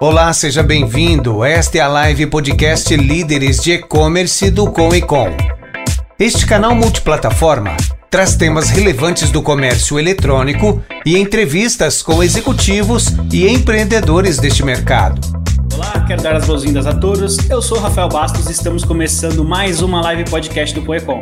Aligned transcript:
Olá, 0.00 0.32
seja 0.32 0.62
bem-vindo. 0.62 1.44
Esta 1.44 1.78
é 1.78 1.80
a 1.80 1.88
live 1.88 2.28
podcast 2.28 2.94
Líderes 2.96 3.60
de 3.60 3.72
E-Commerce 3.72 4.48
do 4.48 4.70
Com 4.70 4.94
e 4.94 5.02
Com. 5.02 5.26
Este 6.16 6.46
canal 6.46 6.72
multiplataforma 6.72 7.76
traz 8.08 8.36
temas 8.36 8.70
relevantes 8.70 9.32
do 9.32 9.42
comércio 9.42 9.98
eletrônico 9.98 10.80
e 11.04 11.18
entrevistas 11.18 12.00
com 12.00 12.22
executivos 12.22 13.06
e 13.32 13.48
empreendedores 13.48 14.38
deste 14.38 14.64
mercado. 14.64 15.20
Olá, 15.74 16.06
quero 16.06 16.22
dar 16.22 16.36
as 16.36 16.46
boas-vindas 16.46 16.86
a 16.86 16.94
todos. 16.94 17.50
Eu 17.50 17.60
sou 17.60 17.80
Rafael 17.80 18.08
Bastos 18.08 18.46
e 18.46 18.52
estamos 18.52 18.84
começando 18.84 19.44
mais 19.44 19.82
uma 19.82 20.00
live 20.00 20.30
podcast 20.30 20.72
do 20.78 20.86
Coecom. 20.86 21.20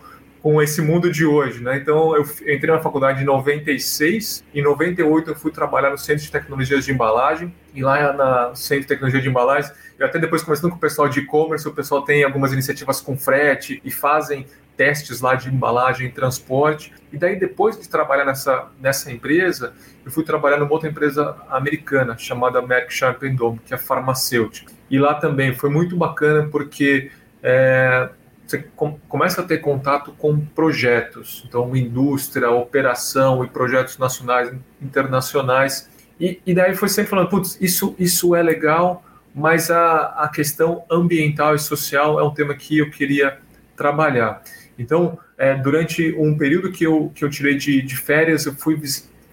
com 0.44 0.60
esse 0.60 0.82
mundo 0.82 1.10
de 1.10 1.24
hoje, 1.24 1.62
né? 1.62 1.78
Então, 1.78 2.14
eu 2.14 2.22
entrei 2.22 2.66
na 2.66 2.78
faculdade 2.78 3.22
em 3.22 3.24
96, 3.24 4.44
em 4.54 4.60
98 4.60 5.30
eu 5.30 5.34
fui 5.34 5.50
trabalhar 5.50 5.88
no 5.88 5.96
Centro 5.96 6.22
de 6.22 6.30
Tecnologias 6.30 6.84
de 6.84 6.92
Embalagem, 6.92 7.54
e 7.74 7.82
lá 7.82 8.12
na 8.12 8.54
Centro 8.54 8.82
de 8.82 8.88
Tecnologia 8.88 9.22
de 9.22 9.28
Embalagem, 9.30 9.70
eu 9.98 10.04
até 10.04 10.18
depois 10.18 10.42
conversando 10.42 10.72
com 10.72 10.76
o 10.76 10.80
pessoal 10.80 11.08
de 11.08 11.20
e-commerce, 11.20 11.66
o 11.66 11.72
pessoal 11.72 12.02
tem 12.02 12.24
algumas 12.24 12.52
iniciativas 12.52 13.00
com 13.00 13.16
frete 13.16 13.80
e 13.82 13.90
fazem 13.90 14.44
testes 14.76 15.22
lá 15.22 15.34
de 15.34 15.48
embalagem 15.48 16.08
e 16.08 16.12
transporte. 16.12 16.92
E 17.10 17.16
daí, 17.16 17.36
depois 17.36 17.80
de 17.80 17.88
trabalhar 17.88 18.26
nessa, 18.26 18.66
nessa 18.78 19.10
empresa, 19.10 19.72
eu 20.04 20.12
fui 20.12 20.24
trabalhar 20.24 20.58
numa 20.58 20.70
outra 20.70 20.90
empresa 20.90 21.38
americana 21.48 22.18
chamada 22.18 22.60
Merck 22.60 22.92
Sharp 22.92 23.22
Dome, 23.34 23.60
que 23.64 23.72
é 23.72 23.78
farmacêutica. 23.78 24.70
E 24.90 24.98
lá 24.98 25.14
também 25.14 25.54
foi 25.54 25.70
muito 25.70 25.96
bacana 25.96 26.46
porque 26.50 27.10
é, 27.42 28.10
você 28.46 28.58
com, 28.76 28.98
começa 29.08 29.40
a 29.40 29.44
ter 29.44 29.58
contato 29.58 30.12
com 30.18 30.38
projetos, 30.38 31.44
então 31.48 31.74
indústria, 31.74 32.50
operação 32.50 33.44
e 33.44 33.48
projetos 33.48 33.98
nacionais, 33.98 34.52
internacionais, 34.80 35.88
e, 36.20 36.40
e 36.46 36.54
daí 36.54 36.74
foi 36.74 36.88
sempre 36.88 37.10
falando, 37.10 37.28
putz, 37.28 37.58
isso, 37.60 37.94
isso 37.98 38.34
é 38.34 38.42
legal, 38.42 39.04
mas 39.34 39.70
a, 39.70 40.24
a 40.24 40.28
questão 40.28 40.84
ambiental 40.90 41.54
e 41.54 41.58
social 41.58 42.20
é 42.20 42.22
um 42.22 42.32
tema 42.32 42.54
que 42.54 42.78
eu 42.78 42.90
queria 42.90 43.38
trabalhar. 43.76 44.42
Então, 44.78 45.18
é, 45.36 45.54
durante 45.54 46.14
um 46.16 46.36
período 46.36 46.70
que 46.70 46.84
eu, 46.84 47.10
que 47.14 47.24
eu 47.24 47.30
tirei 47.30 47.56
de, 47.56 47.82
de 47.82 47.96
férias, 47.96 48.46
eu 48.46 48.54
fui 48.54 48.80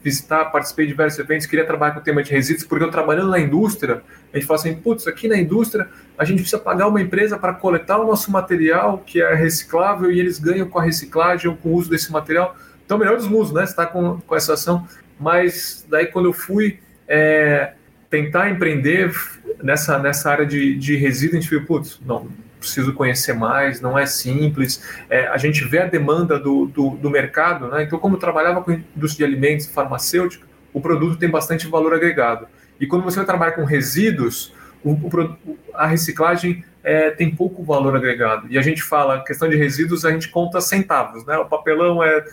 visitar, 0.04 0.46
participei 0.46 0.86
de 0.86 0.94
diversos 0.94 1.20
eventos, 1.20 1.46
queria 1.46 1.66
trabalhar 1.66 1.94
com 1.94 2.00
o 2.00 2.04
tema 2.04 2.24
de 2.24 2.32
resíduos, 2.32 2.66
porque 2.66 2.84
eu 2.84 2.90
trabalhando 2.90 3.30
na 3.30 3.40
indústria, 3.40 4.02
a 4.34 4.38
gente 4.38 4.48
fala 4.48 4.60
assim, 4.60 4.76
putz, 4.76 5.08
aqui 5.08 5.28
na 5.28 5.38
indústria 5.38 5.90
a 6.18 6.24
gente 6.24 6.40
precisa 6.40 6.62
pagar 6.62 6.88
uma 6.88 7.02
empresa 7.02 7.38
para 7.38 7.54
coletar 7.54 8.00
o 8.00 8.06
nosso 8.06 8.32
material, 8.32 9.00
que 9.00 9.22
é 9.22 9.34
reciclável, 9.34 10.12
e 10.12 10.20
eles 10.20 10.40
ganham 10.40 10.68
com 10.68 10.80
a 10.80 10.84
reciclagem 10.84 11.50
ou 11.50 11.58
com 11.58 11.70
o 11.70 11.74
uso 11.74 11.90
desse 11.90 12.12
material. 12.12 12.56
Então, 12.86 12.98
melhor 12.98 13.18
dos 13.18 13.28
mundos, 13.28 13.52
né? 13.52 13.66
Você 13.66 13.72
está 13.72 13.86
com, 13.86 14.20
com 14.22 14.36
essa 14.36 14.54
ação. 14.54 14.88
Mas 15.20 15.86
daí 15.90 16.08
quando 16.08 16.26
eu 16.26 16.34
fui 16.34 16.80
é, 17.08 17.74
tentar 18.10 18.50
empreender 18.50 19.12
nessa, 19.64 19.98
nessa 20.00 20.30
área 20.30 20.46
de, 20.46 20.76
de 20.76 20.96
resíduo, 20.96 21.38
a 21.38 21.42
gente 21.42 21.50
viu, 21.50 21.66
putz, 21.66 22.00
não, 22.06 22.28
preciso 22.60 22.94
conhecer 22.94 23.34
mais, 23.34 23.82
não 23.82 23.98
é 23.98 24.06
simples. 24.06 24.84
É, 25.10 25.28
a 25.28 25.38
gente 25.38 25.64
vê 25.66 25.80
a 25.80 25.86
demanda 25.86 26.40
do, 26.40 26.68
do, 26.68 26.92
do, 26.92 27.10
mercado, 27.10 27.68
né? 27.68 27.84
Então, 27.84 28.00
como 28.00 28.16
eu 28.16 28.20
trabalhava 28.20 28.62
com 28.62 28.72
indústria 28.72 29.28
de 29.28 29.34
alimentos 29.34 29.66
farmacêutica, 29.68 30.46
o 30.72 30.80
produto 30.80 31.18
tem 31.18 31.30
bastante 31.30 31.68
valor 31.68 31.94
agregado. 31.94 32.48
E 32.82 32.88
quando 32.88 33.04
você 33.04 33.18
vai 33.18 33.26
trabalhar 33.26 33.52
com 33.52 33.64
resíduos, 33.64 34.52
o, 34.84 34.94
o, 34.94 35.58
a 35.76 35.86
reciclagem 35.86 36.66
é, 36.84 37.12
tem 37.12 37.34
pouco 37.34 37.64
valor 37.64 37.96
agregado. 37.96 38.48
E 38.50 38.58
a 38.58 38.62
gente 38.62 38.82
fala, 38.82 39.24
questão 39.24 39.48
de 39.48 39.56
resíduos, 39.56 40.04
a 40.04 40.12
gente 40.12 40.30
conta 40.30 40.60
centavos, 40.60 41.24
né? 41.26 41.38
O 41.38 41.46
papelão 41.46 42.04
é 42.04 42.26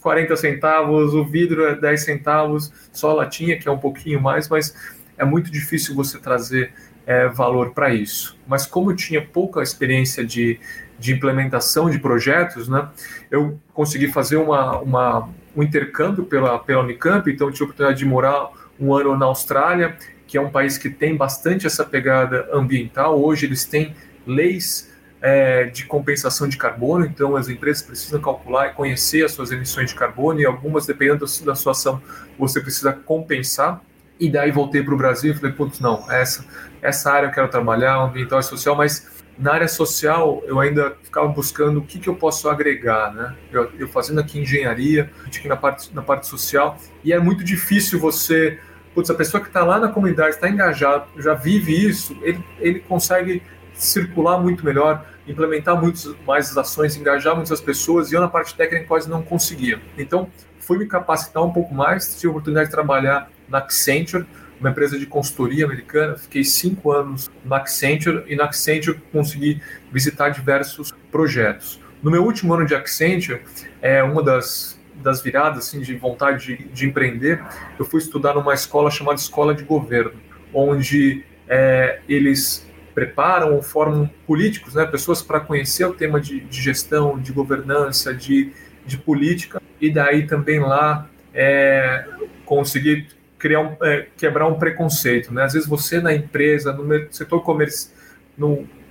40 0.00 0.36
centavos, 0.36 1.12
o 1.12 1.24
vidro 1.24 1.66
é 1.66 1.74
10 1.74 2.00
centavos, 2.00 2.72
só 2.92 3.10
a 3.10 3.14
latinha, 3.14 3.58
que 3.58 3.66
é 3.68 3.72
um 3.72 3.78
pouquinho 3.78 4.20
mais, 4.20 4.48
mas 4.48 4.76
é 5.18 5.24
muito 5.24 5.50
difícil 5.50 5.92
você 5.92 6.18
trazer 6.20 6.72
é, 7.04 7.26
valor 7.26 7.72
para 7.72 7.92
isso. 7.92 8.38
Mas 8.46 8.64
como 8.64 8.92
eu 8.92 8.96
tinha 8.96 9.20
pouca 9.20 9.60
experiência 9.60 10.24
de, 10.24 10.60
de 11.00 11.12
implementação 11.12 11.90
de 11.90 11.98
projetos, 11.98 12.68
né, 12.68 12.88
eu 13.28 13.58
consegui 13.74 14.06
fazer 14.06 14.36
uma, 14.36 14.78
uma, 14.78 15.28
um 15.56 15.64
intercâmbio 15.64 16.24
pela, 16.26 16.60
pela 16.60 16.84
Unicamp, 16.84 17.28
então 17.28 17.48
eu 17.48 17.52
tive 17.52 17.64
a 17.64 17.66
oportunidade 17.66 17.98
de 17.98 18.04
morar 18.04 18.50
um 18.78 18.94
ano 18.94 19.16
na 19.16 19.26
Austrália, 19.26 19.96
que 20.26 20.36
é 20.36 20.40
um 20.40 20.50
país 20.50 20.76
que 20.76 20.90
tem 20.90 21.16
bastante 21.16 21.66
essa 21.66 21.84
pegada 21.84 22.48
ambiental. 22.52 23.20
Hoje 23.20 23.46
eles 23.46 23.64
têm 23.64 23.94
leis 24.26 24.92
é, 25.20 25.64
de 25.64 25.84
compensação 25.84 26.48
de 26.48 26.56
carbono, 26.56 27.04
então 27.04 27.36
as 27.36 27.48
empresas 27.48 27.82
precisam 27.82 28.20
calcular 28.20 28.68
e 28.68 28.70
conhecer 28.74 29.24
as 29.24 29.32
suas 29.32 29.50
emissões 29.50 29.90
de 29.90 29.96
carbono, 29.96 30.40
e 30.40 30.46
algumas, 30.46 30.86
dependendo 30.86 31.24
da 31.44 31.54
sua 31.54 31.72
ação, 31.72 32.02
você 32.38 32.60
precisa 32.60 32.92
compensar. 32.92 33.80
E 34.18 34.30
daí 34.30 34.50
voltei 34.50 34.82
para 34.82 34.94
o 34.94 34.96
Brasil 34.96 35.32
e 35.32 35.36
falei, 35.36 35.52
putz, 35.52 35.78
não, 35.78 36.10
essa, 36.10 36.44
essa 36.80 37.12
área 37.12 37.26
eu 37.26 37.32
quero 37.32 37.48
trabalhar, 37.48 37.96
ambiental 37.96 38.40
e 38.40 38.42
social, 38.42 38.74
mas 38.74 39.16
na 39.38 39.52
área 39.52 39.68
social 39.68 40.42
eu 40.46 40.58
ainda 40.58 40.96
ficava 41.02 41.28
buscando 41.28 41.80
o 41.80 41.82
que, 41.82 41.98
que 41.98 42.08
eu 42.08 42.14
posso 42.14 42.48
agregar, 42.48 43.12
né? 43.12 43.34
Eu, 43.52 43.70
eu 43.78 43.88
fazendo 43.88 44.20
aqui 44.20 44.38
engenharia, 44.38 45.10
aqui 45.26 45.46
na 45.46 45.56
parte, 45.56 45.94
na 45.94 46.02
parte 46.02 46.26
social, 46.26 46.78
e 47.04 47.12
é 47.12 47.18
muito 47.18 47.44
difícil 47.44 48.00
você, 48.00 48.58
putz, 48.96 49.10
a 49.10 49.14
pessoa 49.14 49.42
que 49.42 49.48
está 49.48 49.62
lá 49.62 49.78
na 49.78 49.88
comunidade, 49.88 50.30
está 50.30 50.48
engajada, 50.48 51.04
já 51.18 51.34
vive 51.34 51.86
isso, 51.86 52.16
ele, 52.22 52.42
ele 52.58 52.80
consegue 52.80 53.42
circular 53.74 54.38
muito 54.38 54.64
melhor, 54.64 55.04
implementar 55.28 55.78
muitas 55.78 56.16
mais 56.26 56.56
ações, 56.56 56.96
engajar 56.96 57.36
muitas 57.36 57.60
pessoas, 57.60 58.10
e 58.10 58.14
eu 58.14 58.22
na 58.22 58.28
parte 58.28 58.54
técnica 58.54 58.86
quase 58.86 59.06
não 59.10 59.20
conseguia. 59.20 59.78
Então, 59.98 60.30
fui 60.58 60.78
me 60.78 60.86
capacitar 60.86 61.44
um 61.44 61.52
pouco 61.52 61.74
mais, 61.74 62.14
tive 62.14 62.28
a 62.28 62.30
oportunidade 62.30 62.68
de 62.68 62.72
trabalhar 62.72 63.30
na 63.46 63.58
Accenture, 63.58 64.24
uma 64.58 64.70
empresa 64.70 64.98
de 64.98 65.04
consultoria 65.04 65.66
americana. 65.66 66.16
Fiquei 66.16 66.42
cinco 66.42 66.90
anos 66.90 67.30
na 67.44 67.58
Accenture 67.58 68.24
e 68.26 68.34
na 68.34 68.44
Accenture 68.44 68.98
consegui 69.12 69.60
visitar 69.92 70.30
diversos 70.30 70.94
projetos. 71.12 71.78
No 72.02 72.10
meu 72.10 72.24
último 72.24 72.54
ano 72.54 72.64
de 72.64 72.74
Accenture, 72.74 73.42
é 73.82 74.02
uma 74.02 74.22
das, 74.22 74.75
das 75.02 75.22
viradas 75.22 75.66
assim, 75.66 75.80
de 75.80 75.94
vontade 75.96 76.56
de, 76.56 76.68
de 76.68 76.86
empreender, 76.86 77.42
eu 77.78 77.84
fui 77.84 78.00
estudar 78.00 78.34
numa 78.34 78.54
escola 78.54 78.90
chamada 78.90 79.18
Escola 79.18 79.54
de 79.54 79.64
Governo, 79.64 80.12
onde 80.52 81.24
é, 81.48 82.00
eles 82.08 82.66
preparam 82.94 83.54
ou 83.54 83.62
formam 83.62 84.08
políticos, 84.26 84.74
né, 84.74 84.86
pessoas 84.86 85.20
para 85.20 85.38
conhecer 85.38 85.84
o 85.84 85.92
tema 85.92 86.20
de, 86.20 86.40
de 86.40 86.62
gestão, 86.62 87.18
de 87.18 87.30
governança, 87.30 88.14
de, 88.14 88.52
de 88.86 88.96
política, 88.96 89.60
e 89.80 89.92
daí 89.92 90.26
também 90.26 90.60
lá 90.60 91.08
é, 91.34 92.06
conseguir 92.46 93.08
criar 93.38 93.60
um, 93.60 93.76
é, 93.82 94.06
quebrar 94.16 94.46
um 94.46 94.58
preconceito, 94.58 95.32
né? 95.32 95.44
Às 95.44 95.52
vezes 95.52 95.68
você 95.68 96.00
na 96.00 96.14
empresa, 96.14 96.72
no 96.72 97.12
setor 97.12 97.42
comercial, 97.42 97.94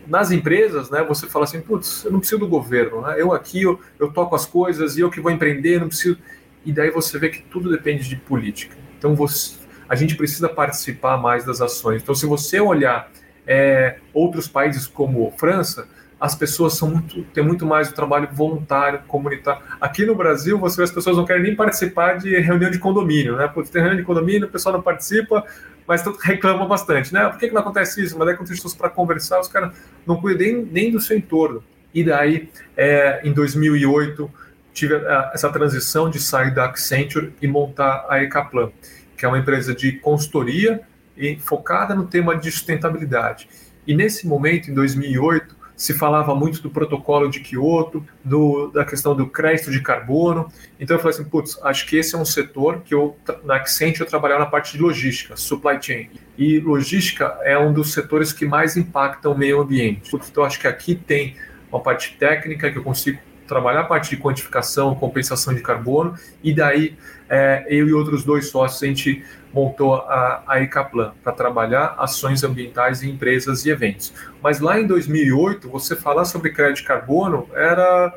nas 0.08 0.32
empresas, 0.32 0.90
né? 0.90 1.04
Você 1.04 1.28
fala 1.28 1.46
assim, 1.46 1.62
putz, 1.62 2.04
eu 2.06 2.12
não 2.12 2.20
preciso 2.20 2.40
do 2.40 2.48
governo, 2.48 3.02
né? 3.02 3.16
Eu 3.18 3.34
aqui 3.34 3.62
eu, 3.62 3.80
eu 4.00 4.12
toco 4.12 4.36
as 4.36 4.46
coisas 4.46 4.98
e 4.98 5.02
eu 5.02 5.10
que 5.10 5.20
vou 5.20 5.32
empreender, 5.32 5.80
não 5.80 5.88
preciso. 5.88 6.18
E 6.66 6.72
daí 6.72 6.90
você 6.90 7.18
vê 7.20 7.30
que 7.30 7.42
tudo 7.44 7.70
depende 7.70 8.08
de 8.08 8.16
política. 8.16 8.76
Então 8.98 9.16
você, 9.16 9.56
a 9.88 9.96
gente 9.96 10.16
precisa 10.16 10.50
participar 10.50 11.18
mais 11.18 11.46
das 11.46 11.62
ações. 11.62 12.02
Então 12.02 12.16
se 12.16 12.26
você 12.26 12.60
olhar 12.60 13.10
é, 13.46 13.98
outros 14.14 14.48
países 14.48 14.88
como 14.88 15.32
França, 15.38 15.88
as 16.20 16.34
pessoas 16.34 16.74
são 16.74 16.90
muito, 16.90 17.24
tem 17.34 17.44
muito 17.44 17.66
mais 17.66 17.90
o 17.90 17.94
trabalho 17.94 18.30
voluntário, 18.32 19.02
comunitário. 19.08 19.62
Aqui 19.80 20.06
no 20.06 20.16
Brasil, 20.16 20.58
você 20.58 20.82
as 20.82 20.92
pessoas 20.92 21.18
não 21.18 21.26
querem 21.26 21.44
nem 21.44 21.56
participar 21.56 22.18
de 22.18 22.40
reunião 22.40 22.72
de 22.72 22.80
condomínio, 22.80 23.36
né? 23.36 23.48
Putz, 23.48 23.70
tem 23.70 23.82
reunião 23.82 24.00
de 24.00 24.06
condomínio, 24.06 24.48
o 24.48 24.52
pessoal 24.52 24.74
não 24.74 24.82
participa, 24.82 25.44
mas 25.88 26.04
reclama 26.24 26.66
bastante, 26.66 27.14
né? 27.14 27.28
Por 27.30 27.38
que, 27.38 27.48
que 27.48 27.54
não 27.54 27.62
acontece 27.62 28.04
isso? 28.04 28.18
Mas 28.18 28.28
daí 28.28 28.36
quando 28.36 28.50
pessoas 28.50 28.74
para 28.74 28.90
conversar, 28.90 29.40
os 29.40 29.48
caras 29.48 29.76
não 30.06 30.20
cuidam 30.20 30.48
nem, 30.48 30.66
nem 30.66 30.92
do 30.92 31.00
seu 31.00 31.18
entorno. 31.18 31.64
E 31.94 32.04
daí, 32.04 32.50
é, 32.76 33.22
em 33.24 33.32
2008, 33.32 34.30
tive 34.74 34.96
essa 35.34 35.50
transição 35.50 36.10
de 36.10 36.20
sair 36.20 36.54
da 36.54 36.66
Accenture 36.66 37.34
e 37.42 37.48
montar 37.48 38.06
a 38.10 38.22
Ecaplan, 38.22 38.72
que 39.18 39.24
é 39.24 39.28
uma 39.28 39.40
empresa 39.40 39.74
de 39.74 39.94
consultoria 39.94 40.82
e 41.16 41.38
focada 41.38 41.96
no 41.96 42.06
tema 42.06 42.36
de 42.36 42.52
sustentabilidade. 42.52 43.48
E 43.88 43.96
nesse 43.96 44.28
momento, 44.28 44.70
em 44.70 44.74
2008, 44.74 45.55
se 45.76 45.94
falava 45.94 46.34
muito 46.34 46.62
do 46.62 46.70
protocolo 46.70 47.30
de 47.30 47.40
Kyoto, 47.42 48.06
do, 48.24 48.68
da 48.68 48.86
questão 48.86 49.16
do 49.16 49.28
crédito 49.28 49.70
de 49.70 49.82
carbono. 49.82 50.48
Então 50.80 50.96
eu 50.96 51.02
falei 51.02 51.18
assim, 51.18 51.30
putz, 51.30 51.60
acho 51.64 51.86
que 51.86 51.98
esse 51.98 52.16
é 52.16 52.18
um 52.18 52.26
setor 52.26 52.82
que 52.82 52.94
eu, 52.94 53.16
na 53.44 53.58
Accent, 53.58 54.00
eu 54.00 54.06
trabalhava 54.06 54.46
na 54.46 54.50
parte 54.50 54.74
de 54.74 54.82
logística, 54.82 55.36
supply 55.36 55.78
chain. 55.82 56.10
E 56.38 56.60
logística 56.60 57.38
é 57.44 57.58
um 57.58 57.74
dos 57.74 57.92
setores 57.92 58.32
que 58.32 58.46
mais 58.46 58.78
impactam 58.78 59.34
o 59.34 59.38
meio 59.38 59.62
ambiente. 59.62 60.12
Então 60.16 60.44
acho 60.44 60.60
que 60.60 60.68
aqui 60.68 60.96
tem 60.96 61.36
uma 61.72 61.82
parte 61.82 62.16
técnica 62.18 62.72
que 62.72 62.78
eu 62.78 62.84
consigo 62.84 63.20
trabalhar 63.48 63.82
a 63.82 63.84
parte 63.84 64.10
de 64.10 64.18
quantificação, 64.18 64.96
compensação 64.96 65.54
de 65.54 65.62
carbono, 65.62 66.16
e 66.44 66.54
daí 66.54 66.98
é, 67.30 67.66
eu 67.70 67.88
e 67.88 67.94
outros 67.94 68.24
dois 68.24 68.50
sócios, 68.50 68.82
a 68.82 68.88
gente 68.88 69.24
montou 69.56 69.96
a, 69.96 70.44
a 70.46 70.62
Ecaplan 70.62 71.14
para 71.24 71.32
trabalhar 71.32 71.96
ações 71.98 72.44
ambientais 72.44 73.02
em 73.02 73.12
empresas 73.12 73.66
e 73.66 73.70
eventos. 73.70 74.14
Mas 74.44 74.60
lá 74.60 74.78
em 74.78 74.86
2008, 74.86 75.70
você 75.70 75.96
falar 75.96 76.26
sobre 76.26 76.52
crédito 76.52 76.82
de 76.82 76.84
carbono 76.84 77.48
era, 77.54 78.14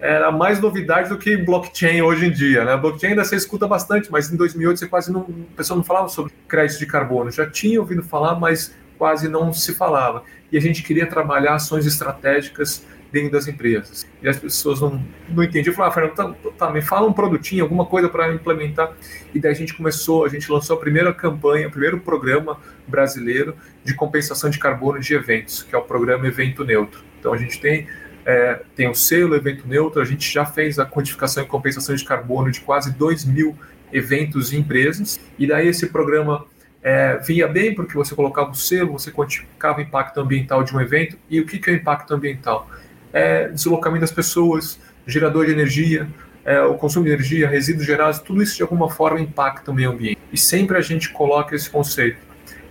era 0.00 0.32
mais 0.32 0.60
novidade 0.60 1.08
do 1.08 1.16
que 1.16 1.36
blockchain 1.36 2.02
hoje 2.02 2.26
em 2.26 2.32
dia. 2.32 2.64
Né? 2.64 2.76
Blockchain 2.76 3.10
ainda 3.10 3.24
você 3.24 3.36
escuta 3.36 3.68
bastante, 3.68 4.10
mas 4.10 4.32
em 4.32 4.36
2008 4.36 4.80
você 4.80 4.88
quase 4.88 5.12
não, 5.12 5.20
a 5.20 5.56
pessoa 5.56 5.76
não 5.76 5.84
falava 5.84 6.08
sobre 6.08 6.32
crédito 6.48 6.80
de 6.80 6.86
carbono. 6.86 7.30
Já 7.30 7.48
tinha 7.48 7.78
ouvido 7.78 8.02
falar, 8.02 8.34
mas 8.34 8.74
quase 8.98 9.28
não 9.28 9.52
se 9.52 9.76
falava. 9.76 10.24
E 10.50 10.58
a 10.58 10.60
gente 10.60 10.82
queria 10.82 11.06
trabalhar 11.06 11.54
ações 11.54 11.86
estratégicas 11.86 12.84
dentro 13.12 13.32
das 13.32 13.48
empresas. 13.48 14.06
E 14.22 14.28
as 14.28 14.38
pessoas 14.38 14.80
não, 14.80 15.02
não 15.28 15.42
entendiam. 15.42 15.74
Falaram, 15.74 15.90
ah, 15.90 15.94
Fernando, 15.94 16.34
tá, 16.36 16.50
tá, 16.66 16.70
me 16.72 16.80
fala 16.80 17.08
um 17.08 17.12
produtinho, 17.12 17.64
alguma 17.64 17.86
coisa 17.86 18.08
para 18.08 18.32
implementar. 18.32 18.92
E 19.34 19.38
daí 19.38 19.52
a 19.52 19.54
gente 19.54 19.74
começou, 19.74 20.24
a 20.24 20.28
gente 20.28 20.50
lançou 20.50 20.76
a 20.76 20.80
primeira 20.80 21.12
campanha, 21.12 21.68
o 21.68 21.70
primeiro 21.70 22.00
programa 22.00 22.58
brasileiro 22.86 23.54
de 23.84 23.94
compensação 23.94 24.50
de 24.50 24.58
carbono 24.58 25.00
de 25.00 25.14
eventos, 25.14 25.62
que 25.62 25.74
é 25.74 25.78
o 25.78 25.82
programa 25.82 26.26
Evento 26.26 26.64
Neutro. 26.64 27.00
Então 27.18 27.32
a 27.32 27.36
gente 27.36 27.60
tem 27.60 27.86
é, 28.24 28.60
tem 28.76 28.88
o 28.88 28.94
selo 28.94 29.34
Evento 29.34 29.66
Neutro, 29.66 30.00
a 30.00 30.04
gente 30.04 30.30
já 30.30 30.44
fez 30.44 30.78
a 30.78 30.86
quantificação 30.86 31.42
e 31.42 31.46
compensação 31.46 31.94
de 31.94 32.04
carbono 32.04 32.50
de 32.50 32.60
quase 32.60 32.92
2 32.92 33.24
mil 33.24 33.56
eventos 33.92 34.52
e 34.52 34.56
empresas, 34.56 35.18
e 35.38 35.46
daí 35.46 35.68
esse 35.68 35.86
programa 35.88 36.44
é, 36.82 37.18
vinha 37.18 37.48
bem 37.48 37.74
porque 37.74 37.94
você 37.94 38.14
colocava 38.14 38.50
o 38.50 38.54
selo, 38.54 38.92
você 38.92 39.10
quantificava 39.10 39.78
o 39.78 39.82
impacto 39.82 40.20
ambiental 40.20 40.62
de 40.62 40.74
um 40.74 40.80
evento, 40.80 41.18
e 41.28 41.40
o 41.40 41.46
que, 41.46 41.58
que 41.58 41.70
é 41.70 41.72
o 41.72 41.76
impacto 41.76 42.12
ambiental? 42.14 42.68
É, 43.12 43.48
deslocamento 43.48 44.00
das 44.00 44.12
pessoas, 44.12 44.80
gerador 45.06 45.46
de 45.46 45.52
energia, 45.52 46.08
é, 46.44 46.60
o 46.62 46.74
consumo 46.74 47.04
de 47.04 47.12
energia, 47.12 47.48
resíduos 47.48 47.86
gerados, 47.86 48.18
tudo 48.18 48.42
isso 48.42 48.56
de 48.56 48.62
alguma 48.62 48.90
forma 48.90 49.20
impacta 49.20 49.70
o 49.70 49.74
meio 49.74 49.90
ambiente. 49.90 50.18
E 50.32 50.38
sempre 50.38 50.76
a 50.76 50.80
gente 50.80 51.10
coloca 51.10 51.54
esse 51.54 51.68
conceito. 51.68 52.18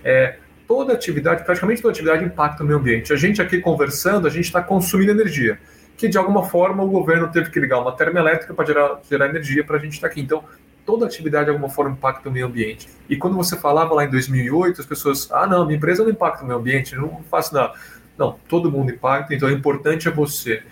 É, 0.04 0.36
toda 0.66 0.92
atividade, 0.92 1.44
praticamente 1.44 1.82
toda 1.82 1.92
atividade 1.92 2.24
impacta 2.24 2.62
o 2.62 2.66
meio 2.66 2.78
ambiente. 2.78 3.12
A 3.12 3.16
gente 3.16 3.40
aqui 3.40 3.60
conversando, 3.60 4.26
a 4.26 4.30
gente 4.30 4.46
está 4.46 4.62
consumindo 4.62 5.10
energia, 5.10 5.58
que 5.96 6.08
de 6.08 6.16
alguma 6.16 6.44
forma 6.44 6.82
o 6.82 6.88
governo 6.88 7.28
teve 7.28 7.50
que 7.50 7.60
ligar 7.60 7.80
uma 7.80 7.92
termoelétrica 7.92 8.54
para 8.54 8.64
gerar, 8.64 9.00
gerar 9.08 9.28
energia 9.28 9.64
para 9.64 9.76
a 9.76 9.78
gente 9.78 9.94
estar 9.94 10.08
tá 10.08 10.12
aqui. 10.12 10.20
Então, 10.20 10.44
toda 10.84 11.06
atividade 11.06 11.44
de 11.44 11.50
alguma 11.50 11.68
forma 11.68 11.92
impacta 11.92 12.28
o 12.28 12.32
meio 12.32 12.46
ambiente. 12.46 12.88
E 13.08 13.16
quando 13.16 13.36
você 13.36 13.56
falava 13.56 13.94
lá 13.94 14.04
em 14.04 14.10
2008, 14.10 14.80
as 14.80 14.86
pessoas, 14.86 15.30
ah, 15.30 15.46
não, 15.46 15.64
minha 15.64 15.76
empresa 15.76 16.02
não 16.02 16.10
impacta 16.10 16.42
o 16.42 16.46
meio 16.46 16.58
ambiente, 16.58 16.96
não 16.96 17.22
faço 17.30 17.54
nada. 17.54 17.74
Não, 18.16 18.38
todo 18.48 18.70
mundo 18.70 18.92
impacta, 18.92 19.34
então 19.34 19.48
é 19.48 19.52
importante 19.52 20.08
é 20.08 20.10
você 20.10 20.62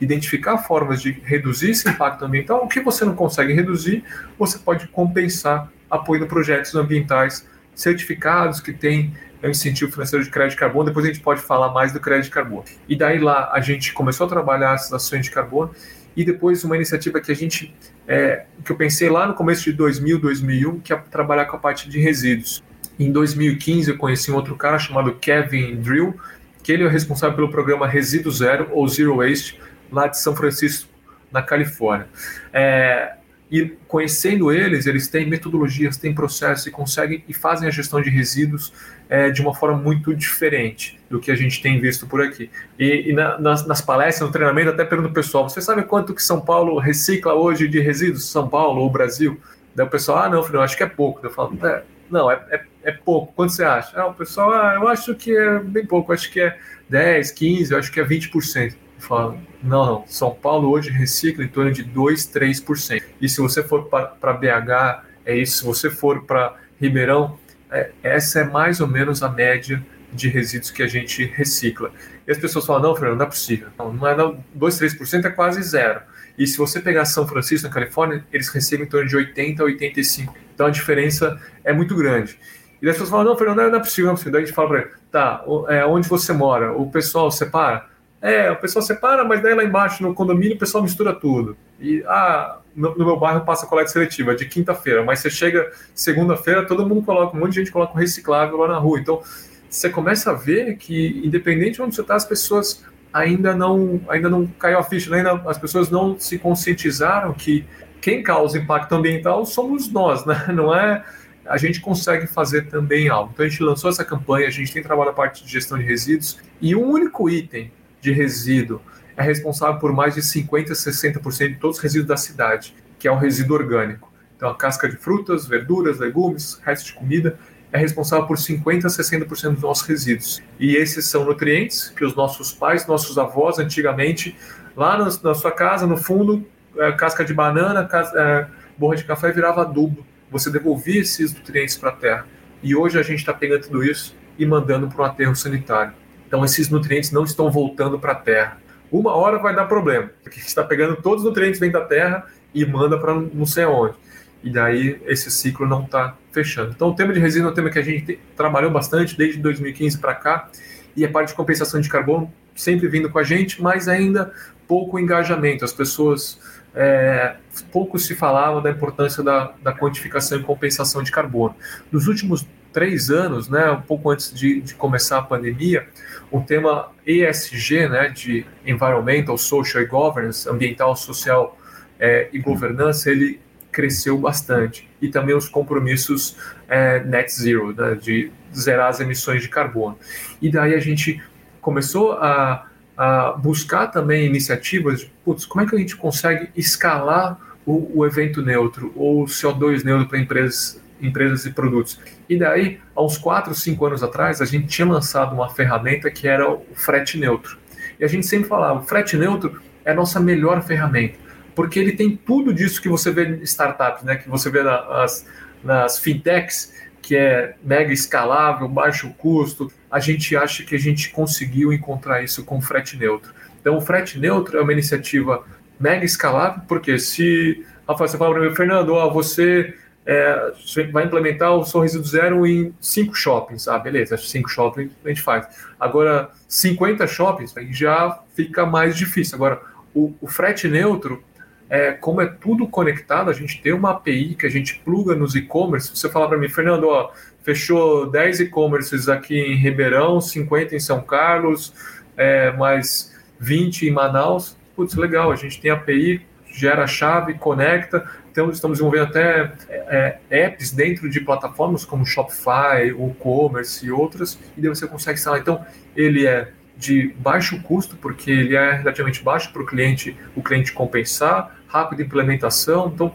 identificar 0.00 0.58
formas 0.58 1.02
de 1.02 1.12
reduzir 1.24 1.70
esse 1.70 1.88
impacto 1.88 2.24
ambiental. 2.24 2.64
O 2.64 2.68
que 2.68 2.80
você 2.80 3.04
não 3.04 3.14
consegue 3.14 3.52
reduzir, 3.52 4.04
você 4.38 4.58
pode 4.58 4.86
compensar 4.88 5.70
apoiando 5.90 6.26
projetos 6.26 6.74
ambientais 6.74 7.46
certificados 7.74 8.60
que 8.60 8.72
têm 8.72 9.12
um 9.42 9.48
incentivo 9.48 9.90
financeiro 9.90 10.24
de 10.24 10.30
crédito 10.30 10.54
de 10.54 10.60
carbono. 10.60 10.86
Depois 10.86 11.04
a 11.04 11.08
gente 11.08 11.20
pode 11.20 11.40
falar 11.40 11.72
mais 11.72 11.92
do 11.92 12.00
crédito 12.00 12.24
de 12.24 12.30
carbono. 12.30 12.64
E 12.88 12.96
daí 12.96 13.18
lá 13.18 13.50
a 13.52 13.60
gente 13.60 13.92
começou 13.92 14.26
a 14.26 14.28
trabalhar 14.28 14.74
essas 14.74 14.92
ações 14.92 15.24
de 15.24 15.30
carbono 15.30 15.70
e 16.16 16.24
depois 16.24 16.64
uma 16.64 16.74
iniciativa 16.74 17.20
que 17.20 17.30
a 17.30 17.34
gente 17.34 17.74
é, 18.06 18.46
que 18.64 18.72
eu 18.72 18.76
pensei 18.76 19.08
lá 19.08 19.26
no 19.26 19.34
começo 19.34 19.64
de 19.64 19.72
2000, 19.72 20.18
2001, 20.18 20.80
que 20.80 20.92
é 20.92 20.96
trabalhar 20.96 21.44
com 21.44 21.56
a 21.56 21.58
parte 21.58 21.88
de 21.88 22.00
resíduos. 22.00 22.62
Em 22.98 23.12
2015 23.12 23.90
eu 23.90 23.96
conheci 23.96 24.30
um 24.32 24.34
outro 24.34 24.56
cara 24.56 24.78
chamado 24.78 25.14
Kevin 25.14 25.76
Drill, 25.76 26.18
que 26.68 26.72
ele 26.72 26.84
é 26.84 26.88
responsável 26.88 27.34
pelo 27.34 27.48
programa 27.48 27.88
Resíduo 27.88 28.30
Zero 28.30 28.68
ou 28.72 28.86
Zero 28.86 29.16
Waste 29.16 29.58
lá 29.90 30.06
de 30.06 30.20
São 30.20 30.36
Francisco, 30.36 30.86
na 31.32 31.40
Califórnia. 31.40 32.06
É, 32.52 33.14
e 33.50 33.72
conhecendo 33.88 34.52
eles, 34.52 34.84
eles 34.84 35.08
têm 35.08 35.26
metodologias, 35.26 35.96
têm 35.96 36.14
processos 36.14 36.66
e 36.66 36.70
conseguem 36.70 37.24
e 37.26 37.32
fazem 37.32 37.66
a 37.66 37.70
gestão 37.70 38.02
de 38.02 38.10
resíduos 38.10 38.70
é, 39.08 39.30
de 39.30 39.40
uma 39.40 39.54
forma 39.54 39.78
muito 39.78 40.14
diferente 40.14 41.00
do 41.08 41.18
que 41.18 41.30
a 41.30 41.34
gente 41.34 41.62
tem 41.62 41.80
visto 41.80 42.06
por 42.06 42.20
aqui. 42.20 42.50
E, 42.78 43.12
e 43.12 43.12
na, 43.14 43.38
nas, 43.38 43.66
nas, 43.66 43.80
palestras, 43.80 44.28
no 44.28 44.30
treinamento, 44.30 44.68
até 44.68 44.84
pergunto 44.84 45.08
ao 45.08 45.14
pessoal: 45.14 45.48
você 45.48 45.62
sabe 45.62 45.84
quanto 45.84 46.12
que 46.12 46.22
São 46.22 46.38
Paulo 46.38 46.78
recicla 46.78 47.32
hoje 47.32 47.66
de 47.66 47.80
resíduos? 47.80 48.30
São 48.30 48.46
Paulo 48.46 48.82
ou 48.82 48.90
Brasil? 48.90 49.40
Daí 49.74 49.86
o 49.86 49.88
pessoal, 49.88 50.18
ah, 50.18 50.28
não, 50.28 50.42
filho, 50.42 50.60
acho 50.60 50.76
que 50.76 50.82
é 50.82 50.86
pouco. 50.86 51.24
Eu 51.24 51.30
falo, 51.30 51.58
é, 51.66 51.82
não, 52.10 52.30
é, 52.30 52.42
é, 52.50 52.64
é, 52.84 52.92
pouco. 52.92 53.32
Quanto 53.34 53.52
você 53.52 53.64
acha? 53.64 54.00
Ah, 54.00 54.06
o 54.06 54.14
pessoal, 54.14 54.52
ah, 54.52 54.74
eu 54.74 54.88
acho 54.88 55.14
que 55.14 55.36
é 55.36 55.58
bem 55.58 55.86
pouco, 55.86 56.12
acho 56.12 56.30
que 56.30 56.40
é 56.40 56.58
10, 56.88 57.30
15, 57.32 57.72
eu 57.72 57.78
acho 57.78 57.92
que 57.92 58.00
é 58.00 58.04
20%. 58.04 58.72
Eu 58.72 58.76
falo, 58.98 59.38
não, 59.62 59.86
não, 59.86 60.04
São 60.06 60.34
Paulo 60.34 60.70
hoje 60.70 60.90
recicla 60.90 61.44
em 61.44 61.48
torno 61.48 61.72
de 61.72 61.82
2, 61.84 62.26
3%. 62.26 63.02
E 63.20 63.28
se 63.28 63.40
você 63.40 63.62
for 63.62 63.84
para 63.86 64.32
BH, 64.32 65.04
é 65.24 65.36
isso. 65.36 65.58
Se 65.58 65.64
você 65.64 65.90
for 65.90 66.24
para 66.24 66.56
Ribeirão, 66.80 67.38
é, 67.70 67.90
essa 68.02 68.40
é 68.40 68.44
mais 68.44 68.80
ou 68.80 68.86
menos 68.86 69.22
a 69.22 69.28
média 69.28 69.84
de 70.18 70.28
resíduos 70.28 70.70
que 70.70 70.82
a 70.82 70.86
gente 70.86 71.24
recicla. 71.24 71.90
E 72.26 72.30
as 72.30 72.38
pessoas 72.38 72.66
falam, 72.66 72.82
não, 72.82 72.96
Fernando, 72.96 73.18
não 73.18 73.26
é 73.26 73.28
possível. 73.28 73.68
Não, 73.78 73.92
não 73.92 74.06
é 74.06 74.16
não, 74.16 74.44
2, 74.54 74.80
3% 74.80 75.24
é 75.24 75.30
quase 75.30 75.62
zero. 75.62 76.00
E 76.36 76.46
se 76.46 76.56
você 76.56 76.80
pegar 76.80 77.04
São 77.04 77.26
Francisco, 77.26 77.66
na 77.66 77.72
Califórnia, 77.72 78.24
eles 78.32 78.48
reciclam 78.48 78.86
em 78.86 78.88
torno 78.88 79.08
de 79.08 79.16
80 79.16 79.62
a 79.62 79.66
85. 79.66 80.36
Então 80.54 80.66
a 80.66 80.70
diferença 80.70 81.40
é 81.64 81.72
muito 81.72 81.96
grande. 81.96 82.38
E 82.80 82.88
as 82.88 82.94
pessoas 82.94 83.10
falam, 83.10 83.24
não, 83.24 83.36
Fernando, 83.36 83.70
não 83.70 83.78
é 83.78 83.80
possível, 83.80 84.06
não 84.06 84.12
é 84.12 84.14
possível. 84.14 84.32
Daí 84.32 84.42
a 84.42 84.46
gente 84.46 84.54
fala 84.54 84.68
para 84.68 84.78
ele, 84.80 84.90
tá, 85.10 85.44
é, 85.68 85.84
onde 85.84 86.08
você 86.08 86.32
mora? 86.32 86.72
O 86.72 86.90
pessoal 86.90 87.30
separa? 87.30 87.86
É, 88.20 88.50
o 88.50 88.56
pessoal 88.56 88.82
separa, 88.82 89.24
mas 89.24 89.42
daí 89.42 89.54
lá 89.54 89.64
embaixo 89.64 90.02
no 90.02 90.12
condomínio 90.12 90.56
o 90.56 90.58
pessoal 90.58 90.82
mistura 90.82 91.12
tudo. 91.12 91.56
E, 91.80 92.04
ah, 92.06 92.58
no, 92.74 92.96
no 92.96 93.04
meu 93.04 93.16
bairro 93.16 93.44
passa 93.44 93.66
coleta 93.66 93.90
seletiva, 93.90 94.34
de 94.34 94.46
quinta-feira, 94.46 95.04
mas 95.04 95.20
você 95.20 95.30
chega 95.30 95.70
segunda-feira, 95.94 96.66
todo 96.66 96.86
mundo 96.86 97.02
coloca, 97.02 97.36
um 97.36 97.40
monte 97.40 97.50
de 97.50 97.60
gente 97.60 97.72
coloca 97.72 97.92
um 97.92 97.96
reciclável 97.96 98.56
lá 98.58 98.68
na 98.68 98.78
rua. 98.78 98.98
Então, 98.98 99.20
você 99.68 99.90
começa 99.90 100.30
a 100.30 100.34
ver 100.34 100.76
que, 100.76 101.20
independente 101.24 101.74
de 101.74 101.82
onde 101.82 101.94
você 101.94 102.00
está, 102.00 102.14
as 102.14 102.24
pessoas 102.24 102.84
ainda 103.12 103.54
não, 103.54 104.00
ainda 104.08 104.28
não 104.28 104.46
caiu 104.46 104.78
a 104.78 104.82
ficha, 104.82 105.10
né? 105.10 105.18
ainda, 105.18 105.42
as 105.48 105.58
pessoas 105.58 105.90
não 105.90 106.18
se 106.18 106.38
conscientizaram 106.38 107.32
que 107.32 107.64
quem 108.00 108.22
causa 108.22 108.58
impacto 108.58 108.94
ambiental 108.94 109.44
somos 109.44 109.90
nós, 109.90 110.24
né? 110.24 110.46
Não 110.54 110.74
é 110.74 111.04
a 111.44 111.56
gente 111.56 111.80
consegue 111.80 112.26
fazer 112.26 112.68
também 112.68 113.08
algo. 113.08 113.30
Então 113.32 113.46
a 113.46 113.48
gente 113.48 113.62
lançou 113.62 113.88
essa 113.88 114.04
campanha, 114.04 114.46
a 114.46 114.50
gente 114.50 114.70
tem 114.72 114.82
trabalhado 114.82 115.12
a 115.12 115.14
parte 115.14 115.42
de 115.42 115.50
gestão 115.50 115.78
de 115.78 115.84
resíduos 115.84 116.38
e 116.60 116.76
um 116.76 116.84
único 116.84 117.28
item 117.30 117.72
de 118.02 118.12
resíduo 118.12 118.82
é 119.16 119.22
responsável 119.22 119.80
por 119.80 119.92
mais 119.92 120.14
de 120.14 120.20
50% 120.20 120.70
a 120.70 120.74
60% 120.74 121.48
de 121.48 121.54
todos 121.56 121.78
os 121.78 121.82
resíduos 121.82 122.06
da 122.06 122.16
cidade, 122.16 122.74
que 122.98 123.08
é 123.08 123.10
o 123.10 123.16
resíduo 123.16 123.56
orgânico. 123.56 124.12
Então, 124.36 124.48
a 124.48 124.54
casca 124.54 124.88
de 124.88 124.96
frutas, 124.96 125.46
verduras, 125.46 125.98
legumes, 125.98 126.60
resto 126.64 126.86
de 126.86 126.92
comida, 126.92 127.36
é 127.72 127.78
responsável 127.78 128.26
por 128.26 128.36
50% 128.36 128.84
a 128.84 128.88
60% 128.88 129.54
dos 129.54 129.62
nossos 129.62 129.86
resíduos. 129.86 130.42
E 130.58 130.76
esses 130.76 131.06
são 131.06 131.24
nutrientes 131.24 131.90
que 131.90 132.04
os 132.04 132.14
nossos 132.14 132.52
pais, 132.52 132.86
nossos 132.86 133.18
avós, 133.18 133.58
antigamente, 133.58 134.36
lá 134.76 134.98
na 134.98 135.34
sua 135.34 135.52
casa, 135.52 135.86
no 135.86 135.96
fundo, 135.96 136.46
é, 136.76 136.92
casca 136.92 137.24
de 137.24 137.34
banana, 137.34 137.88
é, 138.14 138.46
borra 138.76 138.96
de 138.96 139.04
café 139.04 139.30
virava 139.32 139.62
adubo. 139.62 140.06
Você 140.30 140.50
devolvia 140.50 141.00
esses 141.00 141.34
nutrientes 141.34 141.76
para 141.76 141.90
a 141.90 141.92
terra. 141.92 142.26
E 142.62 142.74
hoje 142.74 142.98
a 142.98 143.02
gente 143.02 143.18
está 143.18 143.32
pegando 143.32 143.62
tudo 143.62 143.84
isso 143.84 144.16
e 144.38 144.46
mandando 144.46 144.88
para 144.88 145.02
um 145.02 145.04
aterro 145.04 145.36
sanitário. 145.36 145.92
Então 146.26 146.44
esses 146.44 146.68
nutrientes 146.68 147.10
não 147.10 147.24
estão 147.24 147.50
voltando 147.50 147.98
para 147.98 148.12
a 148.12 148.16
terra. 148.16 148.58
Uma 148.90 149.14
hora 149.14 149.38
vai 149.38 149.54
dar 149.54 149.66
problema, 149.66 150.10
porque 150.22 150.40
está 150.40 150.64
pegando 150.64 150.96
todos 150.96 151.22
os 151.22 151.28
nutrientes 151.28 151.60
dentro 151.60 151.80
da 151.80 151.86
terra 151.86 152.26
e 152.54 152.64
manda 152.64 152.98
para 152.98 153.14
não 153.14 153.44
sei 153.44 153.64
aonde. 153.64 153.94
E 154.42 154.50
daí 154.50 155.00
esse 155.06 155.30
ciclo 155.30 155.66
não 155.66 155.84
está 155.84 156.16
fechando. 156.38 156.72
Então 156.74 156.88
o 156.88 156.94
tema 156.94 157.12
de 157.12 157.18
resina 157.18 157.48
é 157.48 157.50
um 157.50 157.54
tema 157.54 157.68
que 157.68 157.78
a 157.78 157.82
gente 157.82 158.18
trabalhou 158.36 158.70
bastante 158.70 159.16
desde 159.16 159.40
2015 159.40 159.98
para 159.98 160.14
cá 160.14 160.48
e 160.96 161.04
a 161.04 161.10
parte 161.10 161.30
de 161.30 161.34
compensação 161.34 161.80
de 161.80 161.88
carbono 161.88 162.32
sempre 162.54 162.88
vindo 162.88 163.10
com 163.10 163.18
a 163.18 163.24
gente, 163.24 163.60
mas 163.60 163.88
ainda 163.88 164.32
pouco 164.66 164.98
engajamento. 164.98 165.64
As 165.64 165.72
pessoas 165.72 166.40
é, 166.74 167.36
pouco 167.72 167.98
se 167.98 168.14
falava 168.14 168.60
da 168.60 168.70
importância 168.70 169.22
da, 169.22 169.52
da 169.62 169.72
quantificação 169.72 170.38
e 170.38 170.42
compensação 170.42 171.02
de 171.02 171.10
carbono. 171.10 171.54
Nos 171.90 172.06
últimos 172.06 172.46
três 172.72 173.10
anos, 173.10 173.48
né, 173.48 173.70
um 173.70 173.80
pouco 173.80 174.10
antes 174.10 174.32
de, 174.32 174.60
de 174.60 174.74
começar 174.74 175.18
a 175.18 175.22
pandemia, 175.22 175.88
o 176.30 176.40
tema 176.40 176.90
ESG, 177.04 177.88
né, 177.88 178.08
de 178.08 178.46
Environmental, 178.64 179.36
Social 179.38 179.82
e 179.82 179.86
Governance, 179.86 180.48
ambiental, 180.48 180.94
social 180.94 181.58
é, 181.98 182.28
e 182.32 182.38
governança, 182.38 183.10
ele 183.10 183.40
cresceu 183.72 184.16
bastante. 184.18 184.87
E 185.00 185.08
também 185.08 185.34
os 185.34 185.48
compromissos 185.48 186.36
é, 186.68 187.00
net 187.04 187.32
zero, 187.32 187.72
né, 187.72 187.94
de 187.94 188.32
zerar 188.54 188.88
as 188.88 189.00
emissões 189.00 189.42
de 189.42 189.48
carbono. 189.48 189.98
E 190.40 190.50
daí 190.50 190.74
a 190.74 190.80
gente 190.80 191.22
começou 191.60 192.12
a, 192.12 192.66
a 192.96 193.32
buscar 193.32 193.88
também 193.88 194.26
iniciativas 194.26 195.00
de, 195.00 195.12
putz, 195.24 195.44
como 195.44 195.64
é 195.64 195.68
que 195.68 195.74
a 195.76 195.78
gente 195.78 195.96
consegue 195.96 196.50
escalar 196.56 197.38
o, 197.64 198.00
o 198.00 198.06
evento 198.06 198.42
neutro 198.42 198.92
ou 198.96 199.22
o 199.22 199.26
CO2 199.26 199.84
neutro 199.84 200.08
para 200.08 200.18
empresas 200.18 200.80
empresas 201.00 201.46
e 201.46 201.50
produtos. 201.50 201.98
E 202.28 202.36
daí, 202.36 202.80
há 202.94 203.02
uns 203.02 203.16
4, 203.16 203.54
5 203.54 203.86
anos 203.86 204.02
atrás, 204.02 204.40
a 204.40 204.44
gente 204.44 204.66
tinha 204.66 204.86
lançado 204.86 205.32
uma 205.32 205.48
ferramenta 205.48 206.10
que 206.10 206.26
era 206.26 206.50
o 206.50 206.64
frete 206.74 207.18
neutro. 207.18 207.56
E 207.98 208.04
a 208.04 208.08
gente 208.08 208.26
sempre 208.26 208.48
falava, 208.48 208.80
o 208.80 208.82
frete 208.82 209.16
neutro 209.16 209.60
é 209.84 209.92
a 209.92 209.94
nossa 209.94 210.20
melhor 210.20 210.62
ferramenta, 210.62 211.16
porque 211.58 211.80
ele 211.80 211.90
tem 211.90 212.16
tudo 212.16 212.54
disso 212.54 212.80
que 212.80 212.88
você 212.88 213.10
vê 213.10 213.30
em 213.30 213.42
startups, 213.42 214.04
né, 214.04 214.14
que 214.14 214.28
você 214.28 214.48
vê 214.48 214.62
nas, 214.62 215.26
nas 215.64 215.98
fintechs, 215.98 216.72
que 217.02 217.16
é 217.16 217.56
mega 217.64 217.92
escalável, 217.92 218.68
baixo 218.68 219.12
custo. 219.18 219.68
A 219.90 219.98
gente 219.98 220.36
acha 220.36 220.62
que 220.62 220.76
a 220.76 220.78
gente 220.78 221.10
conseguiu 221.10 221.72
encontrar 221.72 222.22
isso 222.22 222.44
com 222.44 222.60
frete 222.60 222.96
neutro. 222.96 223.34
Então, 223.60 223.76
o 223.76 223.80
frete 223.80 224.20
neutro 224.20 224.56
é 224.56 224.62
uma 224.62 224.72
iniciativa 224.72 225.44
mega 225.80 226.04
escalável, 226.04 226.62
porque 226.68 226.96
se 226.96 227.66
Rafael, 227.88 228.08
você 228.08 228.16
fala 228.16 228.34
para 228.36 228.48
mim, 228.48 228.54
Fernando, 228.54 228.90
ó, 228.90 229.10
você 229.10 229.74
é, 230.06 230.52
vai 230.92 231.06
implementar 231.06 231.56
o 231.56 231.64
Sorriso 231.64 232.00
do 232.00 232.06
Zero 232.06 232.46
em 232.46 232.72
cinco 232.80 233.16
shoppings. 233.16 233.66
Ah, 233.66 233.80
beleza, 233.80 234.16
cinco 234.16 234.48
shoppings 234.48 234.92
a 235.04 235.08
gente 235.08 235.22
faz. 235.22 235.44
Agora, 235.80 236.30
50 236.46 237.04
shoppings 237.08 237.56
aí 237.56 237.72
já 237.72 238.20
fica 238.36 238.64
mais 238.64 238.96
difícil. 238.96 239.34
Agora, 239.34 239.60
o, 239.92 240.14
o 240.20 240.28
frete 240.28 240.68
neutro, 240.68 241.24
é, 241.70 241.92
como 241.92 242.20
é 242.20 242.26
tudo 242.26 242.66
conectado, 242.66 243.30
a 243.30 243.32
gente 243.32 243.60
tem 243.60 243.72
uma 243.72 243.90
API 243.90 244.34
que 244.34 244.46
a 244.46 244.50
gente 244.50 244.80
pluga 244.84 245.14
nos 245.14 245.34
e-commerce. 245.34 245.90
Você 245.94 246.08
fala 246.08 246.28
para 246.28 246.38
mim, 246.38 246.48
Fernando, 246.48 246.88
ó, 246.88 247.12
fechou 247.42 248.10
10 248.10 248.40
e-commerces 248.40 249.08
aqui 249.08 249.38
em 249.38 249.56
Ribeirão, 249.56 250.20
50 250.20 250.74
em 250.74 250.80
São 250.80 251.00
Carlos, 251.00 251.74
é, 252.16 252.52
mais 252.52 253.14
20 253.38 253.88
em 253.88 253.90
Manaus. 253.90 254.56
Putz, 254.74 254.94
legal, 254.94 255.30
a 255.30 255.36
gente 255.36 255.60
tem 255.60 255.70
API, 255.70 256.22
gera 256.46 256.86
chave, 256.86 257.34
conecta, 257.34 258.04
então, 258.38 258.50
estamos 258.52 258.78
desenvolvendo 258.78 259.08
até 259.08 259.52
é, 259.68 260.20
é, 260.30 260.44
apps 260.44 260.70
dentro 260.70 261.10
de 261.10 261.20
plataformas 261.20 261.84
como 261.84 262.06
Shopify, 262.06 262.92
WooCommerce 262.92 263.84
e 263.84 263.90
outras, 263.90 264.38
e 264.56 264.60
daí 264.60 264.68
você 264.68 264.86
consegue 264.86 265.18
instalar. 265.18 265.40
Então, 265.40 265.66
ele 265.96 266.24
é 266.24 266.52
de 266.76 267.12
baixo 267.18 267.60
custo, 267.64 267.96
porque 267.96 268.30
ele 268.30 268.54
é 268.54 268.74
relativamente 268.74 269.24
baixo 269.24 269.52
para 269.52 269.60
o 269.60 269.66
cliente, 269.66 270.16
o 270.36 270.42
cliente 270.42 270.72
compensar, 270.72 271.57
rápida 271.68 272.02
implementação, 272.02 272.90
então, 272.92 273.12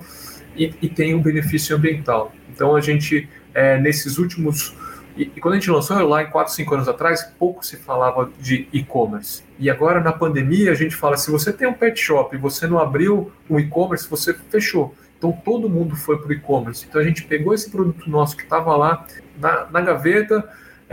e, 0.55 0.73
e 0.81 0.89
tem 0.89 1.13
um 1.13 1.21
benefício 1.21 1.75
ambiental. 1.75 2.31
Então, 2.53 2.75
a 2.75 2.81
gente, 2.81 3.27
é, 3.53 3.77
nesses 3.79 4.17
últimos 4.17 4.75
E, 5.15 5.31
e, 5.35 5.39
quando 5.39 5.53
a 5.53 5.57
gente 5.57 5.69
lançou 5.69 5.95
lá 6.07 6.23
em 6.23 6.29
4, 6.29 6.51
5 6.53 6.73
anos 6.73 6.87
atrás, 6.87 7.23
pouco 7.37 7.63
se 7.63 7.77
falava 7.77 8.31
de 8.39 8.67
e-commerce. 8.73 9.43
E 9.59 9.69
agora, 9.69 9.99
na 9.99 10.11
pandemia, 10.11 10.71
a 10.71 10.75
gente 10.75 10.95
fala: 10.95 11.17
se 11.17 11.29
você 11.29 11.53
tem 11.53 11.67
um 11.67 11.73
pet 11.73 11.99
shop 11.99 12.35
e 12.35 12.39
você 12.39 12.65
não 12.65 12.79
abriu 12.79 13.31
um 13.47 13.59
e-commerce, 13.59 14.09
você 14.09 14.33
fechou. 14.49 14.95
Então 15.23 15.31
todo 15.31 15.69
mundo 15.69 15.95
foi 15.95 16.17
para 16.17 16.27
o 16.27 16.33
e-commerce. 16.33 16.85
Então 16.85 16.99
a 16.99 17.03
gente 17.03 17.23
pegou 17.23 17.53
esse 17.53 17.71
produto 17.71 18.09
nosso 18.09 18.35
que 18.35 18.43
estava 18.43 18.75
lá 18.75 19.05
na, 19.39 19.67
na 19.71 19.79
gaveta, 19.79 20.43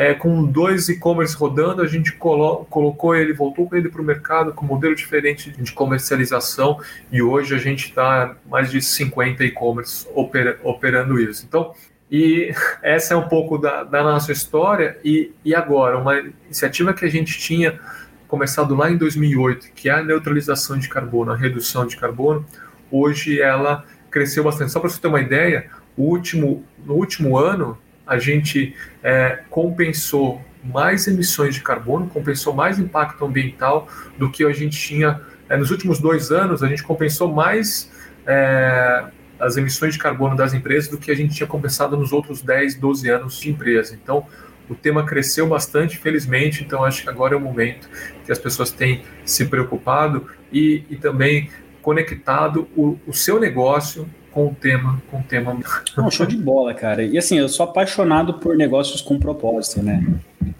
é, 0.01 0.15
com 0.15 0.47
dois 0.47 0.89
e-commerce 0.89 1.37
rodando, 1.37 1.83
a 1.83 1.87
gente 1.87 2.13
colo 2.13 2.65
colocou 2.71 3.15
ele, 3.15 3.35
voltou 3.35 3.69
com 3.69 3.77
ele 3.77 3.91
para 3.91 4.01
o 4.01 4.05
mercado 4.05 4.51
com 4.55 4.65
um 4.65 4.69
modelo 4.69 4.95
diferente 4.95 5.51
de 5.51 5.73
comercialização 5.73 6.81
e 7.13 7.21
hoje 7.21 7.55
a 7.55 7.59
gente 7.59 7.89
está 7.89 8.35
mais 8.49 8.71
de 8.71 8.81
50 8.81 9.45
e-commerce 9.45 10.09
oper 10.15 10.59
operando 10.65 11.21
isso. 11.21 11.45
Então, 11.47 11.75
e 12.11 12.51
essa 12.83 13.13
é 13.13 13.17
um 13.19 13.29
pouco 13.29 13.59
da, 13.59 13.85
da 13.85 14.03
nossa 14.03 14.33
história. 14.33 14.97
E, 15.05 15.33
e 15.45 15.55
agora, 15.55 15.99
uma 15.99 16.19
iniciativa 16.47 16.95
que 16.95 17.05
a 17.05 17.11
gente 17.11 17.39
tinha 17.39 17.79
começado 18.27 18.75
lá 18.75 18.91
em 18.91 18.97
2008, 18.97 19.71
que 19.75 19.91
é 19.91 19.93
a 19.93 20.03
neutralização 20.03 20.79
de 20.79 20.89
carbono, 20.89 21.31
a 21.31 21.37
redução 21.37 21.87
de 21.87 21.99
carbono, 21.99 22.47
hoje 22.91 23.39
ela 23.39 23.85
cresceu 24.11 24.45
bastante. 24.45 24.73
Só 24.73 24.81
para 24.81 24.89
você 24.89 24.99
ter 24.99 25.09
uma 25.09 25.21
ideia, 25.21 25.67
o 25.95 26.05
último, 26.05 26.65
no 26.87 26.95
último 26.95 27.37
ano, 27.37 27.77
a 28.11 28.19
gente 28.19 28.75
é, 29.05 29.39
compensou 29.49 30.45
mais 30.65 31.07
emissões 31.07 31.55
de 31.55 31.63
carbono, 31.63 32.09
compensou 32.09 32.53
mais 32.53 32.77
impacto 32.77 33.25
ambiental 33.25 33.87
do 34.19 34.29
que 34.29 34.45
a 34.45 34.53
gente 34.53 34.77
tinha. 34.77 35.21
É, 35.49 35.57
nos 35.57 35.71
últimos 35.71 36.01
dois 36.01 36.33
anos, 36.33 36.61
a 36.65 36.67
gente 36.67 36.83
compensou 36.83 37.33
mais 37.33 37.89
é, 38.27 39.05
as 39.39 39.57
emissões 39.57 39.93
de 39.95 40.01
carbono 40.01 40.37
das 40.37 40.53
empresas 40.53 40.91
do 40.91 40.99
que 40.99 41.09
a 41.09 41.15
gente 41.15 41.37
tinha 41.37 41.47
compensado 41.47 41.97
nos 41.97 42.13
outros 42.13 42.43
10, 42.43 42.75
12 42.75 43.09
anos 43.09 43.39
de 43.39 43.49
empresa. 43.49 43.95
Então, 43.95 44.27
o 44.69 44.75
tema 44.75 45.07
cresceu 45.07 45.47
bastante, 45.47 45.97
felizmente, 45.97 46.65
então 46.65 46.85
acho 46.85 47.05
que 47.05 47.09
agora 47.09 47.35
é 47.35 47.37
o 47.37 47.41
momento 47.41 47.89
que 48.25 48.33
as 48.33 48.41
pessoas 48.41 48.73
têm 48.73 49.05
se 49.25 49.47
preocupado 49.47 50.27
e, 50.53 50.83
e 50.91 50.97
também 50.97 51.49
conectado 51.81 52.69
o, 52.77 52.99
o 53.07 53.13
seu 53.13 53.39
negócio 53.39 54.09
com 54.33 54.47
o 54.47 54.55
tema, 54.55 55.03
com 55.11 55.19
o 55.19 55.23
tema. 55.23 55.59
Não, 55.97 56.11
show 56.11 56.27
de 56.27 56.37
bola, 56.37 56.73
cara. 56.75 57.03
E 57.03 57.19
assim, 57.19 57.39
eu 57.39 57.49
sou 57.49 57.65
apaixonado 57.65 58.35
por 58.35 58.57
negócios 58.57 59.01
com 59.01 59.19
propósito, 59.19 59.83
né? 59.83 60.05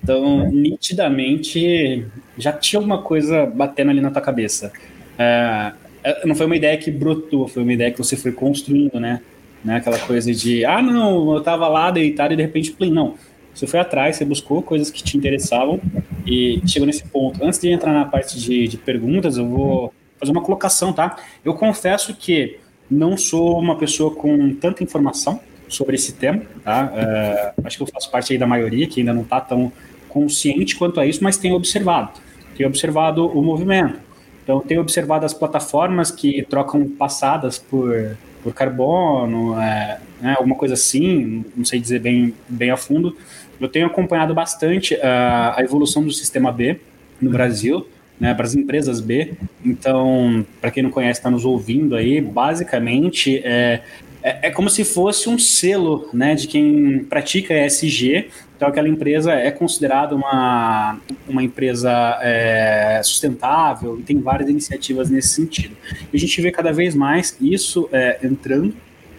Então, 0.03 0.51
nitidamente, 0.51 2.07
já 2.37 2.53
tinha 2.53 2.79
alguma 2.79 3.03
coisa 3.03 3.47
batendo 3.47 3.91
ali 3.91 4.01
na 4.01 4.11
tua 4.11 4.23
cabeça. 4.23 4.73
É, 5.19 5.73
é, 6.03 6.27
não 6.27 6.35
foi 6.35 6.47
uma 6.47 6.57
ideia 6.57 6.77
que 6.77 6.91
brotou, 6.91 7.47
foi 7.47 7.63
uma 7.63 7.73
ideia 7.73 7.91
que 7.91 7.99
você 7.99 8.17
foi 8.17 8.33
construindo, 8.33 8.99
né? 8.99 9.21
né? 9.65 9.77
Aquela 9.77 9.99
coisa 9.99 10.33
de, 10.33 10.65
ah, 10.65 10.83
não, 10.83 11.35
eu 11.35 11.41
tava 11.43 11.69
lá 11.69 11.91
deitado 11.91 12.33
e 12.33 12.37
de 12.37 12.43
repente, 12.43 12.73
play, 12.73 12.91
não. 12.91 13.15
Você 13.55 13.67
foi 13.67 13.81
atrás, 13.81 14.17
você 14.17 14.25
buscou 14.25 14.63
coisas 14.63 14.91
que 14.91 15.03
te 15.03 15.17
interessavam 15.17 15.81
e 16.27 16.63
chegou 16.67 16.87
nesse 16.87 17.05
ponto. 17.05 17.45
Antes 17.45 17.59
de 17.61 17.69
entrar 17.69 17.93
na 17.93 18.05
parte 18.05 18.39
de, 18.41 18.69
de 18.69 18.77
perguntas, 18.77 19.37
eu 19.37 19.47
vou 19.47 19.93
fazer 20.19 20.33
uma 20.33 20.43
colocação, 20.43 20.93
tá? 20.93 21.17
Eu 21.45 21.55
confesso 21.55 22.15
que 22.15 22.60
não 22.91 23.17
sou 23.17 23.59
uma 23.59 23.77
pessoa 23.77 24.15
com 24.15 24.55
tanta 24.55 24.83
informação 24.83 25.41
sobre 25.69 25.95
esse 25.95 26.15
tema, 26.15 26.43
tá? 26.65 26.93
É, 26.95 27.53
acho 27.65 27.77
que 27.77 27.83
eu 27.83 27.87
faço 27.87 28.11
parte 28.11 28.33
aí 28.33 28.39
da 28.39 28.47
maioria 28.47 28.87
que 28.87 29.01
ainda 29.01 29.15
não 29.15 29.23
está 29.23 29.41
tão 29.41 29.73
consciente 30.09 30.77
quanto 30.77 30.99
a 30.99 31.07
isso, 31.07 31.23
mas 31.23 31.37
tenho 31.37 31.55
observado. 31.55 32.11
Tenho 32.57 32.69
observado 32.69 33.27
o 33.27 33.43
movimento. 33.43 34.01
Então, 34.43 34.61
tenho 34.61 34.81
observado 34.81 35.25
as 35.25 35.33
plataformas 35.33 36.11
que 36.11 36.43
trocam 36.43 36.89
passadas 36.89 37.59
por, 37.59 38.17
por 38.43 38.53
carbono, 38.53 39.59
é, 39.61 40.01
né, 40.21 40.35
alguma 40.37 40.57
coisa 40.57 40.75
assim, 40.75 41.45
não 41.57 41.65
sei 41.65 41.79
dizer 41.79 42.01
bem, 42.01 42.35
bem 42.49 42.71
a 42.71 42.77
fundo. 42.77 43.17
Eu 43.61 43.69
tenho 43.69 43.87
acompanhado 43.87 44.35
bastante 44.35 44.95
uh, 44.95 45.55
a 45.55 45.59
evolução 45.61 46.03
do 46.03 46.11
sistema 46.11 46.51
B 46.51 46.81
no 47.21 47.31
Brasil 47.31 47.87
né, 48.21 48.35
para 48.35 48.45
as 48.45 48.55
empresas 48.55 49.01
B. 49.01 49.33
Então, 49.65 50.45
para 50.61 50.71
quem 50.71 50.83
não 50.83 50.91
conhece, 50.91 51.19
está 51.19 51.31
nos 51.31 51.45
ouvindo 51.45 51.97
aí, 51.97 52.21
basicamente 52.21 53.39
é, 53.43 53.81
é, 54.23 54.49
é, 54.49 54.51
como 54.51 54.69
se 54.69 54.85
fosse 54.85 55.29
um 55.29 55.39
selo 55.39 56.09
né, 56.13 56.35
de 56.35 56.47
quem 56.47 57.05
pratica 57.05 57.55
ESG. 57.55 58.29
Então, 58.57 58.69
aquela 58.69 58.89
empresa 58.89 59.33
é 59.33 59.51
considerada 59.51 60.15
uma, 60.15 60.99
uma 61.27 61.43
empresa 61.43 61.91
é, 62.21 63.01
sustentável 63.03 63.99
e 63.99 64.03
tem 64.03 64.21
várias 64.21 64.51
iniciativas 64.51 65.09
nesse 65.09 65.29
sentido. 65.29 65.75
E 66.13 66.17
a 66.17 66.21
gente 66.21 66.39
vê 66.43 66.51
cada 66.51 66.71
vez 66.71 66.95
mais 66.95 67.35
isso 67.41 67.89
é, 67.91 68.19
entrando 68.23 68.75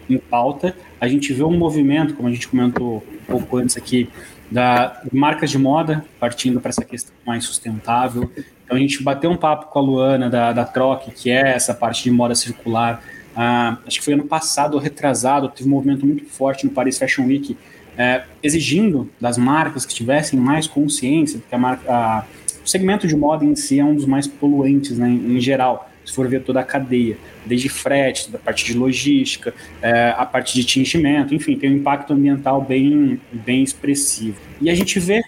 em 0.08 0.16
pauta. 0.16 0.76
A 1.00 1.08
gente 1.08 1.32
vê 1.32 1.42
um 1.42 1.56
movimento, 1.56 2.14
como 2.14 2.28
a 2.28 2.32
gente 2.32 2.46
comentou 2.46 3.04
um 3.28 3.32
pouco 3.32 3.56
antes 3.56 3.76
aqui, 3.76 4.08
da 4.48 5.02
marcas 5.10 5.50
de 5.50 5.58
moda 5.58 6.04
partindo 6.20 6.60
para 6.60 6.68
essa 6.68 6.84
questão 6.84 7.14
mais 7.26 7.44
sustentável. 7.44 8.30
Então 8.64 8.76
a 8.76 8.80
gente 8.80 9.02
bateu 9.02 9.30
um 9.30 9.36
papo 9.36 9.66
com 9.66 9.78
a 9.78 9.82
Luana 9.82 10.30
da, 10.30 10.52
da 10.52 10.64
Troque, 10.64 11.10
que 11.10 11.30
é 11.30 11.54
essa 11.54 11.74
parte 11.74 12.04
de 12.04 12.10
moda 12.10 12.34
circular. 12.34 13.02
Ah, 13.34 13.78
acho 13.86 13.98
que 13.98 14.04
foi 14.04 14.14
ano 14.14 14.24
passado, 14.24 14.78
retrasado, 14.78 15.48
teve 15.48 15.68
um 15.68 15.72
movimento 15.72 16.06
muito 16.06 16.24
forte 16.26 16.66
no 16.66 16.72
Paris 16.72 16.98
Fashion 16.98 17.24
Week, 17.24 17.56
é, 17.96 18.22
exigindo 18.42 19.10
das 19.20 19.36
marcas 19.36 19.84
que 19.84 19.94
tivessem 19.94 20.38
mais 20.38 20.66
consciência, 20.66 21.38
porque 21.38 21.54
a 21.54 21.58
marca, 21.58 21.92
a, 21.92 22.24
o 22.64 22.68
segmento 22.68 23.06
de 23.06 23.16
moda 23.16 23.44
em 23.44 23.54
si 23.56 23.80
é 23.80 23.84
um 23.84 23.94
dos 23.94 24.06
mais 24.06 24.26
poluentes 24.26 24.98
né, 24.98 25.08
em, 25.08 25.36
em 25.36 25.40
geral, 25.40 25.90
se 26.04 26.12
for 26.12 26.28
ver 26.28 26.42
toda 26.42 26.60
a 26.60 26.64
cadeia, 26.64 27.16
desde 27.46 27.68
frete, 27.68 28.30
da 28.30 28.38
parte 28.38 28.64
de 28.64 28.74
logística, 28.74 29.54
é, 29.80 30.14
a 30.16 30.26
parte 30.26 30.54
de 30.54 30.64
tingimento, 30.64 31.34
enfim, 31.34 31.56
tem 31.56 31.70
um 31.70 31.76
impacto 31.76 32.12
ambiental 32.12 32.60
bem, 32.60 33.20
bem 33.32 33.62
expressivo. 33.62 34.38
E 34.60 34.68
a 34.68 34.74
gente 34.74 34.98
vê 34.98 35.22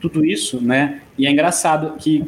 tudo 0.00 0.24
isso, 0.24 0.60
né? 0.60 1.00
E 1.16 1.26
é 1.26 1.30
engraçado 1.30 1.96
que, 1.98 2.24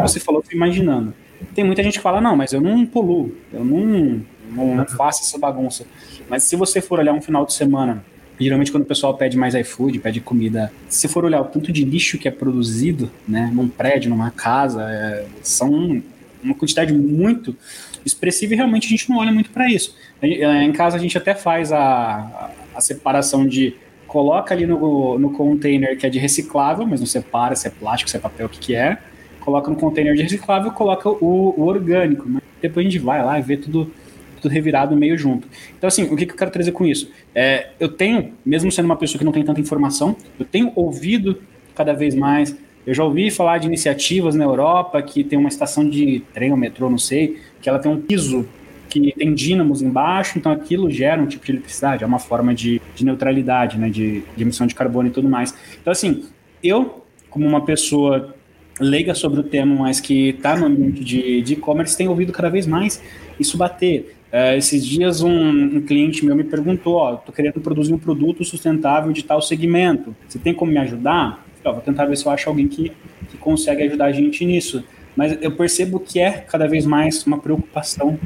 você 0.00 0.20
falou, 0.20 0.42
eu 0.48 0.56
imaginando. 0.56 1.12
Tem 1.54 1.64
muita 1.64 1.82
gente 1.82 1.98
que 1.98 2.02
fala, 2.02 2.20
não, 2.20 2.36
mas 2.36 2.52
eu 2.52 2.60
não 2.60 2.84
poluo, 2.86 3.34
eu 3.52 3.64
não, 3.64 4.20
não, 4.50 4.76
não 4.76 4.86
faço 4.86 5.22
essa 5.22 5.38
bagunça. 5.38 5.86
Mas 6.28 6.44
se 6.44 6.56
você 6.56 6.80
for 6.80 6.98
olhar 6.98 7.12
um 7.12 7.20
final 7.20 7.44
de 7.46 7.52
semana, 7.52 8.04
geralmente 8.38 8.70
quando 8.70 8.84
o 8.84 8.86
pessoal 8.86 9.14
pede 9.14 9.36
mais 9.36 9.54
iFood, 9.54 9.98
pede 9.98 10.20
comida, 10.20 10.72
se 10.88 11.08
for 11.08 11.24
olhar 11.24 11.40
o 11.40 11.44
tanto 11.44 11.72
de 11.72 11.84
lixo 11.84 12.18
que 12.18 12.28
é 12.28 12.30
produzido, 12.30 13.10
né, 13.26 13.50
num 13.52 13.68
prédio, 13.68 14.10
numa 14.10 14.30
casa, 14.30 14.82
é, 14.88 15.26
são 15.42 16.02
uma 16.42 16.54
quantidade 16.54 16.92
muito 16.92 17.56
expressiva 18.04 18.54
e 18.54 18.56
realmente 18.56 18.86
a 18.86 18.90
gente 18.90 19.10
não 19.10 19.18
olha 19.18 19.32
muito 19.32 19.50
para 19.50 19.68
isso. 19.68 19.96
Em 20.22 20.72
casa 20.72 20.96
a 20.96 21.00
gente 21.00 21.16
até 21.18 21.34
faz 21.34 21.72
a, 21.72 22.50
a 22.74 22.80
separação 22.80 23.46
de 23.46 23.74
coloca 24.08 24.54
ali 24.54 24.66
no, 24.66 25.18
no 25.18 25.30
container 25.30 25.96
que 25.96 26.06
é 26.06 26.10
de 26.10 26.18
reciclável, 26.18 26.86
mas 26.86 26.98
não 26.98 27.06
separa 27.06 27.54
se 27.54 27.68
é 27.68 27.70
plástico, 27.70 28.10
se 28.10 28.16
é 28.16 28.20
papel, 28.20 28.46
o 28.46 28.48
que, 28.48 28.58
que 28.58 28.74
é. 28.74 28.98
Coloca 29.38 29.70
no 29.70 29.76
container 29.76 30.14
de 30.14 30.22
reciclável, 30.22 30.72
coloca 30.72 31.08
o, 31.08 31.54
o 31.56 31.66
orgânico. 31.66 32.28
Né? 32.28 32.40
Depois 32.60 32.86
a 32.86 32.90
gente 32.90 32.98
vai 33.00 33.24
lá 33.24 33.38
e 33.38 33.42
vê 33.42 33.56
tudo, 33.56 33.92
tudo 34.40 34.50
revirado 34.50 34.96
meio 34.96 35.16
junto. 35.16 35.46
Então, 35.76 35.86
assim, 35.86 36.04
o 36.04 36.16
que, 36.16 36.26
que 36.26 36.32
eu 36.32 36.36
quero 36.36 36.50
trazer 36.50 36.72
com 36.72 36.86
isso? 36.86 37.10
É, 37.34 37.68
eu 37.78 37.88
tenho, 37.88 38.32
mesmo 38.44 38.72
sendo 38.72 38.86
uma 38.86 38.96
pessoa 38.96 39.18
que 39.18 39.24
não 39.24 39.32
tem 39.32 39.44
tanta 39.44 39.60
informação, 39.60 40.16
eu 40.40 40.44
tenho 40.44 40.72
ouvido 40.74 41.40
cada 41.74 41.92
vez 41.92 42.14
mais. 42.14 42.56
Eu 42.86 42.94
já 42.94 43.04
ouvi 43.04 43.30
falar 43.30 43.58
de 43.58 43.66
iniciativas 43.66 44.34
na 44.34 44.44
Europa 44.44 45.00
que 45.02 45.22
tem 45.22 45.38
uma 45.38 45.50
estação 45.50 45.88
de 45.88 46.22
trem 46.32 46.50
ou 46.50 46.56
metrô, 46.56 46.88
não 46.88 46.98
sei, 46.98 47.38
que 47.60 47.68
ela 47.68 47.78
tem 47.78 47.92
um 47.92 48.00
piso 48.00 48.48
que 48.88 49.12
tem 49.12 49.34
dínamos 49.34 49.82
embaixo, 49.82 50.38
então 50.38 50.50
aquilo 50.50 50.90
gera 50.90 51.20
um 51.20 51.26
tipo 51.26 51.44
de 51.44 51.52
eletricidade, 51.52 52.02
é 52.02 52.06
uma 52.06 52.18
forma 52.18 52.54
de, 52.54 52.80
de 52.94 53.04
neutralidade, 53.04 53.78
né, 53.78 53.88
de, 53.88 54.22
de 54.36 54.42
emissão 54.42 54.66
de 54.66 54.74
carbono 54.74 55.08
e 55.08 55.10
tudo 55.10 55.28
mais. 55.28 55.54
Então, 55.80 55.90
assim, 55.90 56.24
eu, 56.62 57.04
como 57.30 57.46
uma 57.46 57.64
pessoa 57.64 58.34
leiga 58.80 59.14
sobre 59.14 59.40
o 59.40 59.42
tema, 59.42 59.74
mas 59.74 60.00
que 60.00 60.30
está 60.30 60.56
no 60.56 60.66
ambiente 60.66 61.04
de 61.04 61.52
e-commerce, 61.52 61.96
tenho 61.96 62.10
ouvido 62.10 62.32
cada 62.32 62.48
vez 62.48 62.66
mais 62.66 63.02
isso 63.38 63.56
bater. 63.56 64.16
Uh, 64.28 64.58
esses 64.58 64.84
dias 64.84 65.22
um, 65.22 65.30
um, 65.30 65.80
cliente 65.80 66.24
meu 66.24 66.36
me 66.36 66.44
perguntou, 66.44 66.96
ó, 66.96 67.16
tô 67.16 67.32
querendo 67.32 67.60
produzir 67.60 67.94
um 67.94 67.98
produto 67.98 68.44
sustentável 68.44 69.10
de 69.10 69.24
tal 69.24 69.40
segmento, 69.40 70.14
você 70.28 70.38
tem 70.38 70.52
como 70.52 70.70
me 70.70 70.78
ajudar? 70.78 71.46
Vou 71.64 71.80
tentar 71.80 72.04
ver 72.04 72.16
se 72.16 72.26
eu 72.26 72.32
acho 72.32 72.48
alguém 72.48 72.68
que, 72.68 72.92
que 73.30 73.36
consegue 73.38 73.82
ajudar 73.82 74.06
a 74.06 74.12
gente 74.12 74.44
nisso. 74.44 74.84
Mas 75.16 75.36
eu 75.42 75.50
percebo 75.50 75.98
que 75.98 76.20
é 76.20 76.30
cada 76.30 76.66
vez 76.66 76.86
mais 76.86 77.26
uma 77.26 77.38
preocupação 77.38 78.18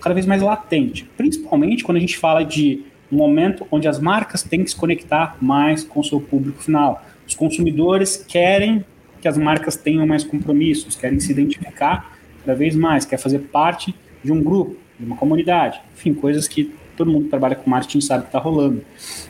cada 0.00 0.14
vez 0.14 0.26
mais 0.26 0.42
latente, 0.42 1.04
principalmente 1.16 1.84
quando 1.84 1.96
a 1.96 2.00
gente 2.00 2.16
fala 2.16 2.44
de 2.44 2.82
um 3.10 3.16
momento 3.16 3.66
onde 3.70 3.88
as 3.88 3.98
marcas 3.98 4.42
têm 4.42 4.64
que 4.64 4.70
se 4.70 4.76
conectar 4.76 5.36
mais 5.40 5.84
com 5.84 6.00
o 6.00 6.04
seu 6.04 6.20
público 6.20 6.62
final. 6.62 7.04
Os 7.26 7.34
consumidores 7.34 8.16
querem 8.16 8.84
que 9.20 9.28
as 9.28 9.36
marcas 9.36 9.76
tenham 9.76 10.06
mais 10.06 10.24
compromissos, 10.24 10.96
querem 10.96 11.20
se 11.20 11.30
identificar 11.30 12.16
cada 12.44 12.56
vez 12.56 12.74
mais, 12.74 13.04
quer 13.04 13.18
fazer 13.18 13.40
parte 13.40 13.94
de 14.24 14.32
um 14.32 14.42
grupo, 14.42 14.76
de 14.98 15.04
uma 15.04 15.16
comunidade, 15.16 15.80
enfim, 15.94 16.14
coisas 16.14 16.48
que 16.48 16.72
todo 16.96 17.10
mundo 17.10 17.24
que 17.24 17.30
trabalha 17.30 17.56
com 17.56 17.68
marketing 17.68 18.00
sabe 18.00 18.22
que 18.24 18.28
está 18.28 18.38
rolando. 18.38 18.82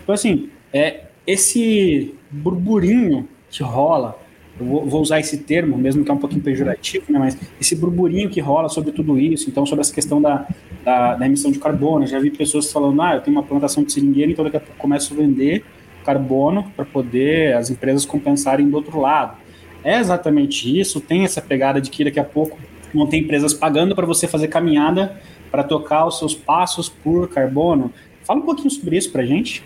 Então, 0.02 0.14
assim, 0.14 0.50
é, 0.72 1.04
esse 1.26 2.14
burburinho 2.30 3.28
que 3.50 3.62
rola 3.62 4.19
eu 4.60 4.66
vou, 4.66 4.86
vou, 4.86 5.00
usar 5.00 5.18
esse 5.18 5.38
termo, 5.38 5.76
mesmo 5.76 6.04
que 6.04 6.10
é 6.10 6.14
um 6.14 6.18
pouquinho 6.18 6.42
pejorativo, 6.42 7.04
né, 7.10 7.18
mas 7.18 7.38
esse 7.60 7.74
burburinho 7.74 8.28
que 8.28 8.40
rola 8.40 8.68
sobre 8.68 8.92
tudo 8.92 9.18
isso, 9.18 9.48
então 9.48 9.64
sobre 9.66 9.80
essa 9.80 9.92
questão 9.92 10.20
da, 10.20 10.46
da, 10.84 11.14
da 11.16 11.26
emissão 11.26 11.50
de 11.50 11.58
carbono, 11.58 12.06
já 12.06 12.18
vi 12.18 12.30
pessoas 12.30 12.70
falando, 12.70 13.00
ah, 13.02 13.14
eu 13.14 13.20
tenho 13.20 13.36
uma 13.36 13.42
plantação 13.42 13.82
de 13.82 13.92
seringueira, 13.92 14.30
então 14.30 14.44
daqui 14.44 14.56
a 14.56 14.60
pouco 14.60 14.76
começo 14.78 15.12
a 15.14 15.16
vender 15.16 15.64
carbono 16.04 16.72
para 16.76 16.84
poder 16.84 17.54
as 17.54 17.70
empresas 17.70 18.04
compensarem 18.04 18.68
do 18.68 18.76
outro 18.76 19.00
lado. 19.00 19.36
É 19.82 19.98
exatamente 19.98 20.78
isso, 20.78 21.00
tem 21.00 21.24
essa 21.24 21.40
pegada 21.40 21.80
de 21.80 21.90
que 21.90 22.04
daqui 22.04 22.20
a 22.20 22.24
pouco 22.24 22.58
vão 22.92 23.06
ter 23.06 23.18
empresas 23.18 23.54
pagando 23.54 23.94
para 23.94 24.06
você 24.06 24.26
fazer 24.26 24.48
caminhada 24.48 25.20
para 25.50 25.62
tocar 25.62 26.06
os 26.06 26.18
seus 26.18 26.34
passos 26.34 26.88
por 26.88 27.28
carbono. 27.28 27.92
Fala 28.24 28.40
um 28.40 28.42
pouquinho 28.42 28.70
sobre 28.70 28.96
isso 28.96 29.10
para 29.10 29.24
gente. 29.24 29.64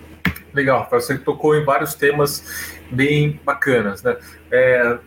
Legal, 0.53 0.87
você 0.91 1.19
tocou 1.19 1.57
em 1.57 1.65
vários 1.65 1.95
temas 1.95 2.45
bem 2.95 3.41
bacanas, 3.45 4.03
né? 4.03 4.17
É, 4.51 4.99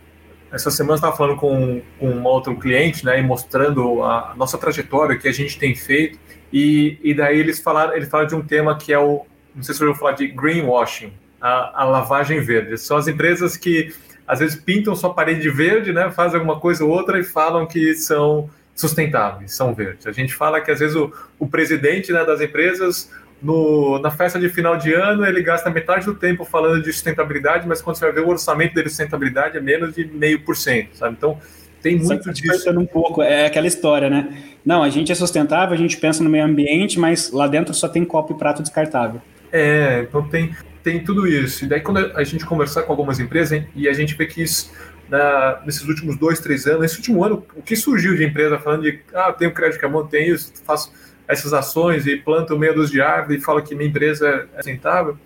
essa 0.52 0.72
semana 0.72 0.96
estava 0.96 1.16
falando 1.16 1.38
com, 1.38 1.82
com 2.00 2.10
um 2.10 2.24
outro 2.24 2.56
cliente, 2.56 3.06
né, 3.06 3.20
e 3.20 3.24
mostrando 3.24 4.02
a 4.04 4.34
nossa 4.36 4.58
trajetória 4.58 5.18
que 5.18 5.28
a 5.28 5.32
gente 5.32 5.60
tem 5.60 5.76
feito, 5.76 6.18
e, 6.52 6.98
e 7.04 7.14
daí 7.14 7.38
eles 7.38 7.60
falaram, 7.60 7.96
ele 7.96 8.06
fala 8.06 8.26
de 8.26 8.34
um 8.34 8.42
tema 8.42 8.78
que 8.78 8.94
é 8.94 9.00
o, 9.00 9.26
não 9.54 9.62
sei 9.62 9.76
se 9.76 9.82
eu 9.82 9.88
vou 9.88 9.96
falar 9.96 10.14
de 10.14 10.28
greenwashing, 10.28 11.12
a, 11.42 11.82
a 11.82 11.84
lavagem 11.84 12.40
verde. 12.40 12.78
São 12.78 12.98
as 12.98 13.08
empresas 13.08 13.58
que 13.58 13.94
às 14.26 14.40
vezes 14.40 14.56
pintam 14.56 14.96
sua 14.96 15.14
parede 15.14 15.50
verde, 15.50 15.92
né, 15.92 16.10
fazem 16.12 16.40
alguma 16.40 16.60
coisa 16.60 16.84
ou 16.84 16.92
outra 16.92 17.20
e 17.20 17.24
falam 17.24 17.66
que 17.66 17.94
são 17.96 18.50
sustentáveis, 18.74 19.54
são 19.54 19.74
verdes. 19.74 20.06
A 20.06 20.12
gente 20.12 20.34
fala 20.34 20.62
que 20.62 20.72
às 20.72 20.80
vezes 20.80 20.96
o, 20.96 21.12
o 21.40 21.48
presidente 21.48 22.12
né, 22.12 22.24
das 22.24 22.40
empresas 22.40 23.12
no, 23.42 24.00
na 24.00 24.10
festa 24.10 24.40
de 24.40 24.50
final 24.50 24.78
de 24.78 24.94
ano 24.94 25.26
ele 25.26 25.42
gasta 25.42 25.70
metade 25.70 26.06
do 26.06 26.16
tempo 26.16 26.44
falando 26.44 26.82
de 26.82 26.92
sustentabilidade, 26.92 27.68
mas 27.68 27.82
quando 27.82 27.98
você 27.98 28.06
vai 28.06 28.14
ver 28.14 28.22
o 28.22 28.30
orçamento 28.30 28.74
dele 28.74 28.86
de 28.86 28.90
sustentabilidade 28.90 29.58
é 29.58 29.62
menos 29.62 29.94
de 29.94 30.06
meio 30.06 30.40
por 30.42 30.56
cento, 30.56 30.96
sabe? 30.98 31.16
Então 31.18 31.38
tem 31.82 31.98
muito 31.98 32.32
disso. 32.34 32.70
um 32.72 32.86
pouco, 32.86 33.22
é 33.22 33.46
aquela 33.46 33.68
história, 33.68 34.10
né? 34.10 34.44
Não, 34.66 34.82
a 34.82 34.90
gente 34.90 35.12
é 35.12 35.16
sustentável, 35.16 35.74
a 35.74 35.78
gente 35.78 35.98
pensa 35.98 36.24
no 36.24 36.30
meio 36.30 36.44
ambiente, 36.44 37.00
mas 37.00 37.32
lá 37.32 37.48
dentro 37.48 37.74
só 37.74 37.88
tem 37.88 38.04
copo 38.04 38.34
e 38.34 38.38
prato 38.38 38.62
descartável. 38.62 39.22
É, 39.52 40.06
então 40.08 40.28
tem, 40.28 40.56
tem 40.84 41.04
tudo 41.04 41.28
isso. 41.28 41.66
E 41.66 41.68
daí 41.68 41.80
quando 41.80 42.00
a 42.16 42.24
gente 42.24 42.46
conversar 42.46 42.84
com 42.84 42.92
algumas 42.92 43.20
empresas 43.20 43.64
e 43.76 43.88
a 43.88 43.94
gente 43.94 44.16
vê 44.16 44.26
que 44.26 44.42
isso 44.42 44.72
na, 45.10 45.62
nesses 45.66 45.88
últimos 45.88 46.18
dois, 46.18 46.40
três 46.40 46.66
anos, 46.66 46.82
nesse 46.82 46.98
último 46.98 47.24
ano, 47.24 47.46
o 47.56 47.62
que 47.62 47.76
surgiu 47.76 48.16
de 48.16 48.26
empresa 48.26 48.58
falando 48.60 48.82
de 48.82 49.00
ah, 49.14 49.32
tenho 49.32 49.54
crédito 49.54 49.80
carbono, 49.80 50.08
tenho 50.08 50.36
isso, 50.36 50.52
faço 50.66 50.92
essas 51.28 51.54
ações 51.54 52.08
e 52.08 52.16
planto 52.16 52.58
meia 52.58 52.74
dúzia 52.74 52.94
de 52.94 53.02
árvore 53.02 53.38
e 53.38 53.42
fala 53.42 53.62
que 53.62 53.76
minha 53.76 53.90
empresa 53.90 54.48
é 54.54 54.58
sustentável. 54.58 55.18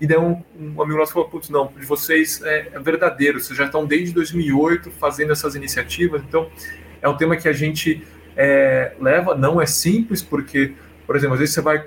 E 0.00 0.06
daí 0.06 0.16
um, 0.16 0.42
um 0.58 0.82
amigo 0.82 0.98
nosso 0.98 1.12
falou, 1.12 1.28
putz, 1.28 1.50
não, 1.50 1.70
de 1.78 1.84
vocês 1.84 2.40
é, 2.42 2.70
é, 2.72 2.78
verdadeiro, 2.78 3.38
vocês 3.38 3.56
já 3.56 3.66
estão 3.66 3.84
desde 3.84 4.14
2008 4.14 4.90
fazendo 4.92 5.30
essas 5.30 5.54
iniciativas, 5.54 6.22
então 6.26 6.48
é 7.02 7.08
um 7.08 7.16
tema 7.16 7.36
que 7.36 7.46
a 7.46 7.52
gente 7.52 8.02
é, 8.34 8.92
leva, 8.98 9.34
não 9.34 9.60
é 9.60 9.66
simples, 9.66 10.22
porque, 10.22 10.72
por 11.06 11.16
exemplo, 11.16 11.34
às 11.34 11.40
vezes 11.40 11.54
você 11.54 11.60
vai, 11.60 11.84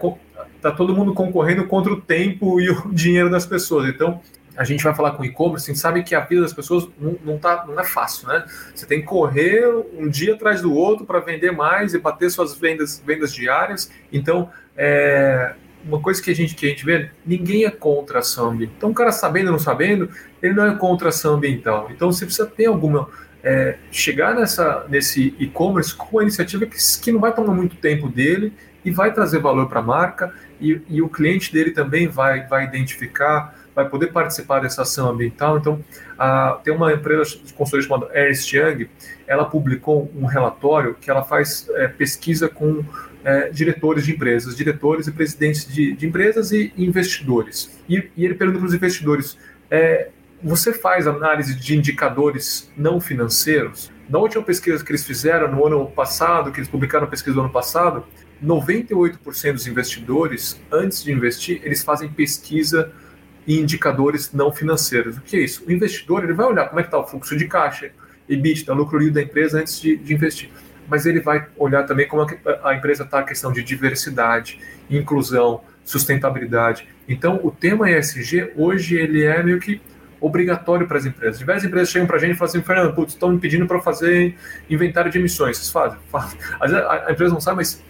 tá 0.61 0.71
todo 0.71 0.95
mundo 0.95 1.15
concorrendo 1.15 1.65
contra 1.65 1.91
o 1.91 1.99
tempo 1.99 2.61
e 2.61 2.69
o 2.69 2.89
dinheiro 2.93 3.31
das 3.31 3.47
pessoas, 3.47 3.89
então 3.89 4.21
a 4.55 4.63
gente 4.63 4.83
vai 4.83 4.93
falar 4.93 5.11
com 5.11 5.25
e-commerce, 5.25 5.69
a 5.69 5.73
gente 5.73 5.81
sabe 5.81 6.03
que 6.03 6.13
a 6.13 6.19
vida 6.19 6.41
das 6.41 6.53
pessoas 6.53 6.87
não, 6.99 7.17
não, 7.23 7.37
tá, 7.37 7.65
não 7.67 7.79
é 7.79 7.83
fácil, 7.83 8.27
né? 8.27 8.45
Você 8.73 8.85
tem 8.85 9.01
que 9.01 9.07
correr 9.07 9.67
um 9.97 10.07
dia 10.07 10.35
atrás 10.35 10.61
do 10.61 10.73
outro 10.73 11.05
para 11.05 11.19
vender 11.19 11.51
mais 11.51 11.93
e 11.93 11.99
bater 11.99 12.29
suas 12.29 12.55
vendas, 12.55 13.01
vendas 13.05 13.33
diárias. 13.33 13.89
Então, 14.11 14.49
é, 14.77 15.53
uma 15.85 15.99
coisa 15.99 16.21
que 16.21 16.29
a 16.29 16.35
gente 16.35 16.55
que 16.55 16.65
a 16.65 16.69
gente 16.69 16.85
vê, 16.85 17.09
ninguém 17.25 17.65
é 17.65 17.71
contra 17.71 18.17
a 18.17 18.19
ação 18.19 18.51
ambiental. 18.51 18.75
Então, 18.77 18.91
o 18.91 18.93
cara 18.93 19.11
sabendo 19.11 19.47
ou 19.47 19.53
não 19.53 19.59
sabendo, 19.59 20.09
ele 20.41 20.53
não 20.53 20.65
é 20.65 20.75
contra 20.75 21.07
a 21.07 21.09
ação 21.09 21.35
ambiental. 21.35 21.89
Então, 21.91 22.11
você 22.11 22.25
precisa 22.25 22.47
ter 22.47 22.65
alguma 22.65 23.09
é, 23.43 23.77
chegar 23.91 24.35
nessa 24.35 24.85
nesse 24.87 25.35
e-commerce 25.39 25.93
com 25.93 26.17
uma 26.17 26.21
iniciativa 26.21 26.65
que, 26.65 26.77
que 27.01 27.11
não 27.11 27.19
vai 27.19 27.33
tomar 27.33 27.53
muito 27.53 27.75
tempo 27.75 28.07
dele 28.07 28.53
e 28.85 28.91
vai 28.91 29.13
trazer 29.13 29.39
valor 29.39 29.67
para 29.67 29.79
a 29.79 29.83
marca 29.83 30.33
e, 30.61 30.79
e 30.87 31.01
o 31.01 31.09
cliente 31.09 31.51
dele 31.51 31.71
também 31.71 32.07
vai 32.07 32.47
vai 32.47 32.63
identificar 32.65 33.62
vai 33.75 33.87
poder 33.89 34.07
participar 34.07 34.59
dessa 34.59 34.83
ação 34.83 35.09
ambiental. 35.09 35.57
Então, 35.57 35.83
a, 36.17 36.59
tem 36.63 36.73
uma 36.73 36.93
empresa 36.93 37.23
de 37.43 37.53
consultoria 37.53 37.87
chamada 37.87 38.09
Ernst 38.13 38.53
Young, 38.53 38.89
ela 39.27 39.45
publicou 39.45 40.11
um 40.15 40.25
relatório 40.25 40.95
que 40.95 41.09
ela 41.09 41.23
faz 41.23 41.67
é, 41.75 41.87
pesquisa 41.87 42.47
com 42.47 42.83
é, 43.23 43.49
diretores 43.49 44.05
de 44.05 44.11
empresas, 44.11 44.55
diretores 44.55 45.07
e 45.07 45.11
presidentes 45.11 45.65
de, 45.65 45.93
de 45.93 46.05
empresas 46.05 46.51
e 46.51 46.73
investidores. 46.77 47.79
E, 47.87 48.09
e, 48.15 48.25
ele 48.25 48.35
pergunta 48.35 48.59
para 48.59 48.67
os 48.67 48.73
investidores: 48.73 49.37
é, 49.71 50.09
você 50.41 50.73
faz 50.73 51.07
análise 51.07 51.55
de 51.55 51.75
indicadores 51.75 52.71
não 52.75 52.99
financeiros? 52.99 53.91
Na 54.09 54.19
última 54.19 54.43
pesquisa 54.43 54.83
que 54.83 54.91
eles 54.91 55.05
fizeram 55.05 55.49
no 55.49 55.65
ano 55.65 55.85
passado, 55.89 56.51
que 56.51 56.59
eles 56.59 56.69
publicaram 56.69 57.05
a 57.05 57.09
pesquisa 57.09 57.35
do 57.35 57.41
ano 57.41 57.49
passado, 57.49 58.05
98% 58.43 59.53
dos 59.53 59.65
investidores, 59.65 60.61
antes 60.69 61.01
de 61.03 61.11
investir, 61.13 61.61
eles 61.63 61.81
fazem 61.81 62.09
pesquisa 62.09 62.91
e 63.45 63.59
indicadores 63.59 64.31
não 64.33 64.51
financeiros. 64.51 65.17
O 65.17 65.21
que 65.21 65.37
é 65.37 65.39
isso? 65.41 65.63
O 65.67 65.71
investidor 65.71 66.23
ele 66.23 66.33
vai 66.33 66.45
olhar 66.45 66.67
como 66.67 66.79
é 66.79 66.83
que 66.83 66.87
está 66.87 66.99
o 66.99 67.05
fluxo 67.05 67.35
de 67.37 67.47
caixa, 67.47 67.91
EBITDA, 68.27 68.73
lucro 68.73 68.97
livre 68.97 69.13
da 69.13 69.21
empresa 69.21 69.59
antes 69.59 69.79
de, 69.81 69.97
de 69.97 70.13
investir. 70.13 70.49
Mas 70.87 71.05
ele 71.05 71.19
vai 71.19 71.45
olhar 71.57 71.83
também 71.83 72.07
como 72.07 72.25
a 72.63 72.75
empresa 72.75 73.03
está 73.03 73.19
a 73.19 73.23
questão 73.23 73.51
de 73.51 73.63
diversidade, 73.63 74.59
inclusão, 74.89 75.61
sustentabilidade. 75.83 76.87
Então, 77.07 77.39
o 77.43 77.51
tema 77.51 77.89
ESG 77.89 78.53
hoje 78.55 78.95
ele 78.95 79.23
é 79.23 79.41
meio 79.43 79.59
que 79.59 79.81
obrigatório 80.23 80.87
para 80.87 80.97
as 80.97 81.05
empresas. 81.05 81.37
Diversas 81.37 81.65
empresas 81.65 81.89
chegam 81.89 82.07
para 82.07 82.15
a 82.15 82.19
gente 82.19 82.31
e 82.31 82.35
falam 82.35 82.49
assim, 82.49 82.61
Fernando, 82.63 82.95
putz, 82.95 83.13
estão 83.13 83.29
me 83.29 83.39
pedindo 83.39 83.67
para 83.67 83.81
fazer 83.81 84.35
inventário 84.69 85.11
de 85.11 85.17
emissões. 85.17 85.57
Vocês 85.57 85.69
fazem? 85.69 85.99
fazem. 86.09 86.39
Às 86.61 86.71
vezes 86.71 86.87
a, 86.87 87.11
empresa 87.11 87.33
não 87.33 87.41
sabe, 87.41 87.57
mas 87.57 87.83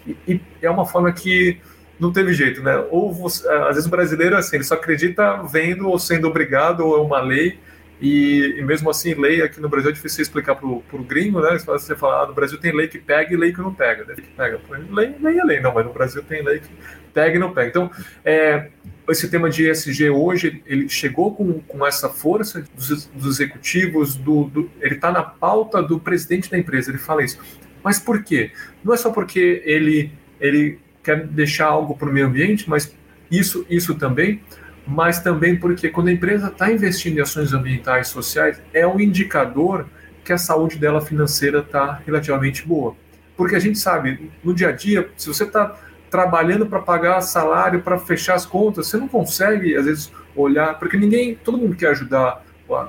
é 0.61 0.69
uma 0.69 0.85
forma 0.85 1.11
que 1.11 1.59
não 1.99 2.11
teve 2.11 2.33
jeito, 2.33 2.61
né? 2.61 2.77
Ou 2.89 3.13
você, 3.13 3.47
às 3.47 3.75
vezes 3.75 3.85
o 3.85 3.89
brasileiro 3.89 4.35
assim, 4.35 4.57
ele 4.57 4.63
só 4.63 4.75
acredita 4.75 5.43
vendo 5.43 5.87
ou 5.87 5.99
sendo 5.99 6.27
obrigado 6.27 6.81
ou 6.81 6.97
é 6.97 7.01
uma 7.01 7.21
lei 7.21 7.59
e, 8.01 8.55
e 8.57 8.61
mesmo 8.63 8.89
assim 8.89 9.13
lei 9.13 9.41
aqui 9.41 9.61
no 9.61 9.69
Brasil 9.69 9.89
é 9.89 9.93
difícil 9.93 10.21
explicar 10.21 10.55
para 10.55 10.67
o 10.67 10.83
gringo, 11.07 11.39
né? 11.39 11.57
Você 11.57 11.95
fala, 11.95 12.23
ah, 12.23 12.27
no 12.27 12.33
Brasil 12.33 12.59
tem 12.59 12.75
lei 12.75 12.87
que 12.87 12.97
pega 12.97 13.33
e 13.33 13.37
lei 13.37 13.53
que 13.53 13.61
não 13.61 13.73
pega, 13.73 14.03
né? 14.03 14.15
pega. 14.35 14.59
Lei, 14.89 15.15
lei 15.21 15.39
é 15.39 15.43
lei, 15.43 15.59
não, 15.61 15.73
mas 15.73 15.85
no 15.85 15.93
Brasil 15.93 16.21
tem 16.23 16.43
lei 16.43 16.59
que 16.59 16.69
pega 17.13 17.37
e 17.37 17.39
não 17.39 17.53
pega. 17.53 17.69
Então, 17.69 17.91
é, 18.25 18.69
esse 19.07 19.29
tema 19.29 19.49
de 19.49 19.69
ESG 19.69 20.09
hoje 20.09 20.61
ele 20.65 20.89
chegou 20.89 21.33
com, 21.33 21.61
com 21.61 21.85
essa 21.85 22.09
força 22.09 22.65
dos, 22.75 23.05
dos 23.05 23.39
executivos, 23.39 24.15
do, 24.15 24.45
do 24.45 24.69
ele 24.81 24.95
está 24.95 25.11
na 25.11 25.23
pauta 25.23 25.81
do 25.81 25.99
presidente 25.99 26.51
da 26.51 26.57
empresa. 26.57 26.91
Ele 26.91 26.97
fala 26.97 27.23
isso. 27.23 27.39
Mas 27.81 27.99
por 27.99 28.23
quê? 28.23 28.51
Não 28.83 28.93
é 28.93 28.97
só 28.97 29.11
porque 29.11 29.61
ele 29.65 30.11
ele 30.41 30.77
quer 31.03 31.27
deixar 31.27 31.67
algo 31.67 31.95
para 31.95 32.09
o 32.09 32.13
meio 32.13 32.27
ambiente, 32.27 32.69
mas 32.69 32.95
isso, 33.29 33.65
isso 33.69 33.95
também, 33.95 34.41
mas 34.85 35.19
também 35.19 35.55
porque 35.55 35.89
quando 35.89 36.07
a 36.07 36.11
empresa 36.11 36.47
está 36.47 36.71
investindo 36.71 37.17
em 37.17 37.21
ações 37.21 37.53
ambientais 37.53 38.07
sociais, 38.07 38.61
é 38.73 38.85
um 38.87 38.99
indicador 38.99 39.87
que 40.23 40.31
a 40.31 40.37
saúde 40.37 40.77
dela 40.77 41.01
financeira 41.01 41.59
está 41.59 42.01
relativamente 42.05 42.65
boa. 42.65 42.95
Porque 43.35 43.55
a 43.55 43.59
gente 43.59 43.77
sabe, 43.79 44.31
no 44.43 44.53
dia 44.53 44.69
a 44.69 44.71
dia, 44.71 45.09
se 45.17 45.27
você 45.27 45.43
está 45.43 45.75
trabalhando 46.09 46.65
para 46.67 46.79
pagar 46.79 47.19
salário, 47.21 47.81
para 47.81 47.97
fechar 47.97 48.35
as 48.35 48.45
contas, 48.45 48.87
você 48.87 48.97
não 48.97 49.07
consegue, 49.07 49.75
às 49.75 49.85
vezes, 49.85 50.11
olhar, 50.35 50.77
porque 50.77 50.95
ninguém, 50.95 51.35
todo 51.35 51.57
mundo 51.57 51.75
quer 51.75 51.89
ajudar 51.89 52.42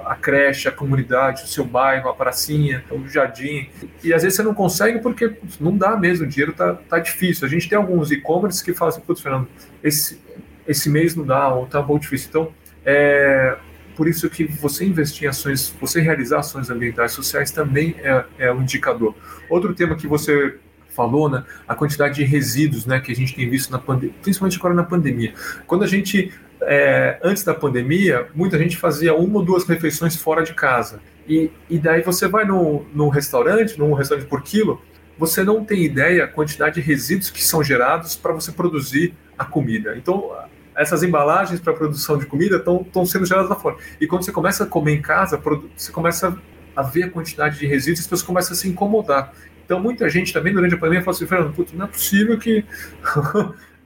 a 0.06 0.14
creche, 0.14 0.68
a 0.68 0.72
comunidade, 0.72 1.44
o 1.44 1.46
seu 1.46 1.64
bairro, 1.64 2.08
a 2.08 2.14
pracinha, 2.14 2.84
o 2.90 3.06
jardim. 3.08 3.68
E 4.02 4.12
às 4.12 4.22
vezes 4.22 4.36
você 4.36 4.42
não 4.42 4.54
consegue 4.54 5.00
porque 5.00 5.36
não 5.60 5.76
dá 5.76 5.96
mesmo, 5.96 6.24
o 6.24 6.28
dinheiro 6.28 6.52
tá, 6.52 6.74
tá 6.74 6.98
difícil. 6.98 7.46
A 7.46 7.50
gente 7.50 7.68
tem 7.68 7.76
alguns 7.76 8.10
e-commerce 8.10 8.64
que 8.64 8.72
falam 8.72 8.94
assim, 8.94 9.02
putz, 9.02 9.20
Fernando, 9.20 9.48
esse, 9.82 10.20
esse 10.66 10.88
mês 10.88 11.14
não 11.14 11.24
dá, 11.24 11.52
ou 11.52 11.66
tá 11.66 11.82
bom 11.82 11.98
difícil. 11.98 12.28
Então, 12.30 12.52
é 12.84 13.56
por 13.96 14.08
isso 14.08 14.28
que 14.28 14.44
você 14.44 14.84
investir 14.84 15.24
em 15.24 15.28
ações, 15.28 15.74
você 15.80 16.00
realizar 16.00 16.40
ações 16.40 16.70
ambientais 16.70 17.12
sociais 17.12 17.50
também 17.50 17.94
é, 17.98 18.24
é 18.38 18.52
um 18.52 18.62
indicador. 18.62 19.14
Outro 19.48 19.74
tema 19.74 19.94
que 19.94 20.06
você 20.06 20.58
falou, 20.88 21.28
né, 21.28 21.44
a 21.66 21.74
quantidade 21.74 22.16
de 22.16 22.24
resíduos 22.24 22.86
né, 22.86 23.00
que 23.00 23.10
a 23.10 23.14
gente 23.14 23.34
tem 23.34 23.48
visto 23.48 23.70
na 23.70 23.78
principalmente 23.78 24.56
agora 24.58 24.74
na 24.74 24.84
pandemia. 24.84 25.34
Quando 25.66 25.84
a 25.84 25.86
gente 25.86 26.32
é, 26.62 27.18
antes 27.22 27.44
da 27.44 27.54
pandemia, 27.54 28.28
muita 28.34 28.58
gente 28.58 28.76
fazia 28.76 29.14
uma 29.14 29.38
ou 29.38 29.44
duas 29.44 29.64
refeições 29.64 30.16
fora 30.16 30.42
de 30.42 30.54
casa. 30.54 31.00
E, 31.28 31.50
e 31.68 31.78
daí 31.78 32.02
você 32.02 32.28
vai 32.28 32.44
no 32.44 33.08
restaurante, 33.08 33.78
num 33.78 33.92
restaurante 33.94 34.26
por 34.26 34.42
quilo, 34.42 34.80
você 35.18 35.44
não 35.44 35.64
tem 35.64 35.84
ideia 35.84 36.24
a 36.24 36.28
quantidade 36.28 36.76
de 36.76 36.80
resíduos 36.80 37.30
que 37.30 37.42
são 37.42 37.62
gerados 37.62 38.16
para 38.16 38.32
você 38.32 38.50
produzir 38.52 39.14
a 39.38 39.44
comida. 39.44 39.96
Então, 39.96 40.32
essas 40.76 41.02
embalagens 41.02 41.60
para 41.60 41.72
produção 41.72 42.18
de 42.18 42.26
comida 42.26 42.56
estão 42.56 43.06
sendo 43.06 43.24
geradas 43.24 43.48
lá 43.48 43.56
fora. 43.56 43.76
E 44.00 44.06
quando 44.06 44.24
você 44.24 44.32
começa 44.32 44.64
a 44.64 44.66
comer 44.66 44.94
em 44.94 45.02
casa, 45.02 45.40
você 45.76 45.92
começa 45.92 46.36
a 46.74 46.82
ver 46.82 47.04
a 47.04 47.10
quantidade 47.10 47.58
de 47.58 47.66
resíduos 47.66 48.00
e 48.00 48.02
as 48.02 48.06
pessoas 48.06 48.22
começam 48.22 48.52
a 48.52 48.56
se 48.56 48.68
incomodar. 48.68 49.32
Então, 49.64 49.80
muita 49.80 50.08
gente 50.08 50.32
também 50.32 50.52
durante 50.52 50.74
a 50.74 50.78
pandemia 50.78 51.02
falou 51.02 51.16
assim: 51.16 51.26
Fernando, 51.26 51.66
não 51.72 51.84
é 51.84 51.88
possível 51.88 52.38
que 52.38 52.64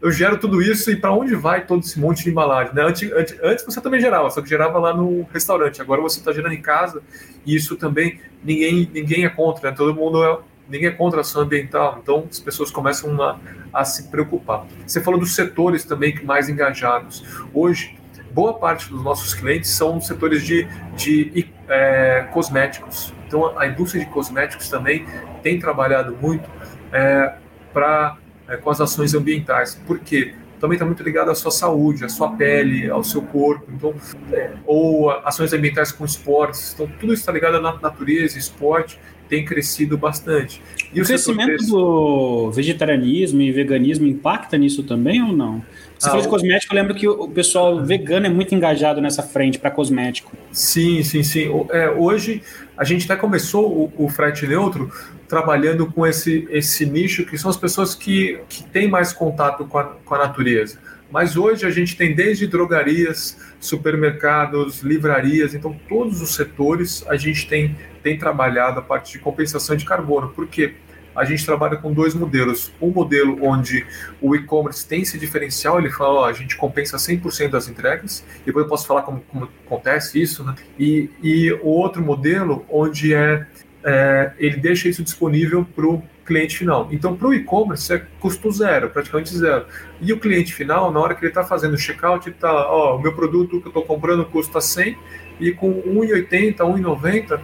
eu 0.01 0.13
gero 0.13 0.39
tudo 0.39 0.63
isso 0.63 0.91
e 0.91 0.97
para 0.97 1.13
onde 1.13 1.35
vai 1.35 1.67
todo 1.67 1.83
esse 1.83 1.99
monte 1.99 2.23
de 2.23 2.31
embalagem? 2.31 2.73
Né? 2.75 2.83
Antes, 2.83 3.11
antes, 3.13 3.39
antes, 3.43 3.65
você 3.65 3.81
também 3.81 4.01
gerava, 4.01 4.31
só 4.31 4.41
que 4.41 4.49
gerava 4.49 4.79
lá 4.79 4.95
no 4.95 5.27
restaurante. 5.33 5.83
Agora 5.83 6.01
você 6.01 6.21
está 6.21 6.33
gerando 6.33 6.55
em 6.55 6.63
casa 6.63 7.03
e 7.45 7.55
isso 7.55 7.77
também 7.77 8.21
ninguém, 8.43 8.89
ninguém 8.93 9.25
é 9.25 9.29
contra, 9.29 9.71
né? 9.71 9.77
todo 9.77 9.93
mundo 9.93 10.23
é, 10.23 10.39
ninguém 10.69 10.89
é 10.89 10.93
contra 10.93 11.19
a 11.19 11.23
ação 11.23 11.43
ambiental. 11.43 11.99
Então 12.01 12.27
as 12.31 12.39
pessoas 12.39 12.71
começam 12.71 13.21
a, 13.21 13.39
a 13.73 13.85
se 13.85 14.09
preocupar. 14.09 14.67
Você 14.87 15.01
falou 15.01 15.19
dos 15.19 15.35
setores 15.35 15.85
também 15.85 16.23
mais 16.23 16.49
engajados. 16.49 17.25
Hoje, 17.53 17.99
boa 18.33 18.55
parte 18.55 18.89
dos 18.91 19.03
nossos 19.03 19.35
clientes 19.35 19.71
são 19.71 20.01
setores 20.01 20.45
de, 20.45 20.69
de 20.97 21.49
é, 21.69 22.29
cosméticos. 22.33 23.13
Então, 23.27 23.59
a 23.59 23.67
indústria 23.67 24.05
de 24.05 24.11
cosméticos 24.11 24.69
também 24.69 25.05
tem 25.43 25.59
trabalhado 25.59 26.17
muito 26.21 26.49
é, 26.93 27.35
para 27.73 28.17
é, 28.49 28.57
com 28.57 28.71
as 28.71 28.81
ações 28.81 29.15
ambientais. 29.15 29.81
Por 29.87 29.99
quê? 29.99 30.35
Também 30.61 30.75
está 30.75 30.85
muito 30.85 31.03
ligado 31.03 31.31
à 31.31 31.35
sua 31.35 31.53
saúde, 31.53 32.05
à 32.05 32.09
sua 32.09 32.31
pele, 32.31 32.91
ao 32.91 33.05
seu 33.05 33.23
corpo. 33.23 33.67
Então, 33.73 33.95
é, 34.33 34.53
ou 34.67 35.11
ações 35.11 35.53
ambientais 35.53 35.93
com 35.93 36.05
esportes. 36.05 36.73
Então, 36.75 36.89
tudo 36.99 37.13
isso 37.13 37.23
está 37.23 37.33
ligado 37.33 37.57
à 37.57 37.61
natureza, 37.81 38.39
esporte 38.39 38.99
tem 39.29 39.45
crescido 39.45 39.97
bastante. 39.97 40.63
E 40.93 41.01
o, 41.01 41.05
o 41.05 41.07
crescimento 41.07 41.67
do 41.67 42.51
vegetarianismo 42.51 43.43
e 43.43 43.53
veganismo 43.53 44.07
impacta 44.07 44.57
nisso 44.57 44.83
também 44.83 45.23
ou 45.23 45.33
não? 45.33 45.63
Você 45.99 46.07
ah, 46.07 46.11
falou 46.11 46.23
de 46.23 46.29
cosmético, 46.29 46.73
eu 46.73 46.81
lembro 46.81 46.95
que 46.95 47.09
o 47.09 47.29
pessoal 47.29 47.85
vegano 47.85 48.27
é 48.27 48.29
muito 48.29 48.55
engajado 48.55 49.01
nessa 49.01 49.23
frente 49.23 49.59
para 49.59 49.69
cosmético. 49.71 50.37
Sim, 50.53 51.03
sim, 51.03 51.25
sim. 51.25 51.49
É, 51.71 51.91
hoje 51.91 52.41
a 52.77 52.85
gente 52.85 53.05
até 53.05 53.21
começou 53.21 53.67
o, 53.67 54.05
o, 54.05 54.09
frete 54.09 54.47
neutro 54.47 54.93
trabalhando 55.27 55.91
com 55.91 56.07
esse, 56.07 56.47
esse 56.51 56.87
nicho 56.87 57.27
que 57.27 57.37
são 57.37 57.51
as 57.51 57.57
pessoas 57.57 57.97
que, 57.97 58.41
que 58.49 58.63
têm 58.63 58.89
mais 58.89 59.13
contato 59.13 59.65
com 59.65 59.77
a, 59.77 59.85
com 59.85 60.15
a 60.15 60.19
natureza. 60.19 60.79
Mas 61.11 61.37
hoje 61.37 61.67
a 61.67 61.71
gente 61.71 61.97
tem 61.97 62.15
desde 62.15 62.47
drogarias, 62.47 63.37
supermercados, 63.59 64.83
livrarias, 64.83 65.55
então 65.55 65.75
todos 65.89 66.21
os 66.23 66.35
setores 66.35 67.05
a 67.09 67.17
gente 67.17 67.49
tem, 67.49 67.77
tem 68.03 68.17
trabalhado 68.17 68.79
a 68.79 68.83
parte 68.83 69.13
de 69.13 69.19
compensação 69.19 69.75
de 69.75 69.85
carbono. 69.85 70.29
Por 70.29 70.47
quê? 70.47 70.69
Porque 70.69 70.88
a 71.15 71.25
gente 71.25 71.45
trabalha 71.45 71.77
com 71.77 71.93
dois 71.93 72.15
modelos. 72.15 72.73
Um 72.81 72.91
modelo 72.91 73.39
onde 73.43 73.87
o 74.21 74.35
e-commerce 74.35 74.87
tem 74.87 75.03
esse 75.03 75.19
diferencial, 75.19 75.79
ele 75.79 75.91
fala, 75.91 76.21
ó, 76.21 76.25
a 76.27 76.33
gente 76.33 76.57
compensa 76.57 76.97
100% 76.97 77.51
das 77.51 77.69
entregas, 77.69 78.25
depois 78.45 78.65
eu 78.65 78.69
posso 78.69 78.87
falar 78.87 79.03
como, 79.03 79.21
como 79.21 79.49
acontece 79.67 80.21
isso, 80.21 80.45
né? 80.45 80.55
E, 80.79 81.11
e 81.23 81.53
o 81.53 81.69
outro 81.69 82.03
modelo 82.03 82.65
onde 82.69 83.15
é, 83.15 83.47
é 83.85 84.33
ele 84.39 84.57
deixa 84.57 84.89
isso 84.89 85.03
disponível 85.03 85.65
para 85.65 85.87
o 85.87 86.03
cliente 86.29 86.59
final. 86.59 86.89
Então, 86.93 87.17
para 87.17 87.29
o 87.29 87.35
e-commerce 87.35 87.91
é 87.91 88.03
custo 88.21 88.51
zero, 88.53 88.91
praticamente 88.91 89.35
zero. 89.35 89.65
E 89.99 90.13
o 90.13 90.21
cliente 90.21 90.55
final, 90.55 90.93
na 90.93 91.01
hora 91.01 91.15
que 91.15 91.23
ele 91.23 91.31
está 91.31 91.43
fazendo 91.43 91.73
o 91.73 91.79
checkout, 91.79 92.29
ele 92.29 92.37
está, 92.37 92.53
ó, 92.71 92.97
o 92.97 93.01
meu 93.01 93.15
produto 93.15 93.61
que 93.61 93.67
eu 93.67 93.71
estou 93.71 93.83
comprando 93.83 94.27
custa 94.27 94.61
100 94.61 94.97
e 95.41 95.53
com 95.53 95.83
1,80, 95.83 96.57
1,90 96.57 97.41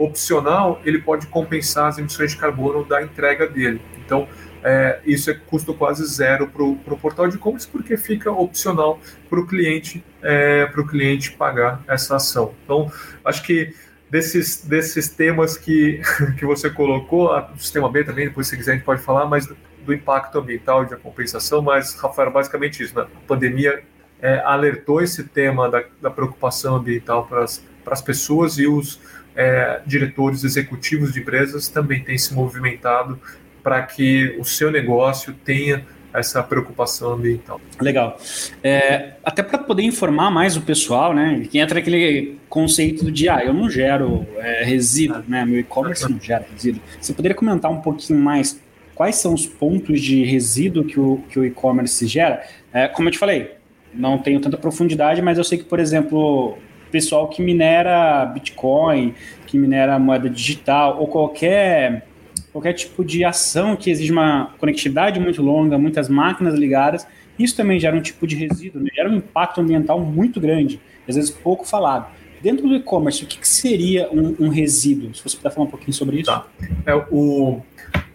opcional, 0.00 0.80
ele 0.84 0.98
pode 0.98 1.26
compensar 1.26 1.88
as 1.88 1.98
emissões 1.98 2.32
de 2.32 2.38
carbono 2.38 2.84
da 2.84 3.02
entrega 3.02 3.46
dele. 3.46 3.80
Então, 4.04 4.26
é, 4.62 5.00
isso 5.04 5.30
é 5.30 5.34
custo 5.34 5.74
quase 5.74 6.04
zero 6.06 6.46
para 6.48 6.62
o 6.62 6.98
portal 6.98 7.28
de 7.28 7.36
e-commerce, 7.36 7.68
porque 7.68 7.96
fica 7.96 8.30
opcional 8.30 8.98
para 9.28 9.38
o 9.40 9.46
cliente, 9.46 10.04
é, 10.22 10.66
cliente 10.88 11.32
pagar 11.32 11.82
essa 11.86 12.16
ação. 12.16 12.54
Então, 12.64 12.90
acho 13.24 13.42
que 13.42 13.74
desses, 14.10 14.64
desses 14.64 15.08
temas 15.08 15.56
que, 15.56 16.00
que 16.38 16.44
você 16.44 16.70
colocou, 16.70 17.30
o 17.30 17.58
sistema 17.58 17.90
B 17.90 18.04
também, 18.04 18.26
depois 18.26 18.48
se 18.48 18.56
quiser 18.56 18.72
a 18.72 18.74
gente 18.76 18.84
pode 18.84 19.02
falar, 19.02 19.26
mas 19.26 19.46
do, 19.46 19.94
impacto 19.94 20.38
ambiental 20.38 20.84
de 20.84 20.94
compensação, 20.96 21.60
mas, 21.62 21.94
Rafael, 21.94 22.30
basicamente 22.30 22.82
isso, 22.82 22.94
né? 22.94 23.02
a 23.02 23.26
pandemia 23.26 23.82
é, 24.20 24.38
alertou 24.44 25.02
esse 25.02 25.24
tema 25.24 25.68
da, 25.68 25.82
da 26.00 26.10
preocupação 26.10 26.76
ambiental 26.76 27.26
para 27.26 27.44
as 27.44 28.02
pessoas 28.02 28.58
e 28.58 28.66
os 28.66 29.00
é, 29.34 29.80
diretores 29.86 30.44
executivos 30.44 31.12
de 31.12 31.20
empresas 31.20 31.68
também 31.68 32.02
têm 32.02 32.18
se 32.18 32.34
movimentado 32.34 33.18
para 33.62 33.82
que 33.82 34.36
o 34.38 34.44
seu 34.44 34.70
negócio 34.70 35.32
tenha 35.44 35.84
essa 36.12 36.42
preocupação 36.42 37.12
ambiental. 37.12 37.60
Legal. 37.80 38.18
É, 38.64 39.12
até 39.24 39.42
para 39.42 39.58
poder 39.58 39.82
informar 39.82 40.30
mais 40.30 40.56
o 40.56 40.60
pessoal, 40.60 41.14
né? 41.14 41.46
Que 41.48 41.58
entra 41.58 41.78
aquele 41.78 42.38
conceito 42.48 43.10
de 43.12 43.28
ah, 43.28 43.44
eu 43.44 43.54
não 43.54 43.70
gero 43.70 44.26
é, 44.38 44.64
resíduo, 44.64 45.22
né? 45.28 45.44
Meu 45.44 45.60
e-commerce 45.60 46.10
não 46.10 46.20
gera 46.20 46.44
resíduo. 46.52 46.82
Você 47.00 47.12
poderia 47.12 47.36
comentar 47.36 47.70
um 47.70 47.80
pouquinho 47.80 48.18
mais 48.18 48.60
quais 48.94 49.16
são 49.16 49.32
os 49.32 49.46
pontos 49.46 50.00
de 50.00 50.24
resíduo 50.24 50.84
que 50.84 50.98
o, 50.98 51.22
que 51.28 51.38
o 51.38 51.44
e-commerce 51.44 52.06
gera? 52.06 52.42
É, 52.72 52.88
como 52.88 53.08
eu 53.08 53.12
te 53.12 53.18
falei, 53.18 53.52
não 53.94 54.18
tenho 54.18 54.40
tanta 54.40 54.56
profundidade, 54.56 55.22
mas 55.22 55.38
eu 55.38 55.44
sei 55.44 55.58
que, 55.58 55.64
por 55.64 55.80
exemplo, 55.80 56.58
pessoal 56.90 57.28
que 57.28 57.42
minera 57.42 58.24
Bitcoin, 58.26 59.14
que 59.46 59.58
minera 59.58 59.98
moeda 59.98 60.28
digital 60.28 60.98
ou 61.00 61.06
qualquer 61.06 62.06
qualquer 62.52 62.72
tipo 62.72 63.04
de 63.04 63.24
ação 63.24 63.76
que 63.76 63.90
exige 63.90 64.10
uma 64.10 64.54
conectividade 64.58 65.20
muito 65.20 65.40
longa, 65.40 65.78
muitas 65.78 66.08
máquinas 66.08 66.54
ligadas, 66.54 67.06
isso 67.38 67.56
também 67.56 67.78
gera 67.78 67.96
um 67.96 68.00
tipo 68.00 68.26
de 68.26 68.36
resíduo, 68.36 68.82
né? 68.82 68.90
gera 68.94 69.08
um 69.08 69.16
impacto 69.16 69.60
ambiental 69.60 70.00
muito 70.00 70.40
grande, 70.40 70.80
às 71.08 71.14
vezes 71.16 71.30
pouco 71.30 71.66
falado. 71.66 72.10
Dentro 72.42 72.66
do 72.66 72.74
e-commerce, 72.74 73.22
o 73.22 73.26
que, 73.26 73.38
que 73.38 73.48
seria 73.48 74.08
um, 74.10 74.46
um, 74.46 74.48
resíduo? 74.48 75.14
Se 75.14 75.22
você 75.22 75.36
puder 75.36 75.50
falar 75.50 75.66
um 75.66 75.70
pouquinho 75.70 75.92
sobre 75.92 76.20
isso. 76.20 76.30
Tá. 76.30 76.46
É, 76.86 76.94
o, 77.10 77.60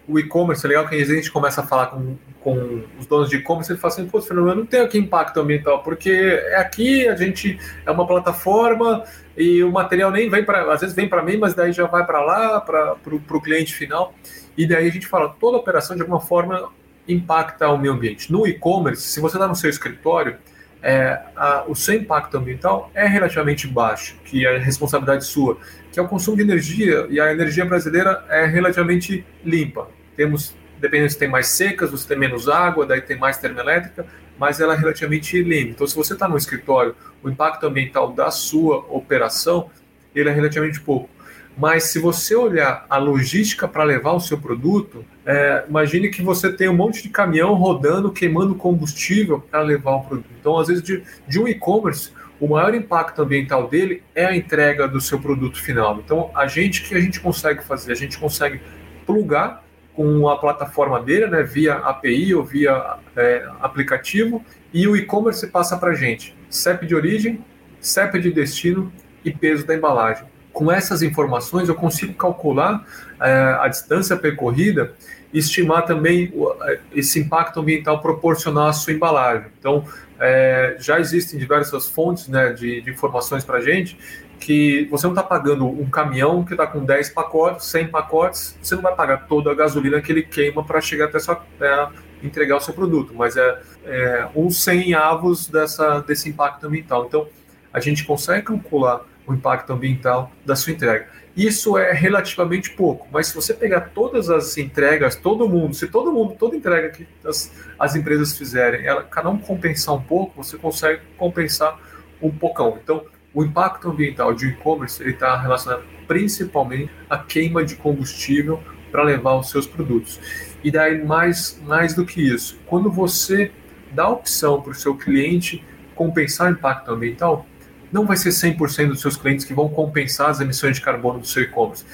o 0.08 0.18
e-commerce 0.18 0.64
é 0.64 0.68
legal 0.68 0.88
que 0.88 0.94
a 0.94 1.04
gente 1.04 1.30
começa 1.30 1.60
a 1.60 1.66
falar 1.66 1.86
com, 1.86 2.16
com 2.40 2.84
os 2.98 3.06
donos 3.06 3.28
de 3.28 3.36
e-commerce, 3.36 3.72
ele 3.72 3.78
fala 3.78 3.92
assim, 3.92 4.06
pô, 4.06 4.20
Fernando, 4.20 4.48
eu 4.48 4.54
não 4.54 4.66
tenho 4.66 4.84
aqui 4.84 4.98
impacto 4.98 5.40
ambiental, 5.40 5.82
porque 5.82 6.10
é 6.10 6.56
aqui 6.56 7.08
a 7.08 7.16
gente 7.16 7.58
é 7.84 7.90
uma 7.90 8.06
plataforma 8.06 9.04
e 9.36 9.62
o 9.64 9.70
material 9.70 10.10
nem 10.10 10.30
vem 10.30 10.44
para, 10.44 10.72
às 10.72 10.80
vezes 10.80 10.94
vem 10.94 11.08
para 11.08 11.22
mim, 11.22 11.36
mas 11.36 11.54
daí 11.54 11.72
já 11.72 11.86
vai 11.86 12.06
para 12.06 12.20
lá, 12.20 12.60
para 12.60 12.96
o 13.04 13.40
cliente 13.40 13.74
final, 13.74 14.14
e 14.56 14.66
daí 14.66 14.88
a 14.88 14.92
gente 14.92 15.06
fala, 15.06 15.34
toda 15.40 15.56
operação 15.56 15.96
de 15.96 16.02
alguma 16.02 16.20
forma 16.20 16.70
impacta 17.08 17.68
o 17.68 17.78
meio 17.78 17.94
ambiente. 17.94 18.32
No 18.32 18.46
e-commerce, 18.46 19.02
se 19.02 19.20
você 19.20 19.36
está 19.36 19.46
no 19.46 19.54
seu 19.54 19.70
escritório, 19.70 20.36
é, 20.82 21.20
a, 21.34 21.64
o 21.66 21.74
seu 21.74 21.94
impacto 21.94 22.36
ambiental 22.36 22.90
é 22.94 23.06
relativamente 23.06 23.66
baixo, 23.66 24.16
que 24.24 24.46
é 24.46 24.58
responsabilidade 24.58 25.24
sua, 25.24 25.58
que 25.90 25.98
é 25.98 26.02
o 26.02 26.08
consumo 26.08 26.36
de 26.36 26.42
energia, 26.42 27.06
e 27.08 27.18
a 27.20 27.32
energia 27.32 27.64
brasileira 27.64 28.24
é 28.28 28.46
relativamente 28.46 29.24
limpa. 29.44 29.88
Temos, 30.16 30.54
dependendo 30.78 31.10
se 31.10 31.18
tem 31.18 31.28
mais 31.28 31.48
secas, 31.48 31.90
você 31.90 32.06
tem 32.06 32.18
menos 32.18 32.48
água, 32.48 32.86
daí 32.86 33.00
tem 33.00 33.18
mais 33.18 33.38
termoelétrica, 33.38 34.06
mas 34.38 34.60
ela 34.60 34.74
é 34.74 34.76
relativamente 34.76 35.42
limpa. 35.42 35.70
Então, 35.70 35.86
se 35.86 35.96
você 35.96 36.12
está 36.12 36.28
no 36.28 36.36
escritório, 36.36 36.94
o 37.22 37.28
impacto 37.28 37.66
ambiental 37.66 38.12
da 38.12 38.30
sua 38.30 38.78
operação, 38.90 39.70
ele 40.14 40.28
é 40.28 40.32
relativamente 40.32 40.80
pouco. 40.80 41.08
Mas 41.56 41.84
se 41.84 41.98
você 41.98 42.34
olhar 42.34 42.84
a 42.88 42.98
logística 42.98 43.66
para 43.66 43.82
levar 43.82 44.12
o 44.12 44.20
seu 44.20 44.38
produto, 44.38 45.04
é, 45.26 45.64
imagine 45.68 46.08
que 46.08 46.22
você 46.22 46.52
tem 46.52 46.68
um 46.68 46.76
monte 46.76 47.02
de 47.02 47.08
caminhão 47.08 47.54
rodando, 47.54 48.12
queimando 48.12 48.54
combustível 48.54 49.40
para 49.40 49.60
levar 49.60 49.96
o 49.96 50.02
produto. 50.02 50.30
Então, 50.38 50.56
às 50.56 50.68
vezes, 50.68 50.84
de, 50.84 51.02
de 51.26 51.40
um 51.40 51.48
e-commerce, 51.48 52.12
o 52.38 52.46
maior 52.46 52.72
impacto 52.74 53.22
ambiental 53.22 53.66
dele 53.66 54.04
é 54.14 54.24
a 54.24 54.36
entrega 54.36 54.86
do 54.86 55.00
seu 55.00 55.18
produto 55.18 55.60
final. 55.60 56.00
Então, 56.04 56.30
a 56.32 56.46
gente 56.46 56.84
que 56.84 56.94
a 56.94 57.00
gente 57.00 57.18
consegue 57.18 57.64
fazer, 57.64 57.90
a 57.90 57.96
gente 57.96 58.16
consegue 58.16 58.60
plugar 59.04 59.64
com 59.94 60.28
a 60.28 60.38
plataforma 60.38 61.02
dele, 61.02 61.26
né, 61.26 61.42
via 61.42 61.74
API 61.74 62.32
ou 62.32 62.44
via 62.44 62.98
é, 63.16 63.48
aplicativo, 63.60 64.44
e 64.72 64.86
o 64.86 64.94
e-commerce 64.94 65.44
passa 65.48 65.76
para 65.76 65.90
a 65.90 65.94
gente 65.94 66.36
CEP 66.48 66.86
de 66.86 66.94
origem, 66.94 67.44
CEP 67.80 68.20
de 68.20 68.30
destino 68.30 68.92
e 69.24 69.32
peso 69.32 69.66
da 69.66 69.74
embalagem 69.74 70.35
com 70.56 70.72
essas 70.72 71.02
informações 71.02 71.68
eu 71.68 71.74
consigo 71.74 72.14
calcular 72.14 72.82
é, 73.20 73.58
a 73.60 73.68
distância 73.68 74.16
percorrida 74.16 74.94
e 75.30 75.38
estimar 75.38 75.84
também 75.84 76.32
é, 76.62 76.78
esse 76.94 77.20
impacto 77.20 77.60
ambiental 77.60 78.00
proporcional 78.00 78.68
à 78.68 78.72
sua 78.72 78.94
embalagem. 78.94 79.48
Então, 79.58 79.84
é, 80.18 80.76
já 80.78 80.98
existem 80.98 81.38
diversas 81.38 81.90
fontes 81.90 82.28
né, 82.28 82.54
de, 82.54 82.80
de 82.80 82.90
informações 82.90 83.44
para 83.44 83.58
a 83.58 83.60
gente 83.60 83.98
que 84.40 84.88
você 84.90 85.06
não 85.06 85.12
está 85.12 85.22
pagando 85.22 85.66
um 85.66 85.90
caminhão 85.90 86.42
que 86.42 86.54
está 86.54 86.66
com 86.66 86.82
10 86.82 87.10
pacotes, 87.10 87.66
100 87.66 87.88
pacotes, 87.88 88.58
você 88.62 88.76
não 88.76 88.82
vai 88.82 88.94
pagar 88.94 89.26
toda 89.26 89.50
a 89.50 89.54
gasolina 89.54 90.00
que 90.00 90.10
ele 90.10 90.22
queima 90.22 90.64
para 90.64 90.80
chegar 90.80 91.06
até 91.06 91.18
sua, 91.18 91.44
é, 91.60 91.88
entregar 92.22 92.56
o 92.56 92.60
seu 92.60 92.72
produto, 92.72 93.12
mas 93.14 93.36
é, 93.36 93.60
é 93.84 94.28
uns 94.34 94.64
100 94.64 94.94
avos 94.94 95.48
dessa, 95.48 96.00
desse 96.00 96.30
impacto 96.30 96.66
ambiental. 96.66 97.04
Então, 97.04 97.28
a 97.74 97.78
gente 97.78 98.04
consegue 98.04 98.46
calcular 98.46 99.02
o 99.26 99.34
impacto 99.34 99.72
ambiental 99.72 100.30
da 100.44 100.54
sua 100.54 100.72
entrega. 100.72 101.08
Isso 101.36 101.76
é 101.76 101.92
relativamente 101.92 102.70
pouco, 102.70 103.06
mas 103.12 103.26
se 103.26 103.34
você 103.34 103.52
pegar 103.52 103.90
todas 103.94 104.30
as 104.30 104.56
entregas, 104.56 105.16
todo 105.16 105.46
mundo, 105.48 105.74
se 105.74 105.86
todo 105.86 106.10
mundo, 106.10 106.34
toda 106.38 106.56
entrega 106.56 106.88
que 106.88 107.06
as, 107.24 107.52
as 107.78 107.94
empresas 107.94 108.36
fizerem, 108.36 108.86
ela, 108.86 109.02
cada 109.02 109.28
um 109.28 109.36
compensar 109.36 109.94
um 109.94 110.00
pouco, 110.00 110.42
você 110.42 110.56
consegue 110.56 111.02
compensar 111.18 111.78
um 112.22 112.30
pocão. 112.30 112.78
Então, 112.82 113.04
o 113.34 113.44
impacto 113.44 113.90
ambiental 113.90 114.32
de 114.32 114.46
e-commerce 114.46 115.06
está 115.06 115.38
relacionado 115.38 115.84
principalmente 116.06 116.90
à 117.10 117.18
queima 117.18 117.62
de 117.62 117.76
combustível 117.76 118.62
para 118.90 119.02
levar 119.02 119.34
os 119.36 119.50
seus 119.50 119.66
produtos. 119.66 120.18
E 120.64 120.70
daí, 120.70 121.04
mais, 121.04 121.60
mais 121.66 121.92
do 121.92 122.06
que 122.06 122.22
isso, 122.22 122.58
quando 122.66 122.90
você 122.90 123.52
dá 123.92 124.08
opção 124.08 124.62
para 124.62 124.72
o 124.72 124.74
seu 124.74 124.96
cliente 124.96 125.62
compensar 125.94 126.48
o 126.48 126.52
impacto 126.52 126.90
ambiental, 126.90 127.46
não 127.92 128.06
vai 128.06 128.16
ser 128.16 128.30
100% 128.30 128.88
dos 128.88 129.00
seus 129.00 129.16
clientes 129.16 129.44
que 129.44 129.54
vão 129.54 129.68
compensar 129.68 130.30
as 130.30 130.40
emissões 130.40 130.76
de 130.76 130.82
carbono 130.82 131.20
do 131.20 131.26
seu 131.26 131.42
e-commerce, 131.42 131.84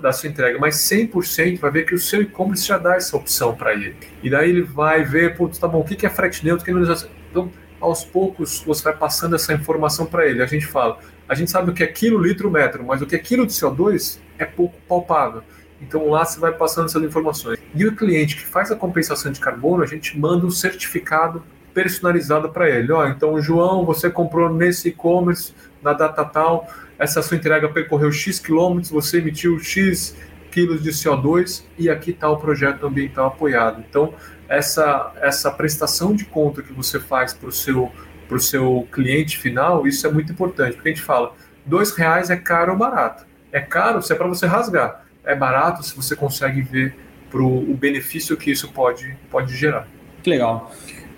da 0.00 0.12
sua 0.12 0.28
entrega, 0.28 0.58
mas 0.58 0.76
100% 0.76 1.58
vai 1.58 1.70
ver 1.70 1.86
que 1.86 1.94
o 1.94 1.98
seu 1.98 2.20
e-commerce 2.20 2.66
já 2.66 2.76
dá 2.76 2.96
essa 2.96 3.16
opção 3.16 3.54
para 3.54 3.72
ele. 3.72 3.96
E 4.22 4.28
daí 4.28 4.50
ele 4.50 4.62
vai 4.62 5.02
ver, 5.02 5.36
putz, 5.36 5.58
tá 5.58 5.66
bom, 5.66 5.80
o 5.80 5.84
que 5.84 6.04
é 6.04 6.10
frete 6.10 6.44
neutro, 6.44 6.64
que 6.64 6.70
não 6.70 6.82
Então, 7.30 7.50
aos 7.80 8.04
poucos 8.04 8.62
você 8.64 8.84
vai 8.84 8.96
passando 8.96 9.36
essa 9.36 9.54
informação 9.54 10.04
para 10.04 10.26
ele. 10.26 10.42
A 10.42 10.46
gente 10.46 10.66
fala, 10.66 10.98
a 11.26 11.34
gente 11.34 11.50
sabe 11.50 11.70
o 11.70 11.74
que 11.74 11.82
é 11.82 11.86
quilo, 11.86 12.18
litro, 12.18 12.50
metro, 12.50 12.84
mas 12.84 13.00
o 13.00 13.06
que 13.06 13.16
é 13.16 13.18
quilo 13.18 13.46
de 13.46 13.52
CO2 13.52 14.18
é 14.38 14.44
pouco 14.44 14.76
palpável. 14.86 15.42
Então 15.80 16.10
lá 16.10 16.24
você 16.24 16.38
vai 16.38 16.52
passando 16.52 16.86
essas 16.86 17.02
informações. 17.02 17.58
E 17.74 17.86
o 17.86 17.96
cliente 17.96 18.36
que 18.36 18.44
faz 18.44 18.70
a 18.70 18.76
compensação 18.76 19.32
de 19.32 19.40
carbono, 19.40 19.82
a 19.82 19.86
gente 19.86 20.18
manda 20.18 20.44
um 20.44 20.50
certificado 20.50 21.42
personalizado 21.82 22.50
para 22.50 22.68
ele. 22.68 22.92
Ó, 22.92 23.06
então, 23.06 23.40
João, 23.40 23.84
você 23.84 24.10
comprou 24.10 24.52
nesse 24.52 24.88
e-commerce 24.88 25.54
na 25.82 25.94
data 25.94 26.22
tal, 26.24 26.68
essa 26.98 27.22
sua 27.22 27.38
entrega 27.38 27.68
percorreu 27.70 28.12
X 28.12 28.38
quilômetros, 28.38 28.90
você 28.90 29.18
emitiu 29.18 29.58
X 29.58 30.14
quilos 30.50 30.82
de 30.82 30.90
CO2 30.90 31.64
e 31.78 31.88
aqui 31.88 32.10
está 32.10 32.28
o 32.28 32.36
projeto 32.36 32.86
ambiental 32.86 33.28
apoiado. 33.28 33.82
Então, 33.88 34.12
essa, 34.46 35.12
essa 35.22 35.50
prestação 35.50 36.14
de 36.14 36.26
conta 36.26 36.62
que 36.62 36.72
você 36.72 37.00
faz 37.00 37.32
para 37.32 37.48
o 37.48 37.52
seu, 37.52 37.90
seu 38.38 38.86
cliente 38.92 39.38
final, 39.38 39.86
isso 39.86 40.06
é 40.06 40.10
muito 40.10 40.32
importante, 40.32 40.74
porque 40.74 40.90
a 40.90 40.92
gente 40.92 41.04
fala, 41.04 41.34
dois 41.64 41.92
reais 41.92 42.28
é 42.28 42.36
caro 42.36 42.72
ou 42.72 42.78
barato? 42.78 43.24
É 43.50 43.60
caro 43.60 44.02
se 44.02 44.12
é 44.12 44.16
para 44.16 44.26
você 44.26 44.46
rasgar, 44.46 45.06
é 45.24 45.34
barato 45.34 45.82
se 45.82 45.96
você 45.96 46.14
consegue 46.14 46.60
ver 46.60 46.94
pro, 47.30 47.46
o 47.46 47.74
benefício 47.74 48.36
que 48.36 48.50
isso 48.50 48.70
pode, 48.72 49.16
pode 49.30 49.56
gerar. 49.56 49.88
Que 50.22 50.28
legal. 50.28 50.70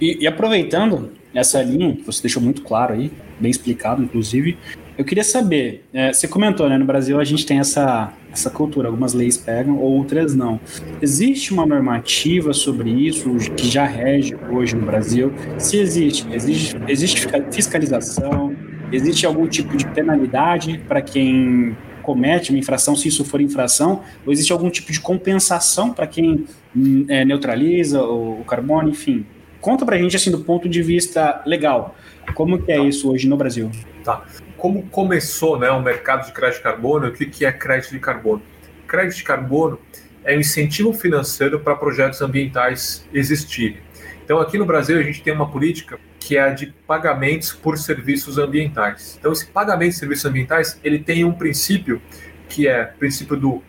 E, 0.03 0.19
e 0.23 0.27
aproveitando 0.27 1.12
essa 1.33 1.62
linha, 1.62 1.95
que 1.95 2.03
você 2.03 2.23
deixou 2.23 2.43
muito 2.43 2.62
claro 2.62 2.93
aí, 2.93 3.09
bem 3.38 3.53
explicado, 3.53 4.03
inclusive, 4.03 4.59
eu 4.99 5.05
queria 5.05 5.23
saber, 5.23 5.85
é, 5.95 6.12
você 6.12 6.27
comentou, 6.27 6.69
né, 6.69 6.77
no 6.77 6.85
Brasil 6.85 7.21
a 7.21 7.25
gente 7.25 7.47
tem 7.47 7.61
essa, 7.61 8.12
essa 8.33 8.51
cultura, 8.51 8.88
algumas 8.88 9.15
leis 9.15 9.37
pegam, 9.37 9.79
outras 9.79 10.35
não. 10.35 10.59
Existe 11.01 11.53
uma 11.53 11.65
normativa 11.65 12.53
sobre 12.53 12.91
isso 12.91 13.33
que 13.57 13.69
já 13.69 13.87
rege 13.87 14.37
hoje 14.51 14.75
no 14.75 14.85
Brasil? 14.85 15.33
Se 15.57 15.79
existe, 15.79 16.27
existe, 16.33 16.77
existe 16.88 17.25
fiscalização, 17.53 18.57
existe 18.91 19.25
algum 19.25 19.47
tipo 19.47 19.77
de 19.77 19.87
penalidade 19.87 20.83
para 20.88 21.01
quem 21.01 21.77
comete 22.03 22.51
uma 22.51 22.59
infração, 22.59 22.97
se 22.97 23.07
isso 23.07 23.25
for 23.25 23.41
infração, 23.41 24.03
ou 24.27 24.33
existe 24.33 24.53
algum 24.53 24.69
tipo 24.69 24.91
de 24.91 25.01
compensação 25.01 25.93
para 25.93 26.09
quem 26.09 26.45
hum, 26.75 27.07
é, 27.09 27.25
neutraliza 27.25 28.03
o, 28.03 28.41
o 28.41 28.45
carbono, 28.45 28.88
enfim. 28.88 29.25
Conta 29.62 29.87
para 29.87 29.94
a 29.94 29.98
gente, 29.98 30.16
assim, 30.16 30.33
do 30.33 30.40
ponto 30.40 30.68
de 30.68 30.83
vista 30.83 31.40
legal, 31.46 31.94
como 32.35 32.61
que 32.61 32.72
é 32.72 32.81
isso 32.81 33.12
hoje 33.12 33.29
no 33.29 33.37
Brasil? 33.37 33.70
Tá. 34.03 34.25
Como 34.57 34.83
começou 34.88 35.57
né, 35.57 35.70
o 35.70 35.81
mercado 35.81 36.27
de 36.27 36.33
crédito 36.33 36.57
de 36.57 36.64
carbono, 36.64 37.07
o 37.07 37.12
que, 37.12 37.27
que 37.27 37.44
é 37.44 37.53
crédito 37.53 37.92
de 37.92 38.01
carbono? 38.01 38.42
Crédito 38.88 39.18
de 39.18 39.22
carbono 39.22 39.79
é 40.25 40.37
um 40.37 40.40
incentivo 40.40 40.92
financeiro 40.92 41.61
para 41.61 41.77
projetos 41.77 42.20
ambientais 42.20 43.07
existirem. 43.14 43.79
Então, 44.25 44.40
aqui 44.40 44.59
no 44.59 44.66
Brasil, 44.66 44.98
a 44.98 45.03
gente 45.03 45.22
tem 45.22 45.33
uma 45.33 45.48
política 45.48 45.96
que 46.18 46.37
é 46.37 46.40
a 46.40 46.51
de 46.51 46.66
pagamentos 46.85 47.53
por 47.53 47.79
serviços 47.79 48.38
ambientais. 48.38 49.16
Então, 49.20 49.31
esse 49.31 49.46
pagamento 49.46 49.92
de 49.92 49.98
serviços 49.98 50.25
ambientais, 50.25 50.81
ele 50.83 50.98
tem 50.98 51.25
um 51.25 51.33
princípio 51.33 52.03
que 52.48 52.66
é 52.66 52.92
o 52.96 52.98
princípio 52.98 53.37
do 53.37 53.62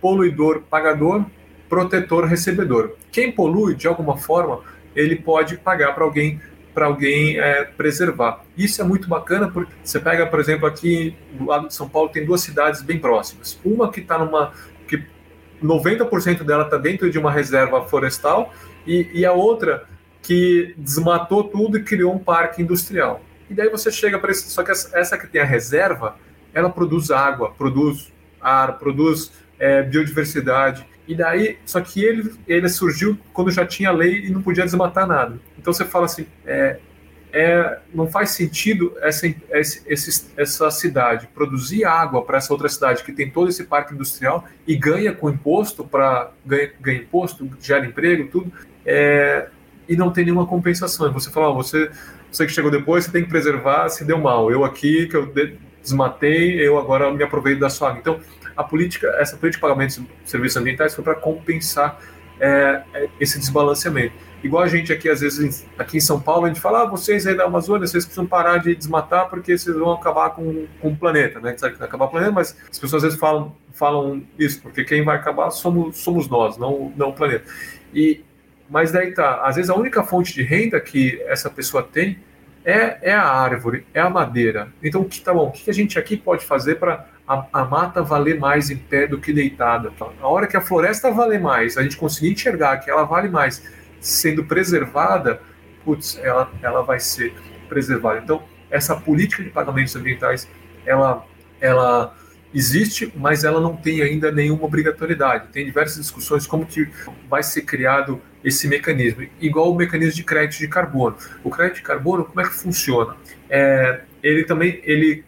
poluidor 0.00 0.62
pagador, 0.70 1.24
protetor 1.68 2.24
recebedor. 2.24 2.94
Quem 3.10 3.32
polui, 3.32 3.74
de 3.74 3.88
alguma 3.88 4.16
forma, 4.16 4.60
ele 4.94 5.16
pode 5.16 5.56
pagar 5.58 5.94
para 5.94 6.04
alguém 6.04 6.40
para 6.72 6.86
alguém 6.86 7.38
é, 7.38 7.64
preservar. 7.64 8.44
Isso 8.56 8.80
é 8.80 8.84
muito 8.84 9.08
bacana 9.08 9.50
porque 9.50 9.72
você 9.82 9.98
pega, 9.98 10.24
por 10.26 10.38
exemplo, 10.38 10.66
aqui 10.66 11.16
do 11.32 11.46
lado 11.46 11.66
de 11.66 11.74
São 11.74 11.88
Paulo 11.88 12.08
tem 12.10 12.24
duas 12.24 12.42
cidades 12.42 12.80
bem 12.80 12.98
próximas. 12.98 13.58
Uma 13.64 13.90
que 13.90 14.00
está 14.00 14.16
numa 14.16 14.52
que 14.86 15.04
90% 15.62 16.44
dela 16.44 16.64
está 16.64 16.76
dentro 16.76 17.10
de 17.10 17.18
uma 17.18 17.30
reserva 17.30 17.84
florestal 17.84 18.54
e, 18.86 19.10
e 19.12 19.26
a 19.26 19.32
outra 19.32 19.84
que 20.22 20.74
desmatou 20.76 21.44
tudo 21.44 21.78
e 21.78 21.82
criou 21.82 22.14
um 22.14 22.18
parque 22.18 22.62
industrial. 22.62 23.20
E 23.48 23.54
daí 23.54 23.68
você 23.68 23.90
chega 23.90 24.18
para 24.18 24.30
esse, 24.30 24.48
só 24.48 24.62
que 24.62 24.70
essa 24.70 25.18
que 25.18 25.26
tem 25.26 25.40
a 25.40 25.44
reserva, 25.44 26.16
ela 26.54 26.70
produz 26.70 27.10
água, 27.10 27.50
produz 27.50 28.12
ar, 28.40 28.78
produz 28.78 29.32
é, 29.58 29.82
biodiversidade. 29.82 30.86
E 31.10 31.14
daí, 31.16 31.58
só 31.66 31.80
que 31.80 32.04
ele, 32.04 32.32
ele 32.46 32.68
surgiu 32.68 33.18
quando 33.32 33.50
já 33.50 33.66
tinha 33.66 33.90
lei 33.90 34.26
e 34.26 34.30
não 34.30 34.40
podia 34.40 34.62
desmatar 34.64 35.08
nada. 35.08 35.40
Então 35.58 35.72
você 35.72 35.84
fala 35.84 36.04
assim, 36.04 36.24
é, 36.46 36.78
é, 37.32 37.80
não 37.92 38.06
faz 38.06 38.30
sentido 38.30 38.94
essa, 39.00 39.26
essa, 39.50 40.30
essa 40.36 40.70
cidade 40.70 41.28
produzir 41.34 41.84
água 41.84 42.22
para 42.24 42.38
essa 42.38 42.52
outra 42.52 42.68
cidade 42.68 43.02
que 43.02 43.10
tem 43.10 43.28
todo 43.28 43.48
esse 43.48 43.64
parque 43.64 43.92
industrial 43.92 44.44
e 44.64 44.76
ganha 44.76 45.12
com 45.12 45.28
imposto 45.28 45.82
para 45.82 46.30
ganha, 46.46 46.70
ganha 46.80 47.00
imposto, 47.00 47.50
gera 47.60 47.84
emprego, 47.84 48.28
tudo, 48.30 48.52
é, 48.86 49.48
e 49.88 49.96
não 49.96 50.12
tem 50.12 50.24
nenhuma 50.24 50.46
compensação. 50.46 51.08
E 51.08 51.12
você 51.12 51.28
fala, 51.28 51.48
oh, 51.48 51.54
você, 51.56 51.90
você 52.30 52.46
que 52.46 52.52
chegou 52.52 52.70
depois, 52.70 53.04
você 53.04 53.10
tem 53.10 53.24
que 53.24 53.28
preservar, 53.28 53.88
se 53.88 54.04
deu 54.04 54.18
mal. 54.18 54.48
Eu 54.48 54.64
aqui 54.64 55.08
que 55.08 55.16
eu 55.16 55.34
desmatei, 55.82 56.64
eu 56.64 56.78
agora 56.78 57.12
me 57.12 57.24
aproveito 57.24 57.58
da 57.58 57.68
sua 57.68 57.88
água. 57.88 57.98
Então 57.98 58.20
a 58.60 58.64
política, 58.64 59.08
essa 59.18 59.36
política 59.36 59.58
de 59.58 59.72
pagamento 59.72 60.00
de 60.00 60.30
serviços 60.30 60.56
ambientais 60.56 60.94
foi 60.94 61.02
para 61.02 61.14
compensar 61.14 61.98
é, 62.38 62.82
é, 62.94 63.08
esse 63.18 63.38
desbalanceamento. 63.38 64.14
Igual 64.42 64.62
a 64.62 64.68
gente 64.68 64.92
aqui, 64.92 65.08
às 65.08 65.20
vezes, 65.20 65.66
aqui 65.78 65.98
em 65.98 66.00
São 66.00 66.18
Paulo, 66.18 66.46
a 66.46 66.48
gente 66.48 66.60
fala, 66.60 66.82
ah, 66.82 66.86
vocês 66.86 67.26
aí 67.26 67.36
da 67.36 67.44
Amazônia, 67.44 67.86
vocês 67.86 68.04
precisam 68.04 68.26
parar 68.26 68.58
de 68.58 68.74
desmatar 68.74 69.28
porque 69.28 69.56
vocês 69.56 69.76
vão 69.76 69.92
acabar 69.92 70.30
com, 70.30 70.66
com 70.80 70.88
o 70.88 70.96
planeta, 70.96 71.40
né? 71.40 71.48
A 71.48 71.50
gente 71.50 71.60
sabe 71.60 71.74
que 71.74 71.78
vai 71.78 71.88
acabar 71.88 72.06
o 72.06 72.08
planeta, 72.08 72.32
mas 72.32 72.56
as 72.70 72.78
pessoas 72.78 73.02
às 73.04 73.10
vezes 73.10 73.18
falam, 73.18 73.54
falam 73.74 74.22
isso, 74.38 74.62
porque 74.62 74.84
quem 74.84 75.04
vai 75.04 75.16
acabar 75.16 75.50
somos, 75.50 75.98
somos 75.98 76.28
nós, 76.28 76.56
não, 76.56 76.90
não 76.96 77.10
o 77.10 77.12
planeta. 77.12 77.44
E, 77.92 78.24
mas 78.70 78.90
daí 78.90 79.12
tá, 79.12 79.42
às 79.44 79.56
vezes 79.56 79.70
a 79.70 79.74
única 79.74 80.02
fonte 80.02 80.32
de 80.32 80.42
renda 80.42 80.80
que 80.80 81.20
essa 81.26 81.50
pessoa 81.50 81.82
tem 81.82 82.18
é, 82.64 83.10
é 83.10 83.12
a 83.12 83.26
árvore, 83.26 83.86
é 83.92 84.00
a 84.00 84.08
madeira. 84.08 84.72
Então, 84.82 85.04
que 85.04 85.20
tá 85.20 85.34
bom, 85.34 85.48
o 85.48 85.52
que 85.52 85.68
a 85.70 85.74
gente 85.74 85.98
aqui 85.98 86.16
pode 86.16 86.44
fazer 86.44 86.76
para 86.76 87.06
a, 87.30 87.46
a, 87.60 87.64
mata 87.64 88.02
valer 88.02 88.40
mais 88.40 88.70
em 88.70 88.76
pé 88.76 89.06
do 89.06 89.20
que 89.20 89.32
deitada. 89.32 89.92
A 90.20 90.26
hora 90.26 90.48
que 90.48 90.56
a 90.56 90.60
floresta 90.60 91.12
vale 91.12 91.38
mais, 91.38 91.78
a 91.78 91.82
gente 91.84 91.96
conseguir 91.96 92.32
enxergar 92.32 92.78
que 92.78 92.90
ela 92.90 93.04
vale 93.04 93.28
mais 93.28 93.62
sendo 94.00 94.44
preservada, 94.44 95.40
putz, 95.84 96.18
ela, 96.20 96.50
ela 96.60 96.82
vai 96.82 96.98
ser 96.98 97.32
preservada. 97.68 98.18
Então, 98.18 98.42
essa 98.68 98.96
política 98.96 99.44
de 99.44 99.50
pagamentos 99.50 99.94
ambientais, 99.94 100.48
ela, 100.84 101.24
ela 101.60 102.16
existe, 102.52 103.12
mas 103.14 103.44
ela 103.44 103.60
não 103.60 103.76
tem 103.76 104.02
ainda 104.02 104.32
nenhuma 104.32 104.64
obrigatoriedade. 104.64 105.52
Tem 105.52 105.64
diversas 105.64 105.98
discussões 105.98 106.48
como 106.48 106.66
que 106.66 106.88
vai 107.28 107.44
ser 107.44 107.62
criado 107.62 108.20
esse 108.42 108.66
mecanismo, 108.66 109.24
igual 109.40 109.70
o 109.70 109.76
mecanismo 109.76 110.16
de 110.16 110.24
crédito 110.24 110.58
de 110.58 110.66
carbono. 110.66 111.16
O 111.44 111.50
crédito 111.50 111.76
de 111.76 111.82
carbono, 111.82 112.24
como 112.24 112.40
é 112.40 112.42
que 112.42 112.54
funciona? 112.54 113.14
É, 113.48 114.00
ele 114.20 114.42
também, 114.42 114.80
ele 114.82 115.22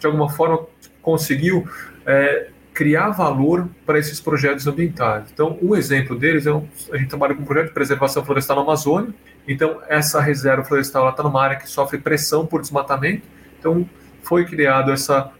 de 0.00 0.06
alguma 0.06 0.28
forma 0.28 0.66
conseguiu 1.04 1.68
é, 2.06 2.48
criar 2.72 3.10
valor 3.10 3.68
para 3.86 3.98
esses 3.98 4.18
projetos 4.18 4.66
ambientais. 4.66 5.30
Então, 5.32 5.56
um 5.62 5.76
exemplo 5.76 6.18
deles 6.18 6.46
é 6.46 6.52
um, 6.52 6.66
a 6.90 6.96
gente 6.96 7.08
trabalha 7.08 7.34
com 7.34 7.42
um 7.42 7.46
projeto 7.46 7.68
de 7.68 7.74
preservação 7.74 8.24
florestal 8.24 8.56
na 8.56 8.62
Amazônia. 8.62 9.14
Então, 9.46 9.80
essa 9.88 10.20
reserva 10.20 10.64
florestal 10.64 11.08
está 11.08 11.22
numa 11.22 11.42
área 11.42 11.56
que 11.56 11.68
sofre 11.68 11.98
pressão 11.98 12.46
por 12.46 12.60
desmatamento. 12.60 13.22
Então, 13.60 13.88
foi 14.22 14.44
criado 14.44 14.90
essa 14.90 15.30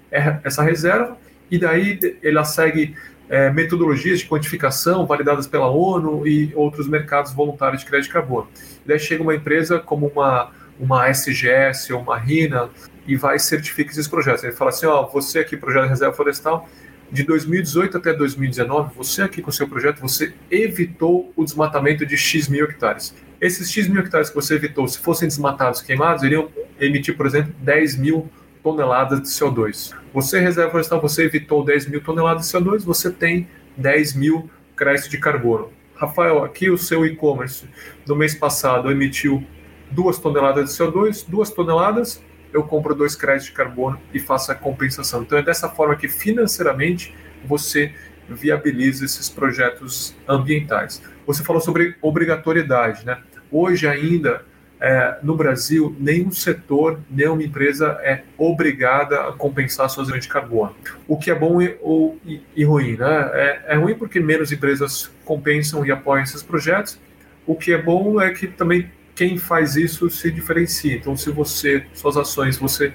essa 0.44 0.62
reserva 0.62 1.16
e 1.50 1.58
daí 1.58 1.98
ela 2.22 2.44
segue 2.44 2.94
é, 3.28 3.50
metodologias 3.50 4.20
de 4.20 4.26
quantificação 4.26 5.06
validadas 5.06 5.46
pela 5.46 5.68
ONU 5.68 6.26
e 6.26 6.52
outros 6.54 6.86
mercados 6.86 7.32
voluntários 7.32 7.82
de 7.82 7.88
crédito 7.88 8.06
de 8.06 8.12
carbono. 8.12 8.48
E 8.84 8.88
daí 8.88 8.98
chega 8.98 9.22
uma 9.22 9.34
empresa 9.34 9.80
como 9.80 10.06
uma 10.06 10.52
uma 10.78 11.08
SGS 11.08 11.92
ou 11.92 12.00
uma 12.00 12.18
RINA 12.18 12.68
e 13.06 13.16
vai 13.16 13.38
certificar 13.38 13.92
esses 13.92 14.08
projetos. 14.08 14.44
Ele 14.44 14.52
fala 14.52 14.70
assim, 14.70 14.86
ó, 14.86 15.06
você 15.06 15.40
aqui, 15.40 15.56
projeto 15.56 15.84
de 15.84 15.88
reserva 15.90 16.14
florestal, 16.14 16.68
de 17.10 17.22
2018 17.22 17.98
até 17.98 18.12
2019, 18.12 18.94
você 18.96 19.22
aqui 19.22 19.40
com 19.42 19.50
o 19.50 19.52
seu 19.52 19.68
projeto, 19.68 20.00
você 20.00 20.34
evitou 20.50 21.32
o 21.36 21.44
desmatamento 21.44 22.04
de 22.04 22.16
X 22.16 22.48
mil 22.48 22.64
hectares. 22.64 23.14
Esses 23.40 23.70
X 23.70 23.88
mil 23.88 24.00
hectares 24.00 24.30
que 24.30 24.34
você 24.34 24.54
evitou, 24.54 24.88
se 24.88 24.98
fossem 24.98 25.28
desmatados, 25.28 25.82
queimados, 25.82 26.22
iriam 26.24 26.48
emitir, 26.80 27.16
por 27.16 27.26
exemplo, 27.26 27.54
10 27.58 27.98
mil 27.98 28.28
toneladas 28.62 29.20
de 29.20 29.28
CO2. 29.28 29.94
Você, 30.12 30.40
reserva 30.40 30.70
florestal, 30.70 31.00
você 31.00 31.24
evitou 31.24 31.62
10 31.62 31.88
mil 31.88 32.00
toneladas 32.00 32.48
de 32.48 32.52
CO2, 32.56 32.82
você 32.82 33.10
tem 33.10 33.46
10 33.76 34.14
mil 34.14 34.50
créditos 34.74 35.10
de 35.10 35.18
carbono. 35.18 35.70
Rafael, 35.94 36.42
aqui 36.42 36.70
o 36.70 36.78
seu 36.78 37.04
e-commerce 37.06 37.68
no 38.06 38.16
mês 38.16 38.34
passado 38.34 38.90
emitiu 38.90 39.44
2 39.90 40.18
toneladas 40.18 40.70
de 40.70 40.76
CO2, 40.76 41.24
2 41.28 41.50
toneladas, 41.50 42.22
eu 42.54 42.62
compro 42.62 42.94
dois 42.94 43.16
créditos 43.16 43.48
de 43.48 43.52
carbono 43.52 44.00
e 44.12 44.20
faço 44.20 44.52
a 44.52 44.54
compensação. 44.54 45.22
Então 45.22 45.36
é 45.36 45.42
dessa 45.42 45.68
forma 45.68 45.96
que 45.96 46.08
financeiramente 46.08 47.12
você 47.44 47.92
viabiliza 48.28 49.04
esses 49.04 49.28
projetos 49.28 50.16
ambientais. 50.26 51.02
Você 51.26 51.42
falou 51.42 51.60
sobre 51.60 51.96
obrigatoriedade, 52.00 53.04
né? 53.04 53.18
Hoje 53.50 53.88
ainda 53.88 54.42
é, 54.80 55.18
no 55.22 55.36
Brasil 55.36 55.94
nenhum 55.98 56.30
setor, 56.30 57.00
nenhuma 57.10 57.42
empresa 57.42 57.98
é 58.02 58.22
obrigada 58.38 59.28
a 59.28 59.32
compensar 59.32 59.90
suas 59.90 60.08
emissões 60.08 60.24
de 60.24 60.32
carbono. 60.32 60.74
O 61.08 61.18
que 61.18 61.30
é 61.30 61.34
bom 61.34 61.60
e, 61.60 61.76
ou, 61.82 62.18
e, 62.24 62.40
e 62.54 62.64
ruim, 62.64 62.96
né? 62.96 63.30
É, 63.34 63.62
é 63.68 63.76
ruim 63.76 63.94
porque 63.94 64.20
menos 64.20 64.52
empresas 64.52 65.10
compensam 65.24 65.84
e 65.84 65.90
apoiam 65.90 66.22
esses 66.22 66.42
projetos. 66.42 67.00
O 67.46 67.56
que 67.56 67.72
é 67.72 67.82
bom 67.82 68.20
é 68.20 68.32
que 68.32 68.46
também 68.46 68.90
quem 69.14 69.38
faz 69.38 69.76
isso 69.76 70.10
se 70.10 70.30
diferencia. 70.30 70.94
Então, 70.94 71.16
se 71.16 71.30
você, 71.30 71.86
suas 71.92 72.16
ações, 72.16 72.56
você 72.56 72.92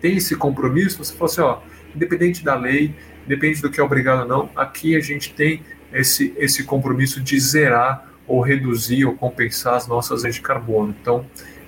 tem 0.00 0.16
esse 0.16 0.36
compromisso, 0.36 1.04
você 1.04 1.14
fala 1.14 1.30
assim, 1.30 1.40
ó, 1.40 1.58
independente 1.94 2.44
da 2.44 2.54
lei, 2.54 2.94
independente 3.26 3.60
do 3.60 3.70
que 3.70 3.80
é 3.80 3.82
obrigado 3.82 4.20
ou 4.20 4.28
não, 4.28 4.50
aqui 4.56 4.96
a 4.96 5.00
gente 5.00 5.32
tem 5.34 5.62
esse, 5.92 6.34
esse 6.36 6.64
compromisso 6.64 7.20
de 7.20 7.38
zerar 7.38 8.08
ou 8.26 8.40
reduzir 8.40 9.04
ou 9.04 9.14
compensar 9.14 9.74
as 9.74 9.86
nossas 9.86 10.24
emissões 10.24 10.34
de 10.36 10.42
carbono. 10.42 10.94
Então, 11.00 11.24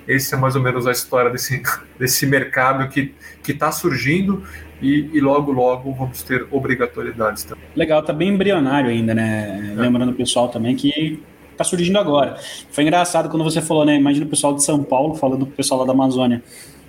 esse 0.07 0.33
é 0.33 0.37
mais 0.37 0.55
ou 0.55 0.61
menos 0.61 0.87
a 0.87 0.91
história 0.91 1.29
desse, 1.29 1.61
desse 1.97 2.25
mercado 2.25 2.87
que 2.89 3.13
está 3.47 3.71
surgindo 3.71 4.43
e, 4.81 5.09
e, 5.13 5.21
logo, 5.21 5.51
logo 5.51 5.93
vamos 5.93 6.23
ter 6.23 6.47
obrigatoriedades 6.49 7.43
também. 7.43 7.63
Legal, 7.75 8.01
tá 8.03 8.11
bem 8.11 8.29
embrionário 8.29 8.89
ainda, 8.89 9.13
né? 9.13 9.73
É. 9.77 9.79
Lembrando 9.79 10.09
o 10.09 10.15
pessoal 10.15 10.49
também 10.49 10.75
que 10.75 11.21
está 11.61 11.63
surgindo 11.63 11.97
agora. 11.97 12.35
Foi 12.71 12.83
engraçado 12.83 13.29
quando 13.29 13.43
você 13.43 13.61
falou, 13.61 13.85
né? 13.85 13.95
Imagina 13.95 14.25
o 14.25 14.29
pessoal 14.29 14.53
de 14.53 14.63
São 14.63 14.83
Paulo 14.83 15.15
falando 15.15 15.45
com 15.45 15.51
o 15.51 15.55
pessoal 15.55 15.81
lá 15.81 15.85
da 15.85 15.93
Amazônia. 15.93 16.43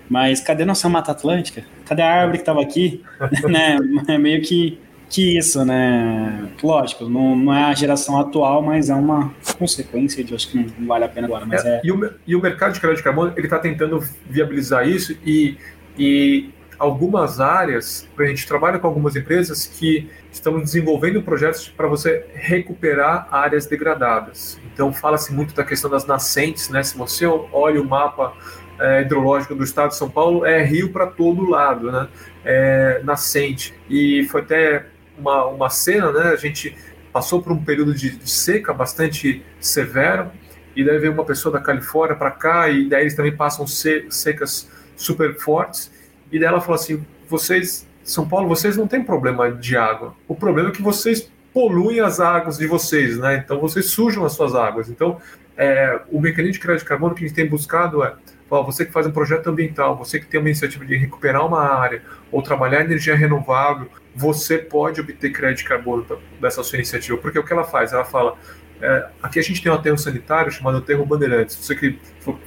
Mas 0.09 0.41
cadê 0.41 0.65
nossa 0.65 0.89
Mata 0.89 1.13
Atlântica? 1.13 1.65
Cadê 1.87 2.03
a 2.03 2.13
árvore 2.13 2.39
que 2.39 2.43
estava 2.43 2.61
aqui? 2.61 3.03
né? 3.49 3.79
É 4.09 4.19
meio 4.19 4.43
que, 4.43 4.79
que 5.09 5.39
isso, 5.39 5.65
né? 5.65 6.49
Lógico, 6.63 7.09
não, 7.09 7.37
não 7.37 7.55
é 7.55 7.65
a 7.65 7.75
geração 7.75 8.19
atual, 8.19 8.63
mas 8.63 8.91
é 8.91 8.95
uma 8.95 9.33
consequência 9.59 10.23
de 10.25 10.35
acho 10.35 10.51
que 10.51 10.59
não 10.79 10.87
vale 10.87 11.05
a 11.05 11.09
pena 11.09 11.27
agora. 11.27 11.47
Mas 11.47 11.65
é, 11.65 11.77
é... 11.77 11.81
E, 11.85 11.93
o, 11.93 12.15
e 12.27 12.37
o 12.37 12.43
mercado 12.43 12.73
de 12.73 12.81
crédito 12.81 12.99
de 12.99 13.05
carbono 13.05 13.33
ele 13.37 13.47
está 13.47 13.59
tentando 13.59 14.03
viabilizar 14.29 14.89
isso 14.89 15.17
e, 15.25 15.57
e 15.99 16.51
algumas 16.83 17.39
áreas, 17.39 18.09
a 18.19 18.25
gente 18.25 18.45
trabalha 18.45 18.77
com 18.77 18.89
algumas 18.89 19.15
empresas 19.15 19.67
que 19.67 20.11
estão 20.33 20.59
desenvolvendo 20.59 21.23
projetos 21.23 21.69
para 21.69 21.87
você 21.87 22.27
recuperar 22.35 23.29
áreas 23.31 23.67
degradadas. 23.67 24.59
Então 24.75 24.93
fala-se 24.93 25.33
muito 25.33 25.55
da 25.55 25.63
questão 25.63 25.89
das 25.89 26.05
nascentes, 26.07 26.69
né? 26.71 26.83
Se 26.83 26.99
você 26.99 27.25
olha 27.25 27.81
o 27.81 27.85
mapa 27.85 28.33
é, 28.81 29.03
hidrológico 29.03 29.55
do 29.55 29.63
estado 29.63 29.91
de 29.91 29.97
São 29.97 30.11
Paulo, 30.11 30.45
é 30.45 30.65
rio 30.65 30.91
para 30.91 31.07
todo 31.07 31.49
lado, 31.49 31.93
né? 31.93 32.09
É, 32.45 33.01
nascente. 33.05 33.73
E 33.89 34.27
foi 34.29 34.41
até 34.41 34.87
uma, 35.17 35.47
uma 35.47 35.71
cena, 35.71 36.11
né? 36.11 36.31
A 36.31 36.37
gente 36.37 36.77
passou 37.13 37.41
por 37.41 37.53
um 37.53 37.63
período 37.63 37.95
de, 37.95 38.11
de 38.11 38.29
seca 38.29 38.73
bastante 38.73 39.41
severo, 39.61 40.33
e 40.75 40.83
daí 40.83 40.99
veio 40.99 41.13
uma 41.13 41.25
pessoa 41.25 41.53
da 41.53 41.61
Califórnia 41.61 42.17
para 42.17 42.33
cá, 42.33 42.69
e 42.69 42.89
daí 42.89 43.03
eles 43.03 43.15
também 43.15 43.37
passam 43.37 43.69
secas 43.69 44.69
super 44.97 45.39
fortes, 45.39 45.92
e 46.33 46.39
daí 46.39 46.49
ela 46.49 46.61
falou 46.61 46.75
assim: 46.75 47.05
vocês, 47.29 47.87
São 48.03 48.27
Paulo, 48.27 48.49
vocês 48.49 48.77
não 48.77 48.89
têm 48.89 49.05
problema 49.05 49.53
de 49.53 49.77
água. 49.77 50.15
O 50.27 50.35
problema 50.35 50.71
é 50.71 50.73
que 50.73 50.83
vocês 50.83 51.31
poluem 51.53 52.01
as 52.01 52.19
águas 52.19 52.57
de 52.57 52.67
vocês, 52.67 53.19
né? 53.19 53.37
Então 53.37 53.61
vocês 53.61 53.87
sujam 53.87 54.25
as 54.25 54.33
suas 54.33 54.55
águas. 54.55 54.89
Então 54.89 55.21
é, 55.57 56.01
o 56.11 56.21
mecanismo 56.21 56.55
de 56.55 56.61
crédito 56.61 56.83
de 56.83 56.89
carbono 56.89 57.15
que 57.15 57.25
a 57.25 57.29
gente 57.29 57.37
tem 57.37 57.47
buscado 57.47 58.03
é 58.03 58.15
ó, 58.51 58.63
você 58.63 58.85
que 58.85 58.93
faz 58.93 59.07
um 59.07 59.11
projeto 59.11 59.49
ambiental, 59.49 59.97
você 59.97 60.19
que 60.19 60.27
tem 60.27 60.39
uma 60.39 60.49
iniciativa 60.49 60.85
de 60.85 60.97
recuperar 60.97 61.47
uma 61.47 61.61
área 61.61 62.03
ou 62.31 62.43
trabalhar 62.43 62.83
energia 62.83 63.15
renovável, 63.17 63.89
você 64.15 64.59
pode 64.59 65.01
obter 65.01 65.31
crédito 65.31 65.59
de 65.59 65.65
carbono 65.65 66.07
dessa 66.41 66.63
sua 66.63 66.77
iniciativa. 66.77 67.17
Porque 67.17 67.39
o 67.39 67.45
que 67.45 67.53
ela 67.53 67.65
faz? 67.65 67.93
Ela 67.93 68.05
fala, 68.05 68.37
é, 68.83 69.07
aqui 69.23 69.39
a 69.39 69.43
gente 69.43 69.63
tem 69.63 69.71
um 69.71 69.75
aterro 69.77 69.97
sanitário 69.97 70.51
chamado 70.51 70.79
Aterro 70.79 71.07
Bandeirantes. 71.07 71.55
Você 71.55 71.77
que 71.77 71.97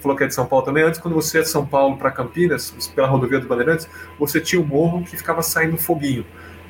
falou 0.02 0.18
que 0.18 0.26
é 0.26 0.28
de 0.28 0.36
São 0.36 0.46
Paulo 0.46 0.66
também, 0.66 0.84
antes, 0.84 1.00
quando 1.00 1.14
você 1.14 1.40
é 1.40 1.42
de 1.42 1.48
São 1.48 1.66
Paulo 1.66 1.96
para 1.98 2.12
Campinas, 2.12 2.72
pela 2.94 3.08
rodovia 3.08 3.40
dos 3.40 3.48
Bandeirantes, 3.48 3.88
você 4.20 4.42
tinha 4.42 4.62
um 4.62 4.66
morro 4.66 5.02
que 5.06 5.16
ficava 5.16 5.42
saindo 5.42 5.78
foguinho. 5.78 6.26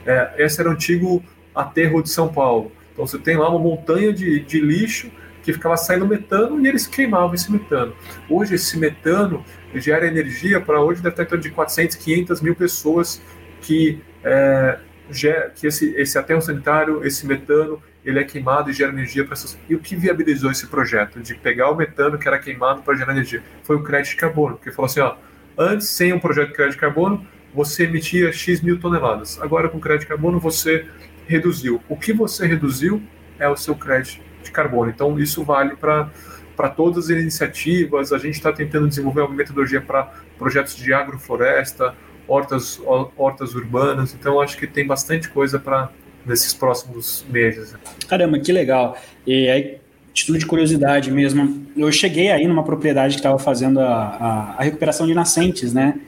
É, 0.05 0.35
esse 0.37 0.61
era 0.61 0.69
o 0.69 0.73
antigo 0.73 1.23
aterro 1.55 2.03
de 2.03 2.11
São 2.11 2.31
Paulo. 2.31 2.71
Então 2.93 3.07
você 3.07 3.17
tem 3.17 3.37
lá 3.37 3.49
uma 3.49 3.57
montanha 3.57 4.13
de, 4.13 4.39
de 4.41 4.59
lixo 4.61 5.09
que 5.41 5.51
ficava 5.51 5.75
saindo 5.77 6.07
metano 6.07 6.61
e 6.61 6.67
eles 6.67 6.85
queimavam 6.85 7.33
esse 7.33 7.51
metano. 7.51 7.95
Hoje 8.29 8.53
esse 8.53 8.77
metano 8.77 9.43
gera 9.73 10.05
energia 10.05 10.61
para 10.61 10.79
hoje 10.79 11.01
deve 11.01 11.21
estar 11.21 11.37
de 11.37 11.49
400, 11.49 11.95
500 11.95 12.41
mil 12.41 12.55
pessoas 12.55 13.19
que, 13.61 13.99
é, 14.23 14.77
que 15.55 15.65
esse, 15.65 15.91
esse 15.95 16.17
aterro 16.19 16.41
sanitário, 16.41 17.03
esse 17.03 17.25
metano, 17.25 17.81
ele 18.05 18.19
é 18.19 18.23
queimado 18.23 18.69
e 18.69 18.73
gera 18.73 18.91
energia 18.91 19.25
para 19.25 19.33
essas. 19.33 19.57
E 19.67 19.75
o 19.75 19.79
que 19.79 19.95
viabilizou 19.95 20.51
esse 20.51 20.67
projeto 20.67 21.19
de 21.19 21.33
pegar 21.35 21.71
o 21.71 21.75
metano 21.75 22.17
que 22.17 22.27
era 22.27 22.37
queimado 22.37 22.83
para 22.83 22.95
gerar 22.95 23.13
energia? 23.13 23.43
Foi 23.63 23.75
o 23.75 23.83
crédito 23.83 24.11
de 24.11 24.17
carbono, 24.17 24.55
porque 24.55 24.71
falou 24.71 24.85
assim: 24.85 24.99
ó, 24.99 25.15
antes, 25.57 25.89
sem 25.89 26.13
um 26.13 26.19
projeto 26.19 26.49
de 26.49 26.53
crédito 26.53 26.75
de 26.75 26.79
carbono, 26.79 27.25
você 27.53 27.83
emitia 27.83 28.31
X 28.31 28.61
mil 28.61 28.79
toneladas. 28.79 29.41
Agora, 29.41 29.67
com 29.67 29.79
crédito 29.79 30.01
de 30.01 30.07
carbono, 30.07 30.39
você 30.39 30.85
reduziu. 31.27 31.81
O 31.89 31.97
que 31.97 32.13
você 32.13 32.45
reduziu 32.45 33.01
é 33.39 33.49
o 33.49 33.57
seu 33.57 33.75
crédito 33.75 34.21
de 34.43 34.51
carbono. 34.51 34.91
Então, 34.91 35.19
isso 35.19 35.43
vale 35.43 35.75
para 35.75 36.09
para 36.55 36.69
todas 36.69 37.05
as 37.05 37.09
iniciativas, 37.09 38.13
a 38.13 38.17
gente 38.17 38.35
está 38.35 38.51
tentando 38.51 38.87
desenvolver 38.87 39.21
uma 39.21 39.35
metodologia 39.35 39.81
para 39.81 40.09
projetos 40.37 40.75
de 40.77 40.93
agrofloresta, 40.93 41.93
hortas, 42.27 42.81
hortas 43.17 43.53
urbanas, 43.53 44.13
então 44.13 44.39
acho 44.39 44.57
que 44.57 44.65
tem 44.65 44.87
bastante 44.87 45.29
coisa 45.29 45.59
para 45.59 45.91
nesses 46.25 46.53
próximos 46.53 47.25
meses. 47.29 47.75
Caramba, 48.07 48.39
que 48.39 48.51
legal. 48.51 48.97
E 49.25 49.49
aí, 49.49 49.77
título 50.13 50.37
de 50.37 50.45
curiosidade 50.45 51.11
mesmo, 51.11 51.65
eu 51.75 51.91
cheguei 51.91 52.31
aí 52.31 52.47
numa 52.47 52.63
propriedade 52.63 53.15
que 53.15 53.19
estava 53.19 53.37
fazendo 53.37 53.79
a, 53.79 53.85
a, 53.85 54.55
a, 54.57 54.63
recuperação 54.63 55.05
de 55.05 55.13
nascentes, 55.13 55.73
né? 55.73 55.99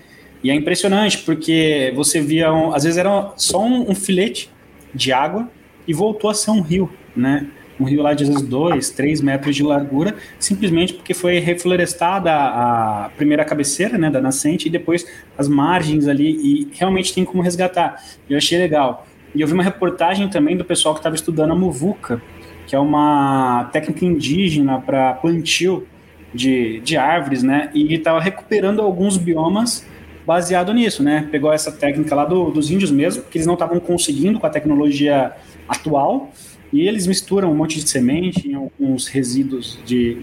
E 0.42 0.50
é 0.50 0.56
impressionante, 0.56 1.20
porque 1.20 1.92
você 1.96 2.22
via, 2.22 2.54
um, 2.54 2.74
às 2.74 2.84
vezes 2.84 2.98
era 2.98 3.34
só 3.36 3.64
um, 3.64 3.92
um, 3.92 3.96
filete 3.96 4.50
de 4.94 5.12
água 5.12 5.50
e 5.88 5.94
voltou 5.94 6.30
a 6.30 6.34
ser 6.34 6.52
um 6.52 6.62
rio, 6.62 6.90
né? 7.16 7.48
Um 7.80 7.84
rio 7.84 8.02
lá 8.02 8.14
de 8.14 8.24
às 8.24 8.30
vezes 8.30 8.44
2, 8.44 8.90
3 8.92 9.22
metros 9.22 9.56
de 9.56 9.62
largura, 9.62 10.16
simplesmente 10.40 10.94
porque 10.94 11.14
foi 11.14 11.40
reflorestada 11.40 12.32
a 12.34 13.12
primeira 13.18 13.44
cabeceira 13.46 13.98
né, 13.98 14.10
da 14.10 14.20
nascente 14.20 14.68
e 14.68 14.72
depois 14.72 15.06
as 15.38 15.48
margens 15.48 16.08
ali, 16.08 16.30
e 16.30 16.70
realmente 16.74 17.14
tem 17.14 17.24
como 17.24 17.44
resgatar. 17.44 18.02
Eu 18.28 18.38
achei 18.38 18.58
legal. 18.58 19.06
E 19.36 19.42
eu 19.42 19.48
vi 19.48 19.54
uma 19.54 19.64
reportagem 19.64 20.28
também 20.30 20.56
do 20.58 20.66
pessoal 20.66 20.94
que 20.96 21.00
estava 21.00 21.16
estudando 21.16 21.52
a 21.52 21.56
muvuca, 21.56 22.22
que 22.66 22.76
é 22.76 22.80
uma 22.80 23.70
técnica 23.72 24.06
indígena 24.06 24.80
para 24.80 25.14
plantio 25.14 25.88
de, 26.34 26.80
de 26.82 26.98
árvores, 26.98 27.44
né? 27.44 27.70
E 27.74 27.94
estava 27.94 28.20
recuperando 28.20 28.82
alguns 28.82 29.18
biomas 29.18 29.86
baseado 30.26 30.74
nisso, 30.74 31.02
né? 31.02 31.28
Pegou 31.32 31.54
essa 31.54 31.72
técnica 31.72 32.14
lá 32.14 32.26
do, 32.26 32.52
dos 32.52 32.70
índios 32.70 32.92
mesmo, 32.92 33.24
que 33.24 33.38
eles 33.38 33.48
não 33.48 33.54
estavam 33.54 33.80
conseguindo 33.80 34.40
com 34.40 34.46
a 34.46 34.50
tecnologia 34.50 35.32
atual, 35.68 36.32
e 36.72 36.82
eles 36.86 37.08
misturam 37.08 37.52
um 37.52 37.56
monte 37.56 37.80
de 37.80 37.90
semente 37.90 38.50
em 38.50 38.54
alguns 38.54 39.08
resíduos 39.08 39.80
de 39.86 40.22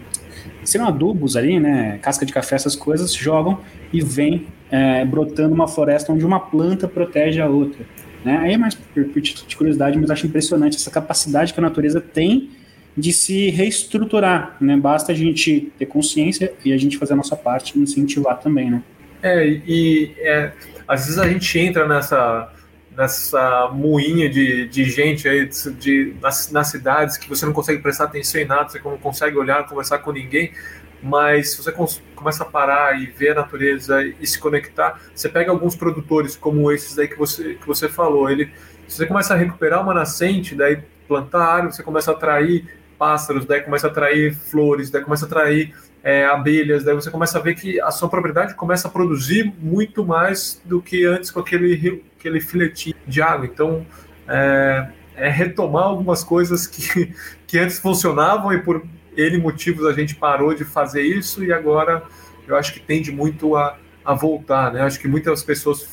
seriam 0.63 0.89
adubos 0.89 1.37
ali, 1.37 1.59
né? 1.59 1.99
Casca 2.03 2.27
de 2.27 2.33
café, 2.33 2.57
essas 2.57 2.77
coisas, 2.77 3.15
jogam 3.15 3.59
e 3.93 4.03
vem 4.03 4.47
é, 4.71 5.05
brotando 5.05 5.55
uma 5.55 5.69
floresta 5.69 6.13
onde 6.13 6.25
uma 6.25 6.41
planta 6.41 6.89
protege 6.89 7.41
a 7.41 7.49
outra. 7.49 7.87
Né? 8.25 8.39
Aí 8.39 8.55
é 8.55 8.59
mais 8.59 8.75
por, 8.75 9.05
por 9.05 9.21
de 9.21 9.57
curiosidade, 9.57 9.99
mas 9.99 10.11
acho 10.11 10.27
impressionante 10.27 10.77
essa 10.77 10.91
capacidade 10.91 11.53
que 11.53 11.61
a 11.61 11.63
natureza 11.63 12.01
tem 12.01 12.51
de 12.97 13.13
se 13.13 13.51
reestruturar. 13.51 14.57
Né? 14.61 14.77
Basta 14.77 15.13
a 15.13 15.15
gente 15.15 15.73
ter 15.79 15.87
consciência 15.87 16.53
e 16.65 16.73
a 16.73 16.77
gente 16.77 16.97
fazer 16.97 17.13
a 17.13 17.17
nossa 17.17 17.37
parte 17.37 17.79
e 17.79 17.83
incentivar 17.83 18.41
também. 18.41 18.71
Né? 18.71 18.83
É, 19.23 19.47
e 19.47 20.15
é, 20.19 20.53
às 20.87 21.07
vezes 21.07 21.19
a 21.19 21.29
gente 21.29 21.59
entra 21.59 21.87
nessa 21.87 22.51
nessa 22.97 23.71
moinha 23.73 24.31
de, 24.31 24.69
de 24.69 24.85
gente 24.85 25.29
aí 25.29 25.49
de, 25.49 25.73
de 25.73 26.15
nas, 26.23 26.53
nas, 26.53 26.69
cidades 26.69 27.17
que 27.17 27.29
você 27.29 27.45
não 27.45 27.53
consegue 27.53 27.83
prestar 27.83 28.05
atenção 28.05 28.41
em 28.41 28.45
nada, 28.45 28.69
você 28.69 28.81
não 28.85 28.97
consegue 28.99 29.37
olhar, 29.37 29.67
conversar 29.67 29.99
com 29.99 30.13
ninguém, 30.13 30.53
mas 31.05 31.51
se 31.51 31.63
você 31.63 31.71
começa 32.17 32.45
a 32.45 32.47
parar 32.47 32.99
e 32.99 33.05
ver 33.05 33.33
a 33.33 33.35
natureza 33.35 34.03
e 34.03 34.27
se 34.27 34.39
conectar, 34.39 34.99
você 35.15 35.29
pega 35.29 35.51
alguns 35.51 35.77
produtores 35.77 36.35
como 36.35 36.73
esses 36.73 36.99
aí 36.99 37.07
que 37.07 37.19
você, 37.19 37.55
que 37.57 37.67
você 37.67 37.91
falou, 37.91 38.31
ele, 38.31 38.51
se 38.89 38.97
você 38.97 39.07
começa 39.07 39.35
a 39.35 39.37
recuperar 39.37 39.83
uma 39.83 39.93
nascente, 39.93 40.55
daí 40.55 40.83
plantar 41.07 41.45
árvore, 41.45 41.75
você 41.75 41.83
começa 41.83 42.11
a 42.11 42.15
atrair 42.15 42.79
pássaros, 42.99 43.45
daí 43.45 43.61
começa 43.61 43.87
a 43.87 43.91
atrair 43.91 44.35
flores, 44.35 44.91
daí 44.91 45.03
começa 45.03 45.27
a 45.27 45.29
atrair 45.29 45.75
é, 46.03 46.25
abelhas, 46.25 46.85
daí 46.85 46.95
você 46.95 47.11
começa 47.11 47.39
a 47.39 47.43
ver 47.43 47.55
que 47.55 47.79
a 47.79 47.91
sua 47.91 48.09
propriedade 48.09 48.55
começa 48.55 48.89
a 48.89 48.91
produzir 48.91 49.53
muito 49.59 50.07
mais 50.07 50.59
do 50.65 50.81
que 50.81 51.05
antes 51.05 51.31
com 51.31 51.41
aquele, 51.41 52.03
aquele 52.19 52.41
filetinho 52.41 52.97
de 53.07 53.21
água. 53.21 53.45
Então, 53.45 53.87
é, 54.27 54.89
é 55.17 55.29
retomar 55.29 55.85
algumas 55.85 56.25
coisas 56.25 56.67
que, 56.67 57.13
que 57.47 57.59
antes 57.59 57.79
funcionavam 57.79 58.55
e 58.55 58.63
por 58.63 58.83
ele 59.17 59.39
motivos 59.39 59.87
a 59.87 59.93
gente 59.93 60.15
parou 60.15 60.55
de 60.55 60.65
fazer 60.65 61.03
isso 61.03 61.45
e 61.45 61.53
agora 61.53 62.03
eu 62.47 62.57
acho 62.57 62.73
que 62.73 62.81
tende 62.81 63.11
muito 63.11 63.57
a, 63.57 63.79
a 64.05 64.15
voltar, 64.15 64.73
né? 64.73 64.83
Acho 64.83 65.01
que 65.01 65.09
muitas 65.09 65.43
pessoas 65.43 65.89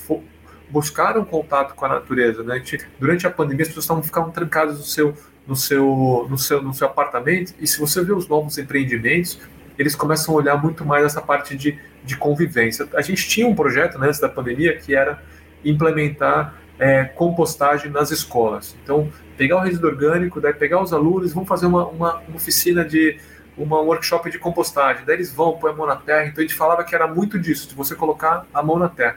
buscaram 0.69 1.23
contato 1.23 1.75
com 1.75 1.85
a 1.85 1.89
natureza, 1.89 2.43
né? 2.43 2.55
A 2.55 2.57
gente, 2.57 2.79
durante 2.99 3.27
a 3.27 3.29
pandemia 3.29 3.63
as 3.63 3.67
pessoas 3.69 3.85
estavam 3.85 4.03
ficando 4.03 4.31
trancadas 4.31 4.77
no 4.77 4.85
seu, 4.85 5.13
no 5.47 5.55
seu, 5.55 6.27
no 6.29 6.37
seu, 6.37 6.61
no 6.61 6.73
seu 6.73 6.87
apartamento 6.87 7.53
e 7.59 7.67
se 7.67 7.79
você 7.79 8.03
vê 8.03 8.13
os 8.13 8.27
novos 8.27 8.57
empreendimentos, 8.57 9.39
eles 9.77 9.95
começam 9.95 10.33
a 10.33 10.37
olhar 10.37 10.61
muito 10.61 10.85
mais 10.85 11.05
essa 11.05 11.21
parte 11.21 11.55
de, 11.55 11.79
de 12.03 12.15
convivência. 12.15 12.87
A 12.93 13.01
gente 13.01 13.27
tinha 13.27 13.47
um 13.47 13.55
projeto 13.55 13.97
né, 13.97 14.07
antes 14.07 14.19
da 14.19 14.29
pandemia 14.29 14.77
que 14.77 14.95
era 14.95 15.21
implementar 15.63 16.55
é, 16.79 17.03
compostagem 17.03 17.91
nas 17.91 18.11
escolas. 18.11 18.75
Então, 18.83 19.11
pegar 19.41 19.55
o 19.55 19.59
resíduo 19.61 19.89
orgânico, 19.89 20.39
daí 20.39 20.53
pegar 20.53 20.79
os 20.83 20.93
alunos, 20.93 21.33
vamos 21.33 21.49
fazer 21.49 21.65
uma, 21.65 21.87
uma, 21.87 22.17
uma 22.19 22.35
oficina 22.35 22.85
de 22.85 23.17
uma 23.57 23.81
workshop 23.81 24.29
de 24.29 24.37
compostagem. 24.37 25.03
Daí 25.03 25.15
eles 25.15 25.33
vão, 25.33 25.57
põem 25.57 25.73
a 25.73 25.75
mão 25.75 25.87
na 25.87 25.95
terra. 25.95 26.27
Então 26.27 26.43
a 26.43 26.47
gente 26.47 26.53
falava 26.53 26.83
que 26.83 26.93
era 26.93 27.07
muito 27.07 27.39
disso, 27.39 27.67
de 27.67 27.73
você 27.73 27.95
colocar 27.95 28.45
a 28.53 28.61
mão 28.61 28.77
na 28.77 28.87
terra. 28.87 29.15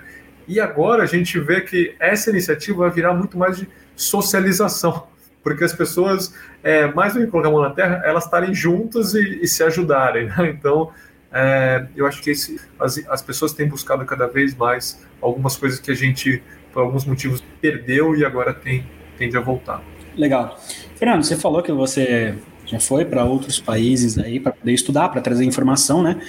E 0.49 0.59
agora 0.59 1.03
a 1.03 1.07
gente 1.07 1.39
vê 1.39 1.61
que 1.61 1.95
essa 2.01 2.31
iniciativa 2.31 2.79
vai 2.79 2.91
virar 2.91 3.13
muito 3.13 3.37
mais 3.37 3.59
de 3.59 3.69
socialização, 3.95 5.09
porque 5.43 5.63
as 5.63 5.75
pessoas, 5.75 6.35
é, 6.63 6.87
mais 6.87 7.13
do 7.13 7.21
que 7.21 7.27
colocar 7.27 7.51
a 7.51 7.53
mão 7.53 7.61
na 7.61 7.75
terra, 7.75 8.01
elas 8.03 8.25
estarem 8.25 8.55
juntas 8.55 9.13
e, 9.13 9.41
e 9.43 9.47
se 9.47 9.63
ajudarem. 9.63 10.29
Né? 10.29 10.49
Então, 10.49 10.91
é, 11.31 11.87
eu 11.95 12.07
acho 12.07 12.23
que 12.23 12.31
esse, 12.31 12.59
as, 12.81 12.97
as 13.11 13.21
pessoas 13.21 13.53
têm 13.53 13.69
buscado 13.69 14.03
cada 14.07 14.27
vez 14.27 14.55
mais 14.55 15.07
algumas 15.21 15.55
coisas 15.55 15.79
que 15.79 15.91
a 15.91 15.95
gente, 15.95 16.43
por 16.73 16.81
alguns 16.81 17.05
motivos, 17.05 17.45
perdeu 17.61 18.17
e 18.17 18.25
agora 18.25 18.55
tem, 18.55 18.87
tende 19.19 19.37
a 19.37 19.41
voltar. 19.41 19.83
Legal. 20.17 20.59
Fernando, 20.97 21.23
você 21.23 21.37
falou 21.37 21.63
que 21.63 21.73
você 21.73 22.35
já 22.67 22.81
foi 22.81 23.05
para 23.05 23.25
outros 23.25 23.61
países 23.61 24.19
aí 24.19 24.41
para 24.41 24.53
poder 24.53 24.73
estudar, 24.73 25.09
para 25.09 25.21
trazer 25.21 25.45
informação, 25.45 26.03
né? 26.03 26.21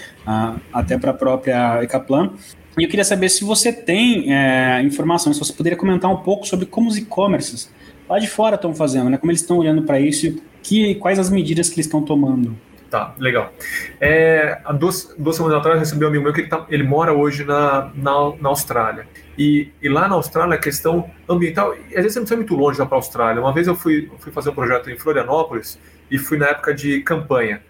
Até 0.73 0.97
para 0.97 1.11
a 1.11 1.13
própria 1.13 1.83
Ecaplan. 1.83 2.31
E 2.77 2.83
eu 2.83 2.89
queria 2.89 3.05
saber 3.05 3.29
se 3.29 3.45
você 3.45 3.71
tem 3.71 4.33
é, 4.33 4.81
informação, 4.81 5.31
se 5.33 5.39
você 5.39 5.53
poderia 5.53 5.77
comentar 5.77 6.11
um 6.11 6.17
pouco 6.17 6.45
sobre 6.45 6.65
como 6.65 6.89
os 6.89 6.97
e-commerces 6.97 7.71
lá 8.09 8.19
de 8.19 8.27
fora 8.27 8.55
estão 8.55 8.73
fazendo, 8.75 9.09
né? 9.09 9.17
Como 9.17 9.31
eles 9.31 9.41
estão 9.41 9.57
olhando 9.57 9.83
para 9.83 9.99
isso 9.99 10.27
e 10.27 10.41
que, 10.61 10.95
quais 10.95 11.17
as 11.17 11.29
medidas 11.29 11.69
que 11.69 11.75
eles 11.75 11.85
estão 11.85 12.01
tomando. 12.01 12.55
Tá, 12.89 13.15
legal. 13.17 13.53
É, 13.99 14.59
há 14.63 14.71
duas, 14.71 15.13
duas 15.17 15.35
semanas 15.35 15.57
atrás 15.57 15.75
eu 15.75 15.79
recebi 15.79 16.05
um 16.05 16.07
amigo 16.07 16.23
meu 16.23 16.33
que 16.33 16.41
ele, 16.41 16.47
tá, 16.47 16.65
ele 16.69 16.83
mora 16.83 17.13
hoje 17.13 17.43
na, 17.43 17.91
na, 17.95 18.33
na 18.39 18.49
Austrália. 18.49 19.07
E, 19.37 19.69
e, 19.81 19.89
lá 19.89 20.07
na 20.07 20.15
Austrália 20.15 20.55
a 20.55 20.57
questão 20.57 21.09
ambiental, 21.27 21.71
às 21.71 21.77
vezes 21.77 22.13
você 22.13 22.19
não 22.19 22.25
precisa 22.25 22.35
muito 22.37 22.55
longe 22.55 22.79
lá 22.79 22.85
para 22.85 22.95
a 22.95 22.99
Austrália. 22.99 23.41
Uma 23.41 23.53
vez 23.53 23.67
eu 23.67 23.75
fui, 23.75 24.09
fui 24.19 24.31
fazer 24.31 24.49
um 24.49 24.53
projeto 24.53 24.89
em 24.89 24.97
Florianópolis 24.97 25.77
e 26.09 26.17
fui 26.17 26.37
na 26.37 26.47
época 26.47 26.73
de 26.73 27.01
campanha. 27.01 27.61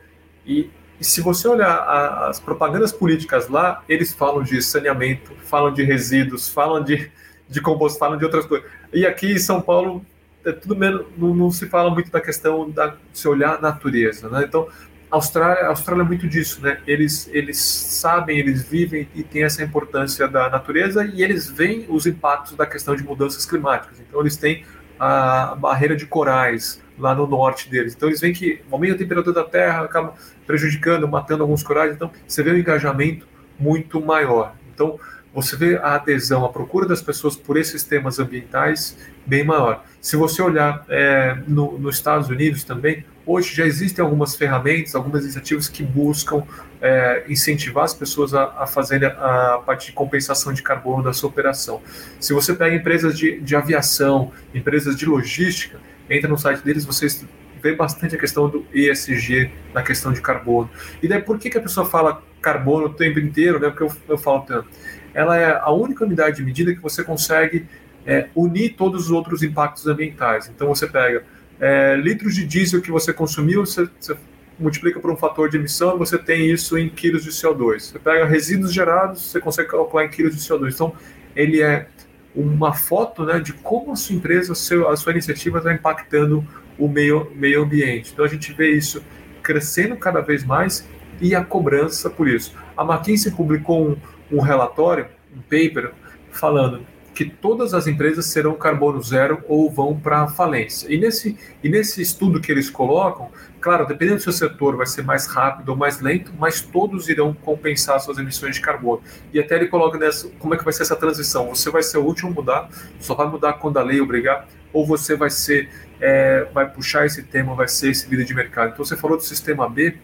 E, 0.46 0.70
e 1.00 1.04
se 1.04 1.22
você 1.22 1.48
olhar 1.48 1.72
a, 1.72 2.30
as 2.30 2.40
propagandas 2.40 2.92
políticas 2.92 3.50
lá, 3.50 3.84
eles 3.90 4.14
falam 4.14 4.44
de 4.44 4.62
saneamento, 4.62 5.34
falam 5.44 5.74
de 5.74 5.84
resíduos, 5.84 6.48
falam 6.48 6.84
de, 6.84 7.12
de 7.50 7.62
composto, 7.62 7.98
falam 7.98 8.18
de 8.18 8.26
outras 8.26 8.46
coisas. 8.46 8.70
E 8.94 9.06
aqui 9.06 9.32
em 9.32 9.40
São 9.40 9.60
Paulo 9.60 10.06
é 10.46 10.52
tudo 10.52 10.76
menos, 10.76 11.06
não, 11.18 11.34
não, 11.34 11.50
se 11.50 11.66
fala 11.68 11.90
muito 11.90 12.12
da 12.12 12.22
questão 12.22 12.70
da 12.70 12.96
se 13.12 13.28
olhar 13.28 13.56
a 13.56 13.62
natureza, 13.62 14.30
né? 14.30 14.46
Então 14.48 14.68
Austrália, 15.16 15.68
Austrália 15.68 16.02
é 16.04 16.06
muito 16.06 16.28
disso, 16.28 16.62
né? 16.62 16.78
Eles, 16.86 17.30
eles 17.32 17.58
sabem, 17.58 18.38
eles 18.38 18.68
vivem 18.68 19.08
e 19.16 19.24
têm 19.24 19.44
essa 19.44 19.64
importância 19.64 20.28
da 20.28 20.50
natureza 20.50 21.06
e 21.06 21.24
eles 21.24 21.50
veem 21.50 21.86
os 21.88 22.06
impactos 22.06 22.54
da 22.54 22.66
questão 22.66 22.96
de 22.96 23.04
mudanças 23.04 23.46
climáticas. 23.46 23.98
Então 24.02 24.20
eles 24.20 24.36
têm 24.36 24.66
a 25.00 25.56
barreira 25.56 25.96
de 25.96 26.06
corais 26.06 26.82
lá 27.00 27.16
no 27.16 27.26
norte 27.26 27.70
deles. 27.70 27.96
Então 27.96 28.10
eles 28.10 28.20
veem 28.20 28.34
que 28.34 28.62
o 28.70 28.76
aumento 28.76 28.92
da 28.92 28.98
temperatura 28.98 29.36
da 29.36 29.44
Terra 29.46 29.84
acaba 29.84 30.14
prejudicando, 30.46 31.08
matando 31.08 31.44
alguns 31.44 31.64
corais. 31.64 31.96
Então 31.96 32.12
você 32.28 32.44
vê 32.44 32.52
um 32.52 32.58
engajamento 32.58 33.26
muito 33.58 34.02
maior. 34.02 34.54
Então 34.74 35.00
você 35.34 35.56
vê 35.56 35.78
a 35.78 35.96
adesão, 35.96 36.44
a 36.44 36.50
procura 36.50 36.86
das 36.86 37.02
pessoas 37.02 37.38
por 37.38 37.56
esses 37.56 37.84
temas 37.84 38.20
ambientais 38.20 38.98
bem 39.26 39.46
maior. 39.46 39.86
Se 40.02 40.18
você 40.18 40.42
olhar 40.42 40.86
é, 40.90 41.38
no, 41.48 41.80
nos 41.80 41.96
Estados 41.96 42.28
Unidos 42.28 42.66
também, 42.66 43.06
hoje 43.26 43.56
já 43.56 43.66
existem 43.66 44.04
algumas 44.04 44.36
ferramentas, 44.36 44.96
algumas 44.96 45.24
iniciativas 45.24 45.68
que 45.68 45.84
buscam 45.84 46.44
é, 46.82 47.24
incentivar 47.28 47.84
as 47.84 47.94
pessoas 47.94 48.34
a, 48.34 48.44
a 48.58 48.68
fazerem 48.68 49.08
a, 49.08 49.62
parte 49.66 49.88
de 49.88 49.92
compensação 49.94 50.54
de 50.54 50.62
carbono 50.62 51.04
da 51.04 51.14
sua 51.14 51.30
operação. 51.30 51.82
Se 52.20 52.34
você 52.34 52.54
pega 52.54 52.76
empresas 52.76 53.18
de, 53.18 53.40
de 53.40 53.56
aviação, 53.56 54.32
empresas 54.54 54.96
de 54.96 55.06
logística, 55.06 55.80
entra 56.10 56.30
no 56.30 56.38
site 56.38 56.64
deles, 56.64 56.86
vocês 56.86 57.26
vê 57.62 57.76
bastante 57.76 58.16
a 58.16 58.20
questão 58.20 58.48
do 58.48 58.66
ESG 58.74 59.52
na 59.74 59.82
questão 59.82 60.14
de 60.14 60.22
carbono. 60.22 60.70
E 61.02 61.08
daí 61.08 61.22
por 61.22 61.40
que, 61.40 61.50
que 61.50 61.58
a 61.58 61.62
pessoa 61.62 61.86
fala 61.86 62.22
carbono 62.42 62.86
o 62.86 62.94
tempo 62.94 63.20
inteiro, 63.20 63.60
né? 63.60 63.70
Porque 63.70 63.84
eu, 63.84 63.92
eu 64.08 64.18
falo 64.18 64.42
tanto 64.42 64.68
ela 65.16 65.38
é 65.38 65.58
a 65.58 65.72
única 65.72 66.04
unidade 66.04 66.36
de 66.36 66.44
medida 66.44 66.76
que 66.76 66.82
você 66.82 67.02
consegue 67.02 67.66
é, 68.06 68.28
unir 68.36 68.76
todos 68.76 69.06
os 69.06 69.12
outros 69.12 69.42
impactos 69.42 69.88
ambientais. 69.88 70.52
Então 70.54 70.68
você 70.68 70.86
pega 70.86 71.24
é, 71.60 71.96
litros 71.96 72.36
de 72.36 72.46
diesel 72.46 72.82
que 72.82 72.92
você 72.92 73.14
consumiu, 73.14 73.66
você, 73.66 73.88
você 74.00 74.16
multiplica 74.60 75.00
por 75.00 75.12
um 75.12 75.16
fator 75.16 75.50
de 75.50 75.58
emissão, 75.58 75.98
você 75.98 76.18
tem 76.18 76.50
isso 76.50 76.78
em 76.78 76.90
quilos 76.90 77.24
de 77.24 77.30
CO2. 77.30 77.80
Você 77.80 78.00
pega 78.00 78.26
resíduos 78.26 78.74
gerados, 78.74 79.22
você 79.22 79.40
consegue 79.40 79.70
calcular 79.70 80.06
em 80.06 80.10
quilos 80.10 80.36
de 80.36 80.42
CO2. 80.42 80.74
Então 80.74 80.94
ele 81.36 81.62
é 81.62 81.88
uma 82.36 82.74
foto 82.74 83.24
né, 83.24 83.40
de 83.40 83.54
como 83.54 83.94
a 83.94 83.96
sua 83.96 84.16
empresa, 84.16 84.52
a 84.52 84.56
sua, 84.56 84.94
a 84.94 84.98
sua 84.98 85.12
iniciativa 85.12 85.60
está 85.60 85.74
impactando 85.74 86.46
o 86.78 86.88
meio, 86.88 87.32
meio 87.36 87.64
ambiente. 87.64 88.12
Então 88.14 88.26
a 88.26 88.28
gente 88.28 88.52
vê 88.54 88.72
isso 88.72 89.02
crescendo 89.42 89.96
cada 89.96 90.22
vez 90.22 90.44
mais 90.44 90.88
e 91.22 91.34
a 91.36 91.44
cobrança 91.44 92.10
por 92.10 92.28
isso. 92.28 92.54
A 92.76 92.84
McKinsey 92.84 93.32
publicou 93.32 93.90
um, 93.90 93.98
um 94.38 94.42
relatório, 94.42 95.08
um 95.34 95.42
paper, 95.42 95.92
falando 96.32 96.86
que 97.16 97.24
todas 97.24 97.74
as 97.74 97.88
empresas 97.88 98.26
serão 98.26 98.54
carbono 98.56 99.02
zero 99.02 99.42
ou 99.48 99.72
vão 99.72 99.98
para 99.98 100.28
falência. 100.28 100.94
E 100.94 101.00
nesse, 101.00 101.38
e 101.64 101.70
nesse 101.70 102.02
estudo 102.02 102.42
que 102.42 102.52
eles 102.52 102.70
colocam, 102.70 103.32
claro, 103.62 103.88
dependendo 103.88 104.18
do 104.18 104.22
seu 104.22 104.34
setor, 104.34 104.76
vai 104.76 104.86
ser 104.86 105.02
mais 105.02 105.26
rápido 105.26 105.70
ou 105.70 105.78
mais 105.78 106.02
lento, 106.02 106.34
mas 106.38 106.60
todos 106.60 107.08
irão 107.08 107.34
compensar 107.34 108.02
suas 108.02 108.18
emissões 108.18 108.56
de 108.56 108.62
carbono. 108.62 109.02
E 109.34 109.40
até 109.40 109.56
ele 109.56 109.68
coloca 109.68 109.98
nessa, 109.98 110.28
como 110.38 110.54
é 110.54 110.58
que 110.58 110.64
vai 110.64 110.74
ser 110.74 110.84
essa 110.84 110.96
transição. 110.96 111.48
Você 111.48 111.72
vai 111.72 111.82
ser 111.82 111.98
o 112.00 112.04
último 112.04 112.32
a 112.32 112.34
mudar, 112.34 112.70
só 113.00 113.16
vai 113.16 113.28
mudar 113.28 113.54
quando 113.54 113.78
a 113.78 113.84
lei 113.84 114.02
obrigar, 114.02 114.46
ou 114.74 114.86
você 114.86 115.16
vai 115.16 115.30
ser, 115.30 115.70
é, 116.02 116.50
vai 116.54 116.70
puxar 116.70 117.06
esse 117.06 117.24
tema, 117.24 117.56
vai 117.56 117.70
ser 117.70 117.92
esse 117.92 118.10
vida 118.10 118.26
de 118.26 118.34
mercado. 118.36 118.74
Então 118.74 118.84
você 118.84 118.98
falou 118.98 119.16
do 119.16 119.24
sistema 119.24 119.70
B, 119.70 119.98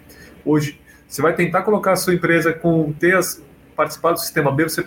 hoje 0.45 0.79
você 1.05 1.21
vai 1.21 1.35
tentar 1.35 1.63
colocar 1.63 1.91
a 1.91 1.97
sua 1.97 2.13
empresa 2.13 2.53
com 2.53 2.93
ter 2.93 3.17
as, 3.17 3.43
participar 3.75 4.13
do 4.13 4.19
sistema 4.19 4.49
B, 4.49 4.63
você 4.63 4.85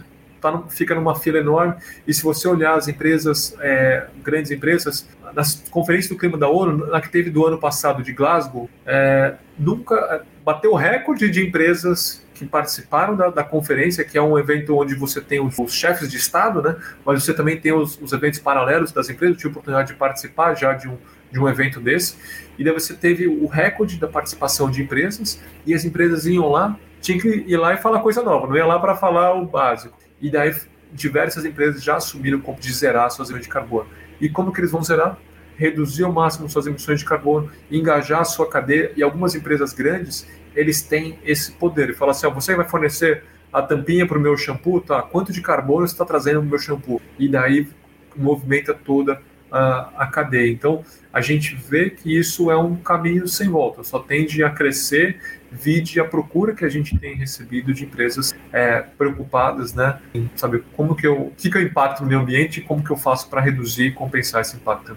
tá 0.52 0.62
fica 0.68 0.94
numa 0.94 1.14
fila 1.14 1.38
enorme. 1.38 1.74
E 2.06 2.12
se 2.12 2.22
você 2.22 2.46
olhar 2.46 2.76
as 2.76 2.88
empresas, 2.88 3.56
é, 3.60 4.06
grandes 4.22 4.50
empresas, 4.50 5.08
nas 5.34 5.62
conferências 5.70 6.10
do 6.10 6.18
clima 6.18 6.38
da 6.38 6.48
ONU, 6.48 6.86
na 6.86 7.00
que 7.00 7.08
teve 7.08 7.30
do 7.30 7.44
ano 7.46 7.58
passado 7.58 8.02
de 8.02 8.12
Glasgow, 8.12 8.68
é, 8.86 9.34
nunca 9.58 9.94
é, 9.94 10.22
bateu 10.44 10.72
o 10.72 10.76
recorde 10.76 11.30
de 11.30 11.44
empresas 11.44 12.24
que 12.34 12.44
participaram 12.44 13.16
da, 13.16 13.30
da, 13.30 13.44
conferência, 13.44 14.04
que 14.04 14.18
é 14.18 14.22
um 14.22 14.36
evento 14.38 14.76
onde 14.76 14.94
você 14.94 15.20
tem 15.20 15.40
os, 15.40 15.56
os 15.56 15.72
chefes 15.72 16.10
de 16.10 16.16
Estado, 16.16 16.60
né? 16.60 16.76
mas 17.04 17.22
você 17.22 17.32
também 17.32 17.60
tem 17.60 17.72
os, 17.72 18.00
os, 18.00 18.12
eventos 18.12 18.40
paralelos 18.40 18.90
das 18.90 19.08
empresas. 19.08 19.36
Eu 19.36 19.38
tive 19.38 19.48
a 19.48 19.52
oportunidade 19.52 19.92
de 19.92 19.94
participar 19.94 20.54
já 20.54 20.72
de 20.72 20.88
um, 20.88 20.98
de 21.30 21.38
um 21.38 21.48
evento 21.48 21.80
desse. 21.80 22.16
E 22.58 22.64
daí 22.64 22.72
você 22.72 22.92
teve 22.92 23.28
o 23.28 23.46
recorde 23.46 23.98
da 23.98 24.08
participação 24.08 24.68
de 24.68 24.82
empresas, 24.82 25.40
e 25.64 25.72
as 25.72 25.84
empresas 25.84 26.26
iam 26.26 26.48
lá 26.48 26.76
tinha 27.04 27.20
que 27.20 27.28
ir 27.28 27.56
lá 27.58 27.74
e 27.74 27.76
falar 27.76 28.00
coisa 28.00 28.22
nova, 28.22 28.46
não 28.46 28.56
ia 28.56 28.64
lá 28.64 28.78
para 28.78 28.96
falar 28.96 29.34
o 29.34 29.44
básico. 29.44 29.94
E 30.24 30.30
daí 30.30 30.54
diversas 30.90 31.44
empresas 31.44 31.84
já 31.84 31.96
assumiram 31.96 32.40
como 32.40 32.58
de 32.58 32.72
zerar 32.72 33.10
suas 33.10 33.28
emissões 33.28 33.44
de 33.44 33.52
carbono. 33.52 33.86
E 34.18 34.26
como 34.26 34.50
que 34.50 34.58
eles 34.58 34.70
vão 34.70 34.82
zerar? 34.82 35.18
Reduzir 35.54 36.04
ao 36.04 36.12
máximo 36.12 36.48
suas 36.48 36.66
emissões 36.66 37.00
de 37.00 37.04
carbono, 37.04 37.52
engajar 37.70 38.22
a 38.22 38.24
sua 38.24 38.48
cadeia, 38.48 38.90
e 38.96 39.02
algumas 39.02 39.34
empresas 39.34 39.74
grandes, 39.74 40.26
eles 40.56 40.80
têm 40.80 41.18
esse 41.22 41.52
poder. 41.52 41.90
E 41.90 41.92
fala 41.92 42.12
assim, 42.12 42.26
ó, 42.26 42.30
você 42.30 42.54
vai 42.54 42.66
fornecer 42.66 43.22
a 43.52 43.60
tampinha 43.60 44.06
para 44.06 44.16
o 44.16 44.20
meu 44.20 44.34
shampoo, 44.34 44.80
tá? 44.80 45.02
Quanto 45.02 45.30
de 45.30 45.42
carbono 45.42 45.84
está 45.84 46.06
trazendo 46.06 46.40
no 46.40 46.48
meu 46.48 46.58
shampoo? 46.58 47.02
E 47.18 47.28
daí 47.28 47.68
movimenta 48.16 48.72
toda 48.72 49.20
a, 49.52 50.04
a 50.04 50.06
cadeia. 50.06 50.50
Então, 50.50 50.82
a 51.12 51.20
gente 51.20 51.54
vê 51.54 51.90
que 51.90 52.18
isso 52.18 52.50
é 52.50 52.56
um 52.56 52.76
caminho 52.76 53.28
sem 53.28 53.50
volta, 53.50 53.84
só 53.84 53.98
tende 53.98 54.42
a 54.42 54.48
crescer 54.48 55.20
vide 55.54 56.00
a 56.00 56.04
procura 56.04 56.54
que 56.54 56.64
a 56.64 56.68
gente 56.68 56.98
tem 56.98 57.14
recebido 57.14 57.72
de 57.72 57.84
empresas 57.84 58.34
é, 58.52 58.80
preocupadas, 58.98 59.74
né, 59.74 59.98
em 60.14 60.28
saber 60.34 60.64
como 60.76 60.94
que 60.94 61.06
eu, 61.06 61.14
o 61.14 61.32
que, 61.36 61.50
que 61.50 61.56
eu 61.56 61.62
impacto 61.62 62.02
no 62.02 62.08
meio 62.08 62.20
ambiente 62.20 62.60
e 62.60 62.62
como 62.62 62.82
que 62.82 62.90
eu 62.90 62.96
faço 62.96 63.28
para 63.28 63.40
reduzir 63.40 63.86
e 63.86 63.92
compensar 63.92 64.40
esse 64.40 64.56
impacto. 64.56 64.96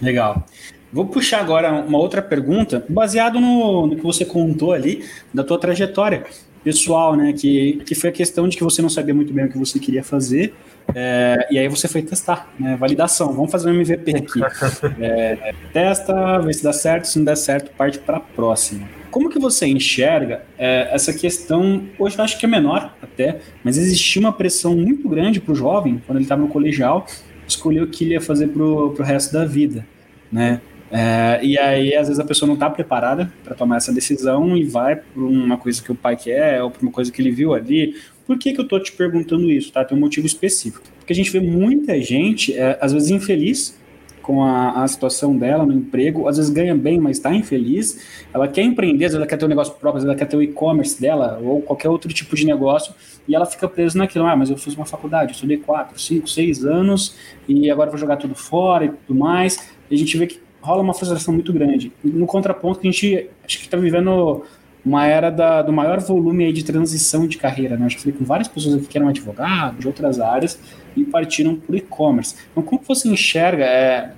Legal. 0.00 0.46
Vou 0.92 1.06
puxar 1.06 1.40
agora 1.40 1.72
uma 1.72 1.98
outra 1.98 2.20
pergunta, 2.20 2.84
baseado 2.88 3.40
no, 3.40 3.86
no 3.86 3.96
que 3.96 4.02
você 4.02 4.24
contou 4.24 4.72
ali, 4.72 5.04
da 5.32 5.42
tua 5.42 5.58
trajetória 5.58 6.24
pessoal, 6.62 7.16
né, 7.16 7.32
que, 7.32 7.82
que 7.86 7.94
foi 7.94 8.10
a 8.10 8.12
questão 8.12 8.46
de 8.46 8.56
que 8.56 8.62
você 8.62 8.82
não 8.82 8.88
sabia 8.88 9.14
muito 9.14 9.32
bem 9.32 9.46
o 9.46 9.48
que 9.48 9.58
você 9.58 9.78
queria 9.78 10.04
fazer, 10.04 10.54
é, 10.94 11.46
e 11.50 11.58
aí 11.58 11.68
você 11.68 11.88
foi 11.88 12.02
testar, 12.02 12.52
né? 12.58 12.76
Validação. 12.76 13.32
Vamos 13.32 13.50
fazer 13.50 13.70
um 13.70 13.74
MVP 13.74 14.16
aqui. 14.16 14.40
É, 15.00 15.54
testa, 15.72 16.38
vê 16.40 16.52
se 16.52 16.62
dá 16.62 16.72
certo. 16.72 17.06
Se 17.06 17.18
não 17.18 17.24
der 17.24 17.36
certo, 17.36 17.70
parte 17.76 17.98
para 17.98 18.18
a 18.18 18.20
próxima. 18.20 18.88
Como 19.12 19.28
que 19.28 19.38
você 19.38 19.66
enxerga 19.66 20.42
é, 20.58 20.88
essa 20.90 21.12
questão? 21.12 21.84
Hoje 21.98 22.16
eu 22.16 22.24
acho 22.24 22.38
que 22.40 22.46
é 22.46 22.48
menor 22.48 22.96
até, 23.02 23.40
mas 23.62 23.76
existia 23.76 24.18
uma 24.18 24.32
pressão 24.32 24.74
muito 24.74 25.06
grande 25.06 25.38
para 25.38 25.52
o 25.52 25.54
jovem 25.54 26.02
quando 26.06 26.16
ele 26.16 26.24
estava 26.24 26.40
no 26.40 26.48
colegial 26.48 27.06
escolher 27.46 27.82
o 27.82 27.88
que 27.88 28.04
ele 28.04 28.14
ia 28.14 28.22
fazer 28.22 28.48
para 28.48 28.62
o 28.62 28.94
resto 29.02 29.30
da 29.34 29.44
vida, 29.44 29.86
né? 30.32 30.62
É, 30.90 31.40
e 31.42 31.58
aí, 31.58 31.94
às 31.94 32.08
vezes, 32.08 32.18
a 32.18 32.24
pessoa 32.24 32.46
não 32.46 32.54
está 32.54 32.70
preparada 32.70 33.30
para 33.44 33.54
tomar 33.54 33.76
essa 33.76 33.92
decisão 33.92 34.56
e 34.56 34.64
vai 34.64 34.96
por 34.96 35.24
uma 35.24 35.58
coisa 35.58 35.82
que 35.82 35.92
o 35.92 35.94
pai 35.94 36.16
quer 36.16 36.62
ou 36.62 36.70
por 36.70 36.80
uma 36.80 36.90
coisa 36.90 37.12
que 37.12 37.20
ele 37.20 37.30
viu 37.30 37.52
ali, 37.52 37.94
por 38.26 38.38
que, 38.38 38.54
que 38.54 38.60
eu 38.60 38.66
tô 38.66 38.80
te 38.80 38.92
perguntando 38.92 39.50
isso, 39.50 39.70
tá? 39.72 39.84
Tem 39.84 39.96
um 39.96 40.00
motivo 40.00 40.26
específico. 40.26 40.84
Porque 40.98 41.12
a 41.12 41.16
gente 41.16 41.30
vê 41.30 41.40
muita 41.40 42.00
gente, 42.00 42.54
é, 42.54 42.78
às 42.80 42.94
vezes, 42.94 43.10
infeliz 43.10 43.78
com 44.22 44.42
a, 44.44 44.82
a, 44.82 44.88
situação 44.88 45.36
dela 45.36 45.66
no 45.66 45.72
emprego, 45.72 46.28
às 46.28 46.36
vezes 46.36 46.50
ganha 46.50 46.74
bem, 46.74 47.00
mas 47.00 47.18
está 47.18 47.34
infeliz. 47.34 48.24
Ela 48.32 48.48
quer 48.48 48.62
empreender, 48.62 49.06
às 49.06 49.12
vezes 49.12 49.16
ela 49.16 49.26
quer 49.26 49.36
ter 49.36 49.44
um 49.44 49.48
negócio 49.48 49.74
próprio, 49.74 49.98
às 49.98 50.04
vezes 50.04 50.08
ela 50.08 50.18
quer 50.18 50.30
ter 50.30 50.36
o 50.36 50.42
e-commerce 50.42 51.00
dela 51.00 51.38
ou 51.42 51.60
qualquer 51.60 51.88
outro 51.88 52.12
tipo 52.12 52.34
de 52.36 52.46
negócio 52.46 52.94
e 53.26 53.34
ela 53.34 53.44
fica 53.46 53.68
presa 53.68 53.98
naquilo. 53.98 54.24
Ah, 54.26 54.36
mas 54.36 54.50
eu 54.50 54.56
fiz 54.56 54.74
uma 54.74 54.86
faculdade, 54.86 55.32
eu 55.32 55.34
estudei 55.34 55.56
quatro, 55.56 56.00
cinco, 56.00 56.28
seis 56.28 56.64
anos 56.64 57.16
e 57.48 57.70
agora 57.70 57.90
vou 57.90 57.98
jogar 57.98 58.16
tudo 58.16 58.34
fora 58.34 58.84
e 58.84 58.88
tudo 58.88 59.18
mais. 59.18 59.70
E 59.90 59.94
a 59.94 59.98
gente 59.98 60.16
vê 60.16 60.26
que 60.26 60.40
rola 60.60 60.82
uma 60.82 60.94
frustração 60.94 61.34
muito 61.34 61.52
grande. 61.52 61.92
No 62.02 62.26
contraponto, 62.26 62.80
que 62.80 62.88
a 62.88 62.90
gente 62.90 63.28
acho 63.44 63.58
que 63.58 63.64
está 63.64 63.76
vivendo 63.76 64.44
uma 64.84 65.06
era 65.06 65.30
da, 65.30 65.62
do 65.62 65.72
maior 65.72 66.00
volume 66.00 66.44
aí 66.44 66.52
de 66.52 66.64
transição 66.64 67.26
de 67.26 67.36
carreira. 67.38 67.76
Né? 67.76 67.86
Eu 67.86 67.90
já 67.90 67.98
falei 67.98 68.16
com 68.16 68.24
várias 68.24 68.48
pessoas 68.48 68.74
aqui 68.74 68.86
que 68.86 68.98
eram 68.98 69.08
advogados, 69.08 69.80
de 69.80 69.86
outras 69.86 70.20
áreas, 70.20 70.58
e 70.96 71.04
partiram 71.04 71.56
para 71.56 71.72
o 71.72 71.76
e-commerce. 71.76 72.36
Então, 72.50 72.62
como 72.62 72.82
você 72.86 73.08
enxerga 73.08 73.64
é, 73.64 74.12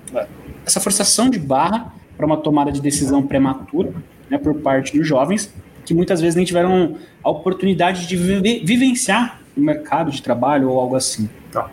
essa 0.65 0.79
forçação 0.79 1.29
de 1.29 1.39
barra 1.39 1.93
para 2.17 2.25
uma 2.25 2.37
tomada 2.37 2.71
de 2.71 2.81
decisão 2.81 3.25
prematura 3.25 3.93
né, 4.29 4.37
por 4.37 4.55
parte 4.55 4.97
dos 4.97 5.07
jovens, 5.07 5.53
que 5.85 5.93
muitas 5.93 6.19
vezes 6.19 6.35
nem 6.35 6.45
tiveram 6.45 6.97
a 7.23 7.29
oportunidade 7.29 8.07
de 8.07 8.15
vive, 8.15 8.63
vivenciar 8.65 9.41
o 9.55 9.61
mercado 9.61 10.11
de 10.11 10.21
trabalho 10.21 10.69
ou 10.69 10.79
algo 10.79 10.95
assim? 10.95 11.29
Tá. 11.51 11.69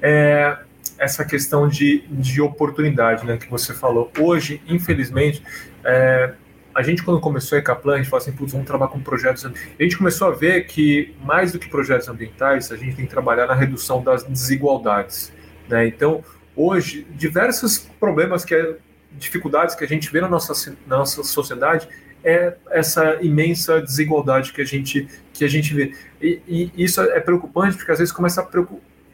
É, 0.00 0.56
essa 0.98 1.24
questão 1.24 1.68
de, 1.68 2.04
de 2.10 2.40
oportunidade 2.40 3.26
né, 3.26 3.36
que 3.36 3.50
você 3.50 3.74
falou. 3.74 4.10
Hoje, 4.18 4.60
infelizmente, 4.68 5.42
é, 5.84 6.32
a 6.74 6.82
gente, 6.82 7.02
quando 7.02 7.20
começou 7.20 7.56
a 7.56 7.58
Ecaplan, 7.58 7.94
a 7.94 7.96
gente 7.98 8.08
falou 8.08 8.22
assim, 8.22 8.32
putz, 8.32 8.52
vamos 8.52 8.66
trabalhar 8.66 8.90
com 8.90 9.00
projetos. 9.00 9.44
A 9.44 9.82
gente 9.82 9.96
começou 9.96 10.28
a 10.28 10.30
ver 10.30 10.66
que, 10.66 11.14
mais 11.22 11.52
do 11.52 11.58
que 11.58 11.68
projetos 11.68 12.08
ambientais, 12.08 12.72
a 12.72 12.76
gente 12.76 12.96
tem 12.96 13.04
que 13.04 13.10
trabalhar 13.10 13.46
na 13.46 13.54
redução 13.54 14.02
das 14.02 14.22
desigualdades. 14.24 15.32
Né? 15.68 15.86
Então, 15.86 16.24
hoje, 16.56 17.06
diversos 17.10 17.78
problemas, 18.00 18.44
que 18.44 18.54
é, 18.54 18.76
dificuldades 19.12 19.74
que 19.74 19.84
a 19.84 19.88
gente 19.88 20.10
vê 20.10 20.20
na 20.20 20.28
nossa, 20.28 20.76
na 20.86 20.98
nossa 20.98 21.22
sociedade 21.22 21.88
é 22.24 22.54
essa 22.70 23.18
imensa 23.20 23.82
desigualdade 23.82 24.52
que 24.52 24.60
a 24.60 24.64
gente, 24.64 25.08
que 25.32 25.44
a 25.44 25.48
gente 25.48 25.74
vê. 25.74 25.94
E, 26.20 26.40
e 26.46 26.84
isso 26.84 27.00
é 27.00 27.20
preocupante, 27.20 27.76
porque 27.76 27.90
às 27.90 27.98
vezes 27.98 28.12
começa 28.12 28.40
a, 28.40 28.48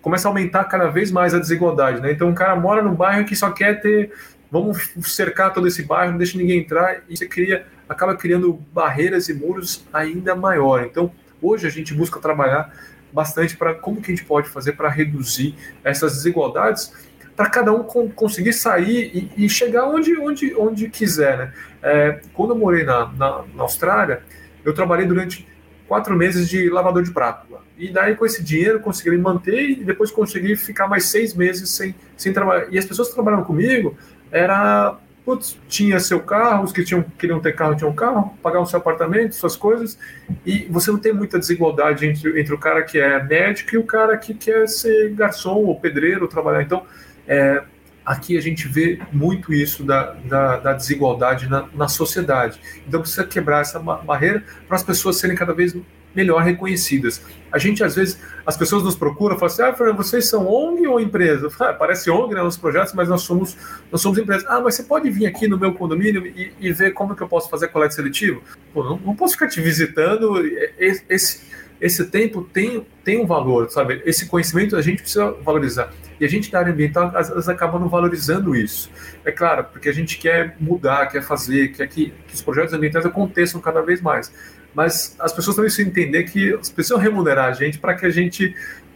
começa 0.09 0.27
a 0.27 0.31
aumentar 0.31 0.65
cada 0.65 0.89
vez 0.89 1.13
mais 1.13 1.35
a 1.35 1.39
desigualdade. 1.39 2.01
Né? 2.01 2.13
Então, 2.13 2.31
um 2.31 2.35
cara 2.35 2.57
mora 2.57 2.81
num 2.81 2.95
bairro 2.95 3.27
que 3.27 3.37
só 3.37 3.51
quer 3.51 3.79
ter 3.83 4.11
vamos 4.51 4.91
cercar 5.03 5.53
todo 5.53 5.69
esse 5.69 5.83
bairro, 5.83 6.13
não 6.13 6.19
deixa 6.19 6.39
ninguém 6.39 6.61
entrar, 6.61 7.03
e 7.07 7.15
você 7.15 7.29
cria, 7.29 7.67
acaba 7.87 8.17
criando 8.17 8.55
barreiras 8.73 9.29
e 9.29 9.35
muros 9.35 9.87
ainda 9.93 10.35
maior. 10.35 10.83
Então, 10.85 11.13
hoje 11.43 11.67
a 11.67 11.71
gente 11.71 11.93
busca 11.93 12.19
trabalhar 12.19 12.73
bastante 13.13 13.55
para 13.55 13.75
como 13.75 14.01
que 14.01 14.11
a 14.11 14.17
gente 14.17 14.25
pode 14.25 14.49
fazer 14.49 14.73
para 14.73 14.89
reduzir 14.89 15.55
essas 15.85 16.15
desigualdades, 16.15 16.91
para 17.37 17.51
cada 17.51 17.71
um 17.71 17.83
conseguir 17.83 18.55
sair 18.55 19.31
e, 19.37 19.45
e, 19.45 19.49
chegar 19.51 19.87
onde, 19.87 20.19
onde, 20.19 20.55
onde 20.55 20.89
quiser. 20.89 21.37
Né? 21.37 21.53
É, 21.83 22.21
quando 22.33 22.55
eu 22.55 22.57
morei 22.57 22.85
na, 22.85 23.13
na, 23.13 23.45
na, 23.55 23.63
Austrália, 23.63 24.23
eu 24.65 24.73
trabalhei 24.73 25.05
durante 25.05 25.47
quatro 25.89 26.15
meses 26.15 26.49
de 26.49 26.69
lavador 26.69 27.03
de 27.03 27.11
prato. 27.11 27.49
E 27.79 27.91
daí, 27.91 28.15
com 28.15 28.27
esse 28.27 28.43
dinheiro, 28.43 28.81
consegui 28.81 29.17
manter 29.17 29.71
e 29.71 29.75
depois 29.77 30.11
consegui 30.11 30.55
ficar 30.55 30.87
mais 30.87 31.05
seis 31.07 31.35
meses 31.35 31.71
sem, 31.71 31.95
sem 32.17 32.33
trabalhar. 32.33 32.67
E 32.71 32.79
as 32.79 32.85
pessoas 32.85 33.09
que 33.09 33.15
trabalharam 33.15 33.45
comigo, 33.45 33.97
era 34.31 34.99
putz, 35.25 35.59
tinha 35.69 36.01
seu 36.01 36.21
carro, 36.21 36.65
os 36.65 36.73
que 36.73 36.83
tinham, 36.83 37.05
queriam 37.19 37.39
ter 37.39 37.55
carro 37.55 37.77
tinham 37.77 37.93
carro, 37.93 38.35
pagavam 38.43 38.65
seu 38.65 38.79
apartamento, 38.79 39.35
suas 39.35 39.57
coisas, 39.57 39.99
e 40.45 40.67
você 40.71 40.91
não 40.91 40.99
tem 40.99 41.13
muita 41.13 41.39
desigualdade 41.39 42.07
entre, 42.07 42.41
entre 42.41 42.55
o 42.55 42.59
cara 42.59 42.83
que 42.83 42.99
é 42.99 43.23
médico 43.23 43.75
e 43.75 43.79
o 43.79 43.85
cara 43.85 44.17
que 44.17 44.33
quer 44.33 44.67
ser 44.67 45.11
garçom 45.11 45.57
ou 45.57 45.79
pedreiro, 45.79 46.27
trabalhar. 46.27 46.63
Então, 46.63 46.83
é, 47.27 47.63
aqui 48.09 48.39
a 48.39 48.41
gente 48.41 48.67
vê 48.67 48.99
muito 49.13 49.53
isso 49.53 49.85
da, 49.85 50.15
da, 50.25 50.57
da 50.57 50.73
desigualdade 50.73 51.47
na, 51.47 51.69
na, 51.75 51.89
sociedade. 51.89 52.59
Então, 52.87 53.03
precisa 53.03 53.23
quebrar 53.25 53.61
essa 53.61 53.79
barreira 53.79 54.43
para 54.67 54.77
as 54.77 54.83
pessoas 54.83 55.17
serem 55.17 55.37
cada 55.37 55.53
vez 55.53 55.77
melhor 56.15 56.43
reconhecidas. 56.43 57.21
A 57.53 57.59
gente, 57.59 57.85
às 57.85 57.95
vezes, 57.95 58.19
as 58.47 58.57
pessoas 58.57 58.83
nos 58.83 58.97
procuram 58.97 59.37
e 59.37 59.39
falam 59.39 59.53
assim: 59.53 59.63
ah, 59.63 59.75
Fernando, 59.75 59.99
vocês 59.99 60.27
são 60.27 60.47
ONG 60.49 60.87
ou 60.87 60.99
empresa? 60.99 61.51
Ah, 61.61 61.75
parece 61.75 62.11
ONG 62.11 62.35
né, 62.35 62.43
nos 62.43 62.57
projetos, 62.57 62.95
mas 62.95 63.11
nós 63.11 63.21
somos, 63.23 63.55
nós 63.93 64.01
somos 64.01 64.17
empresa. 64.19 64.47
Ah, 64.49 64.59
mas 64.59 64.75
você 64.75 64.85
pode 64.85 65.11
vir 65.11 65.27
aqui 65.27 65.47
no 65.47 65.59
meu 65.59 65.75
condomínio 65.75 66.27
e, 66.27 66.51
e 66.59 66.73
ver 66.73 66.93
como 66.93 67.15
que 67.15 67.23
eu 67.23 67.29
posso 67.29 67.51
fazer 67.51 67.69
coleta 67.69 67.95
seletiva? 67.95 68.41
Pô, 68.73 68.83
não, 68.83 68.99
não 68.99 69.15
posso 69.15 69.35
ficar 69.35 69.49
te 69.49 69.61
visitando. 69.61 70.43
Esse, 70.79 71.43
esse 71.81 72.05
tempo 72.07 72.43
tem, 72.43 72.87
tem 73.05 73.21
um 73.21 73.27
valor, 73.27 73.71
sabe? 73.71 74.03
Esse 74.05 74.27
conhecimento 74.27 74.77
a 74.77 74.83
gente 74.83 75.03
precisa 75.03 75.31
valorizar. 75.43 75.93
E 76.21 76.25
a 76.25 76.29
gente 76.29 76.51
da 76.51 76.59
área 76.59 76.73
ambiental, 76.73 77.13
às 77.15 77.29
vezes, 77.29 77.49
acaba 77.49 77.79
não 77.79 77.89
valorizando 77.89 78.57
isso. 78.57 78.91
É 79.25 79.31
claro, 79.31 79.65
porque 79.65 79.89
a 79.89 79.93
gente 79.93 80.19
quer 80.19 80.57
mudar, 80.59 81.07
quer 81.07 81.23
fazer, 81.23 81.69
quer 81.69 81.87
que, 81.87 82.13
que 82.27 82.35
os 82.35 82.43
projetos 82.43 82.75
ambientais 82.75 83.07
aconteçam 83.07 83.61
cada 83.61 83.81
vez 83.81 84.01
mais 84.01 84.33
mas 84.75 85.17
as 85.19 85.33
pessoas 85.33 85.57
também 85.57 85.69
precisam 85.69 85.91
entender 85.91 86.25
que 86.25 86.57
precisam 86.75 86.99
remunerar 86.99 87.47
a 87.47 87.53
gente 87.53 87.79
para 87.79 87.95
que 87.95 88.07
a 88.07 88.11
gente 88.11 88.55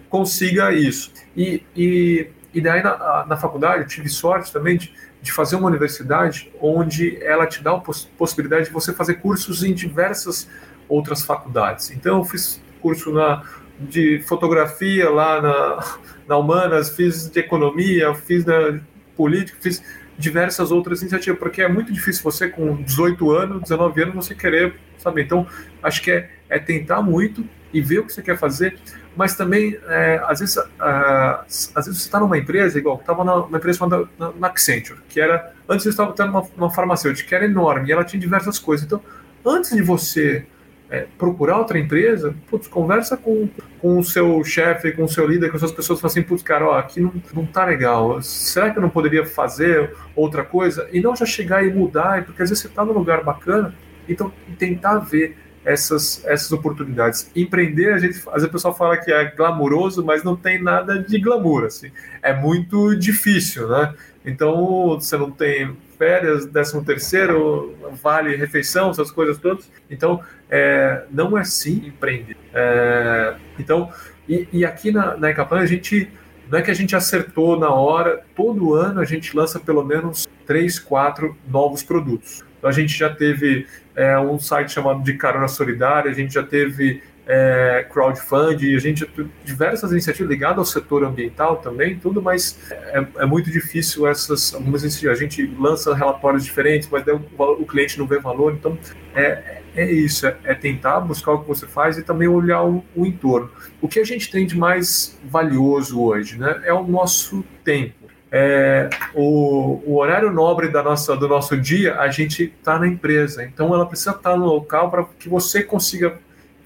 consiga 0.09 0.73
isso. 0.73 1.13
E, 1.37 1.65
e, 1.75 2.29
e 2.53 2.61
daí 2.61 2.83
na, 2.83 3.27
na 3.27 3.37
faculdade 3.37 3.83
eu 3.83 3.89
tive 3.89 4.09
sorte 4.09 4.53
também 4.53 4.77
de, 4.77 4.93
de 5.21 5.33
fazer 5.33 5.57
uma 5.57 5.67
universidade 5.67 6.53
onde 6.61 7.21
ela 7.25 7.47
te 7.47 7.63
dá 7.63 7.73
a 7.73 7.83
possibilidade 8.17 8.67
de 8.67 8.71
você 8.71 8.93
fazer 8.93 9.15
cursos 9.15 9.65
em 9.65 9.73
diversas 9.73 10.49
outras 10.89 11.25
faculdades. 11.25 11.91
Então 11.91 12.19
eu 12.19 12.25
fiz 12.25 12.61
curso 12.83 13.13
na, 13.13 13.43
de 13.79 14.21
fotografia 14.27 15.09
lá 15.09 15.41
na, 15.41 15.99
na 16.29 16.37
Humanas, 16.37 16.91
fiz 16.91 17.31
de 17.31 17.41
economia, 17.41 18.13
fiz 18.15 18.45
da 18.45 18.79
política, 19.17 19.57
fiz 19.61 19.83
diversas 20.19 20.71
outras 20.71 21.01
iniciativas, 21.01 21.39
porque 21.39 21.63
é 21.63 21.69
muito 21.69 21.93
difícil 21.93 22.23
você 22.23 22.49
com 22.49 22.83
18 22.83 23.31
anos, 23.31 23.63
19 23.63 24.03
anos, 24.03 24.15
você 24.15 24.35
querer 24.35 24.75
sabe? 25.03 25.23
Então, 25.23 25.47
acho 25.83 26.01
que 26.01 26.11
é, 26.11 26.31
é 26.49 26.59
tentar 26.59 27.03
muito 27.03 27.45
e 27.73 27.81
ver 27.81 28.01
o 28.01 28.07
que 28.07 28.13
você 28.13 28.23
quer 28.23 28.39
fazer, 28.39 28.79
mas 29.17 29.35
também, 29.35 29.79
é, 29.89 30.23
às, 30.27 30.41
vezes, 30.41 30.59
às 30.79 31.87
vezes 31.87 32.01
você 32.01 32.07
está 32.07 32.21
numa 32.21 32.39
empresa, 32.39 32.79
igual, 32.79 32.97
estava 32.97 33.25
numa 33.25 33.59
empresa 33.59 33.79
chamada 33.79 34.09
na 34.39 34.47
Accenture, 34.47 35.01
que 35.09 35.21
era, 35.21 35.53
antes 35.69 35.85
eu 35.85 35.91
estava 35.91 36.13
tendo 36.13 36.49
uma 36.57 36.71
farmacêutica, 36.71 37.29
que 37.29 37.35
era 37.35 37.45
enorme, 37.45 37.89
e 37.89 37.93
ela 37.93 38.05
tinha 38.05 38.21
diversas 38.21 38.59
coisas. 38.59 38.87
Então, 38.87 39.03
antes 39.45 39.75
de 39.75 39.83
você 39.83 40.47
é, 40.93 41.07
procurar 41.17 41.57
outra 41.57 41.79
empresa, 41.79 42.35
putz, 42.51 42.69
conversa 42.69 43.17
com, 43.17 43.49
com 43.81 43.99
o 43.99 44.05
seu 44.05 44.45
chefe, 44.45 44.93
com 44.93 45.05
o 45.05 45.09
seu 45.09 45.27
líder, 45.27 45.49
com 45.49 45.57
as 45.57 45.61
suas 45.61 45.73
pessoas, 45.73 45.99
fala 45.99 46.11
assim, 46.11 46.23
putz, 46.23 46.43
cara, 46.43 46.67
ó, 46.69 46.79
aqui 46.79 47.01
não, 47.01 47.11
não 47.33 47.47
tá 47.47 47.65
legal, 47.65 48.21
será 48.21 48.71
que 48.71 48.77
eu 48.77 48.83
não 48.83 48.91
poderia 48.91 49.25
fazer 49.25 49.95
outra 50.15 50.45
coisa? 50.45 50.87
E 50.93 51.01
não 51.01 51.17
já 51.17 51.25
chegar 51.25 51.67
e 51.67 51.73
mudar, 51.73 52.27
porque 52.27 52.43
às 52.43 52.51
vezes 52.51 52.61
você 52.61 52.69
está 52.69 52.85
num 52.85 52.93
lugar 52.93 53.25
bacana, 53.25 53.75
então, 54.07 54.31
tentar 54.59 54.99
ver 54.99 55.35
essas, 55.65 56.23
essas 56.27 56.53
oportunidades. 56.53 57.31
Empreender, 57.35 57.95
a 57.95 57.99
gente, 57.99 58.19
às 58.29 58.35
vezes 58.35 58.49
o 58.49 58.53
pessoal 58.53 58.77
fala 58.77 58.99
que 58.99 59.11
é 59.11 59.35
glamouroso, 59.35 60.05
mas 60.05 60.23
não 60.23 60.37
tem 60.37 60.63
nada 60.63 60.99
de 60.99 61.19
glamour, 61.19 61.65
assim. 61.65 61.91
É 62.23 62.35
muito 62.35 62.95
difícil, 62.97 63.67
né? 63.69 63.95
Então, 64.27 65.01
você 65.01 65.17
não 65.17 65.31
tem 65.31 65.75
férias, 66.03 66.47
décimo 66.47 66.85
terceiro, 66.85 67.77
vale 68.03 68.35
refeição, 68.35 68.91
essas 68.91 69.13
coisas 69.13 69.39
todas. 69.39 69.71
Então, 69.89 70.21
é, 70.51 71.05
não 71.13 71.39
é 71.39 71.43
assim 71.43 71.87
empreender. 71.87 72.37
É, 72.53 73.37
então, 73.57 73.89
e, 74.29 74.49
e, 74.53 74.65
aqui 74.65 74.91
na, 74.91 75.17
na 75.17 75.29
a 75.29 75.67
gente, 75.67 76.11
não 76.51 76.59
é 76.59 76.63
que 76.63 76.73
a 76.73 76.75
gente 76.75 76.97
acertou 76.97 77.57
na 77.57 77.71
hora, 77.71 78.21
todo 78.35 78.75
ano 78.75 79.01
a 79.01 79.05
gente 79.05 79.37
lança 79.37 79.61
pelo 79.61 79.85
menos 79.85 80.27
três, 80.45 80.77
quatro 80.77 81.37
novos 81.47 81.85
produtos. 81.85 82.43
Então, 82.59 82.69
a 82.69 82.73
gente 82.73 82.99
já 82.99 83.09
teve 83.09 83.65
é, 83.95 84.19
um 84.19 84.41
site 84.41 84.73
chamado 84.73 85.05
de 85.05 85.15
Carona 85.15 85.47
Solidária, 85.47 86.11
a 86.11 86.15
gente 86.15 86.35
já 86.35 86.43
teve 86.43 87.01
é, 87.27 87.87
crowdfunding, 87.91 88.75
a 88.75 88.79
gente 88.79 89.09
diversas 89.45 89.93
iniciativas 89.93 90.31
ligadas 90.31 90.59
ao 90.59 90.65
setor 90.65 91.05
ambiental 91.05 91.57
também, 91.57 91.97
tudo, 91.97 92.21
mas 92.21 92.59
é, 92.71 93.07
é 93.19 93.27
muito 93.27 93.51
difícil 93.51 94.07
essas. 94.07 94.55
Algumas 94.55 94.83
a 94.85 95.15
gente 95.15 95.47
lança 95.59 95.95
relatórios 95.95 96.45
diferentes, 96.45 96.89
mas 96.91 97.05
o, 97.07 97.21
o, 97.39 97.67
cliente 97.67 97.99
não 97.99 98.07
vê 98.07 98.19
valor, 98.19 98.53
então 98.53 98.77
é, 99.15 99.61
é 99.75 99.91
isso, 99.91 100.27
é, 100.27 100.37
é, 100.45 100.55
tentar 100.55 101.01
buscar 101.01 101.33
o 101.33 101.41
que 101.41 101.49
você 101.49 101.67
faz 101.67 101.97
e 101.97 102.03
também 102.03 102.29
olhar 102.29 102.65
o, 102.65 102.85
o 102.95 103.07
entorno. 103.07 103.51
O 103.81 103.89
que 103.89 104.01
a 104.01 104.05
gente 104.05 104.31
tem 104.31 104.47
de 104.47 104.57
mais 104.57 105.19
valioso 105.25 106.03
hoje 106.03 106.39
né, 106.39 106.61
é 106.65 106.73
o 106.73 106.83
nosso 106.83 107.45
tempo 107.65 108.03
é, 108.35 108.89
o, 109.15 109.83
o, 109.85 109.99
horário 109.99 110.33
nobre 110.33 110.69
da 110.69 110.83
nossa, 110.83 111.15
do 111.15 111.29
nosso 111.29 111.55
dia, 111.55 112.01
a 112.01 112.09
gente 112.11 112.45
está 112.45 112.79
na 112.79 112.89
empresa. 112.89 113.45
Então, 113.45 113.75
ela 113.75 113.85
precisa 113.85 114.13
estar 114.13 114.31
tá 114.31 114.37
no 114.37 114.47
local 114.47 114.91
para 114.91 115.05
que 115.05 115.29
você 115.29 115.63
consiga 115.63 116.19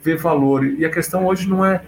ver 0.06 0.16
valor. 0.16 0.64
E 0.64 0.84
a 0.84 0.90
questão 0.90 1.26
hoje 1.26 1.48
não 1.48 1.64
é 1.64 1.82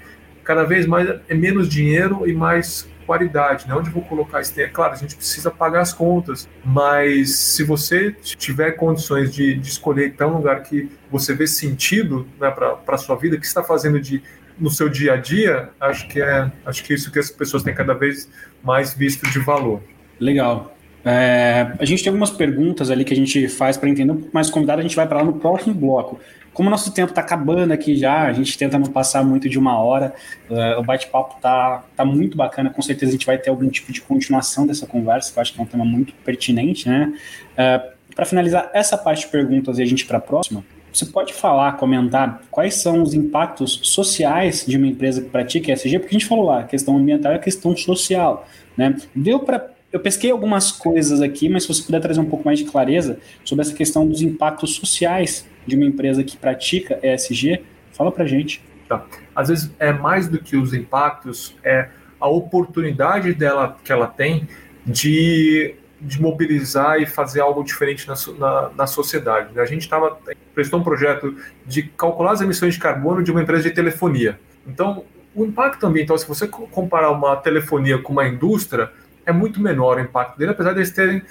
cada 0.45 0.64
vez 0.64 0.87
mais 0.87 1.09
é 1.29 1.35
menos 1.35 1.69
dinheiro 1.69 2.29
e 2.29 2.33
mais 2.33 2.89
qualidade. 3.07 3.66
Né? 3.69 3.75
Onde 3.75 3.91
vou 3.91 4.03
colocar 4.03 4.41
isso? 4.41 4.61
É 4.61 4.66
claro, 4.66 4.93
a 4.93 4.97
gente 4.97 5.14
precisa 5.14 5.51
pagar 5.51 5.81
as 5.81 5.93
contas, 5.93 6.49
mas 6.64 7.37
se 7.37 7.62
você 7.62 8.12
tiver 8.23 8.73
condições 8.73 9.33
de, 9.33 9.55
de 9.55 9.69
escolher 9.69 10.11
estar 10.11 10.27
um 10.27 10.37
lugar 10.37 10.62
que 10.62 10.91
você 11.11 11.35
vê 11.35 11.47
sentido 11.47 12.27
né, 12.41 12.51
para 12.51 12.79
a 12.87 12.99
sua 12.99 13.16
vida, 13.16 13.39
que 13.39 13.47
está 13.47 13.62
fazendo 13.62 14.01
de 14.01 14.23
no 14.59 14.71
seu 14.71 14.89
dia 14.89 15.12
a 15.12 15.16
dia, 15.16 15.71
acho 15.81 16.09
que 16.09 16.21
é 16.21 16.51
acho 16.66 16.83
que 16.83 16.93
isso 16.93 17.12
que 17.12 17.19
as 17.19 17.31
pessoas 17.31 17.62
têm 17.62 17.73
cada 17.73 17.95
vez 17.95 18.29
mais 18.62 18.93
visto 18.93 19.31
de 19.31 19.39
valor. 19.39 19.81
Legal. 20.19 20.75
É, 21.05 21.73
a 21.79 21.85
gente 21.85 22.03
tem 22.03 22.11
algumas 22.11 22.31
perguntas 22.31 22.91
ali 22.91 23.05
que 23.05 23.14
a 23.14 23.16
gente 23.16 23.49
faz 23.49 23.77
para 23.77 23.89
entender 23.89 24.11
um 24.11 24.16
pouco 24.16 24.35
mais 24.35 24.51
convidado, 24.51 24.81
a 24.81 24.83
gente 24.83 24.97
vai 24.97 25.07
para 25.07 25.19
lá 25.19 25.25
no 25.25 25.35
próximo 25.35 25.75
bloco. 25.75 26.19
Como 26.59 26.66
o 26.66 26.72
nosso 26.72 26.90
tempo 26.90 27.11
está 27.11 27.20
acabando 27.20 27.70
aqui 27.70 27.94
já, 27.94 28.22
a 28.26 28.32
gente 28.32 28.59
tenta 28.59 28.76
não 28.80 28.88
passar 28.88 29.24
muito 29.24 29.48
de 29.48 29.56
uma 29.56 29.80
hora, 29.80 30.12
uh, 30.50 30.80
o 30.80 30.82
bate-papo 30.82 31.36
está 31.36 31.84
tá 31.94 32.04
muito 32.04 32.36
bacana, 32.36 32.68
com 32.68 32.82
certeza 32.82 33.11
a 33.11 33.12
gente 33.12 33.26
vai 33.26 33.38
ter 33.38 33.48
algum 33.48 33.68
tipo 33.68 33.92
de 33.92 34.00
continuação 34.00 34.66
dessa 34.66 34.84
conversa, 34.84 35.32
que 35.32 35.38
eu 35.38 35.40
acho 35.40 35.54
que 35.54 35.61
é 35.61 35.62
um 35.62 35.66
tema 35.66 35.84
muito 35.84 36.12
pertinente, 36.24 36.88
né? 36.88 37.12
Uh, 37.52 38.12
para 38.12 38.26
finalizar 38.26 38.72
essa 38.74 38.98
parte 38.98 39.20
de 39.20 39.28
perguntas 39.28 39.78
e 39.78 39.82
a 39.84 39.86
gente 39.86 40.04
para 40.04 40.18
a 40.18 40.20
próxima, 40.20 40.64
você 40.92 41.06
pode 41.06 41.32
falar, 41.32 41.76
comentar 41.76 42.42
quais 42.50 42.74
são 42.74 43.04
os 43.04 43.14
impactos 43.14 43.78
sociais 43.84 44.66
de 44.66 44.76
uma 44.76 44.88
empresa 44.88 45.22
que 45.22 45.28
pratica 45.28 45.72
ESG? 45.72 46.00
Porque 46.00 46.16
a 46.16 46.18
gente 46.18 46.26
falou 46.26 46.44
lá, 46.44 46.64
questão 46.64 46.96
ambiental 46.96 47.34
a 47.34 47.38
questão 47.38 47.76
social. 47.76 48.48
Né? 48.76 48.96
Deu 49.14 49.38
para. 49.38 49.78
Eu 49.91 50.01
pesquei 50.01 50.30
algumas 50.30 50.70
coisas 50.70 51.22
aqui, 51.22 51.49
mas 51.49 51.62
se 51.62 51.68
você 51.68 51.82
puder 51.82 52.01
trazer 52.01 52.20
um 52.20 52.26
pouco 52.26 52.45
mais 52.45 52.59
de 52.59 52.66
clareza 52.66 53.18
sobre 53.45 53.62
essa 53.62 53.74
questão 53.74 54.07
dos 54.07 54.20
impactos 54.20 54.74
sociais 54.74 55.49
de 55.66 55.76
uma 55.76 55.84
empresa 55.84 56.22
que 56.22 56.36
pratica 56.36 56.99
ESG, 57.03 57.62
fala 57.93 58.12
para 58.12 58.26
gente. 58.26 58.62
Tá. 58.86 59.07
Às 59.34 59.49
vezes 59.49 59.70
é 59.78 59.93
mais 59.93 60.28
do 60.28 60.39
que 60.39 60.57
os 60.57 60.74
impactos, 60.74 61.55
é 61.64 61.89
a 62.20 62.28
oportunidade 62.28 63.32
dela 63.32 63.76
que 63.82 63.93
ela 63.93 64.07
tem 64.07 64.47
de 64.84 65.74
de 66.01 66.20
mobilizar 66.22 67.01
e 67.01 67.07
fazer 67.07 67.41
algo 67.41 67.64
diferente 67.64 68.07
na, 68.07 68.14
na, 68.39 68.70
na 68.70 68.86
sociedade. 68.86 69.53
Né? 69.53 69.61
A 69.61 69.66
gente 69.66 69.82
estava 69.82 70.16
prestou 70.55 70.80
um 70.80 70.82
projeto 70.82 71.36
de 71.66 71.82
calcular 71.82 72.32
as 72.32 72.41
emissões 72.41 72.74
de 72.74 72.80
carbono 72.80 73.22
de 73.22 73.30
uma 73.30 73.43
empresa 73.43 73.64
de 73.64 73.70
telefonia. 73.70 74.39
Então, 74.66 75.05
o 75.34 75.45
impacto 75.45 75.86
ambiental, 75.86 76.18
se 76.18 76.26
você 76.26 76.47
comparar 76.47 77.11
uma 77.11 77.36
telefonia 77.36 77.99
com 77.99 78.12
uma 78.12 78.26
indústria, 78.26 78.91
é 79.29 79.33
muito 79.33 79.61
menor 79.61 79.99
o 79.99 80.01
impacto 80.01 80.39
dele, 80.39 80.53
apesar 80.53 80.72
de 80.72 80.79
eles 80.79 80.91
terem 80.91 81.22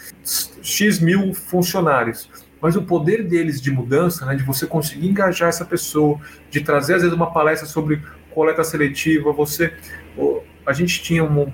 X 0.62 1.00
mil 1.00 1.34
funcionários. 1.34 2.30
Mas 2.62 2.76
o 2.76 2.84
poder 2.84 3.24
deles 3.24 3.60
de 3.60 3.72
mudança, 3.72 4.24
né, 4.24 4.36
de 4.36 4.43
você 4.43 4.68
conseguir 4.68 5.08
engajar 5.08 5.50
essa 5.50 5.66
pessoa, 5.66 6.20
de 6.52 6.62
trazer 6.62 6.93
às 6.93 7.02
vezes 7.02 7.16
uma 7.16 7.32
palestra 7.32 7.68
sobre 7.68 8.02
coleta 8.30 8.64
seletiva, 8.64 9.34
você. 9.34 9.74
A 10.66 10.74
gente 10.74 11.02
tinha 11.02 11.24
um, 11.24 11.52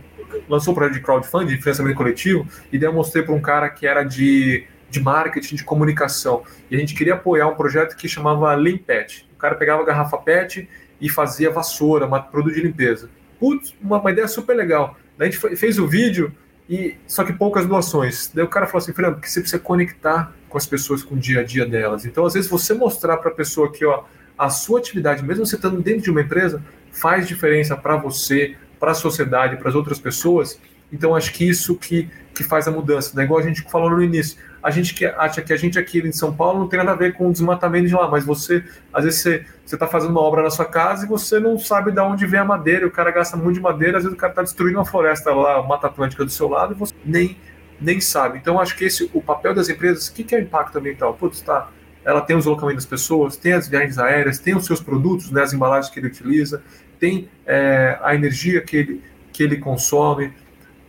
lançou 0.50 0.74
um 0.74 0.76
projeto 0.76 0.96
de 0.96 1.02
crowdfunding, 1.02 1.56
de 1.56 1.62
financiamento 1.62 1.96
coletivo, 1.96 2.46
e 2.72 2.78
daí 2.78 2.90
eu 2.90 2.94
mostrei 2.94 3.24
para 3.24 3.34
um 3.34 3.42
cara 3.42 3.70
que 3.70 3.88
era 3.88 4.04
de, 4.04 4.66
de 4.90 5.00
marketing, 5.00 5.56
de 5.56 5.64
comunicação. 5.64 6.44
E 6.70 6.76
a 6.76 6.80
gente 6.80 6.94
queria 6.94 7.14
apoiar 7.14 7.48
um 7.48 7.56
projeto 7.56 7.96
que 7.96 8.10
chamava 8.10 8.54
Limpet. 8.56 9.30
O 9.34 9.38
cara 9.38 9.56
pegava 9.56 9.86
garrafa 9.86 10.18
PET 10.18 10.68
e 11.00 11.10
fazia 11.10 11.50
vassoura, 11.50 12.06
um 12.06 12.22
produto 12.22 12.54
de 12.54 12.62
limpeza. 12.62 13.10
Putz, 13.40 13.74
uma, 13.82 14.00
uma 14.00 14.12
ideia 14.12 14.28
super 14.28 14.56
legal. 14.56 14.98
A 15.24 15.30
gente 15.30 15.58
fez 15.58 15.80
o 15.80 15.88
vídeo, 15.88 16.32
e 16.70 16.96
só 17.06 17.24
que 17.24 17.34
poucas 17.34 17.66
doações. 17.66 18.32
Daí 18.34 18.44
o 18.44 18.48
cara 18.48 18.66
falou 18.66 18.80
assim, 18.80 18.94
Fernando, 18.94 19.16
porque 19.16 19.30
você 19.30 19.42
precisa 19.42 19.62
conectar 19.62 20.34
com 20.48 20.58
as 20.58 20.66
pessoas, 20.66 21.04
com 21.04 21.16
o 21.16 21.18
dia 21.18 21.42
a 21.42 21.44
dia 21.44 21.66
delas. 21.66 22.06
Então, 22.06 22.26
às 22.26 22.34
vezes, 22.34 22.50
você 22.50 22.74
mostrar 22.74 23.18
para 23.18 23.32
a 23.32 23.34
pessoa 23.34 23.72
que 23.72 23.86
ó, 23.86 24.04
a 24.38 24.50
sua 24.50 24.80
atividade, 24.80 25.24
mesmo 25.24 25.46
você 25.46 25.56
estando 25.56 25.82
dentro 25.82 26.04
de 26.04 26.12
uma 26.12 26.22
empresa, 26.22 26.64
faz 26.92 27.28
diferença 27.28 27.76
para 27.76 27.98
você, 27.98 28.56
para 28.80 28.92
a 28.92 28.96
sociedade, 28.96 29.58
para 29.58 29.70
as 29.70 29.76
outras 29.76 30.00
pessoas. 30.00 30.60
Então, 30.92 31.16
acho 31.16 31.34
que 31.34 31.48
isso 31.48 31.76
que, 31.76 32.10
que 32.34 32.44
faz 32.44 32.68
a 32.68 32.72
mudança. 32.72 33.16
Né? 33.16 33.24
Igual 33.24 33.40
a 33.40 33.44
gente 33.44 33.62
falou 33.64 33.90
no 33.90 34.02
início, 34.02 34.38
a 34.64 34.72
gente 34.72 34.94
que 34.94 35.06
acha 35.06 35.42
que 35.42 35.52
a 35.52 35.58
gente 35.58 35.78
aqui 35.78 36.00
em 36.00 36.14
São 36.14 36.34
Paulo 36.34 36.62
não 36.62 36.70
tem 36.70 36.80
nada 36.80 36.92
a 36.92 36.96
ver 36.96 37.14
com 37.14 37.28
o 37.28 37.32
desmatamento 37.34 37.88
de 37.88 37.94
lá, 37.94 38.10
mas 38.10 38.26
você, 38.26 38.64
às 38.94 39.04
vezes, 39.04 39.22
você 39.22 39.76
está 39.76 39.86
fazendo 39.86 40.12
uma 40.12 40.22
obra 40.22 40.42
na 40.42 40.50
sua 40.50 40.64
casa 40.64 41.06
e 41.06 41.10
você 41.10 41.38
não 41.38 41.60
sabe 41.60 41.92
de 41.92 42.00
onde 42.00 42.26
vem 42.26 42.40
a 42.40 42.46
madeira, 42.46 42.88
o 42.88 42.92
cara 42.92 43.12
gasta 43.12 43.36
muito 43.36 43.56
de 43.56 43.62
madeira, 43.62 43.98
às 43.98 44.06
vezes 44.06 44.18
o 44.18 44.20
cara 44.20 44.32
está 44.32 44.42
destruindo 44.42 44.80
uma 44.80 44.86
floresta 44.86 45.34
lá, 45.34 45.58
a 45.58 45.64
Mata 45.64 45.88
Atlântica 45.88 46.24
do 46.24 46.32
seu 46.32 46.48
lado, 46.48 46.74
e 46.74 46.78
você 46.78 46.94
nem, 47.04 47.38
nem 47.80 48.00
sabe. 48.00 48.38
Então, 48.38 48.58
acho 48.58 48.78
que 48.78 48.86
esse 48.86 49.10
o 49.14 49.22
papel 49.22 49.54
das 49.54 49.68
empresas, 49.68 50.08
o 50.08 50.14
que, 50.14 50.24
que 50.24 50.34
é 50.34 50.40
impacto 50.40 50.78
ambiental? 50.78 51.14
Putz, 51.14 51.42
tá, 51.42 51.68
ela 52.06 52.22
tem 52.22 52.34
os 52.34 52.46
deslocamento 52.46 52.78
das 52.78 52.86
pessoas, 52.86 53.36
tem 53.36 53.52
as 53.52 53.68
viagens 53.68 54.00
aéreas, 54.00 54.40
tem 54.40 54.56
os 54.56 54.66
seus 54.66 54.80
produtos, 54.80 55.30
né, 55.30 55.42
as 55.42 55.52
embalagens 55.52 55.92
que 55.92 56.00
ele 56.00 56.08
utiliza, 56.08 56.64
tem 57.00 57.28
é, 57.46 58.00
a 58.02 58.16
energia 58.16 58.62
que 58.62 58.78
ele, 58.78 59.02
que 59.34 59.44
ele 59.44 59.58
consome, 59.58 60.32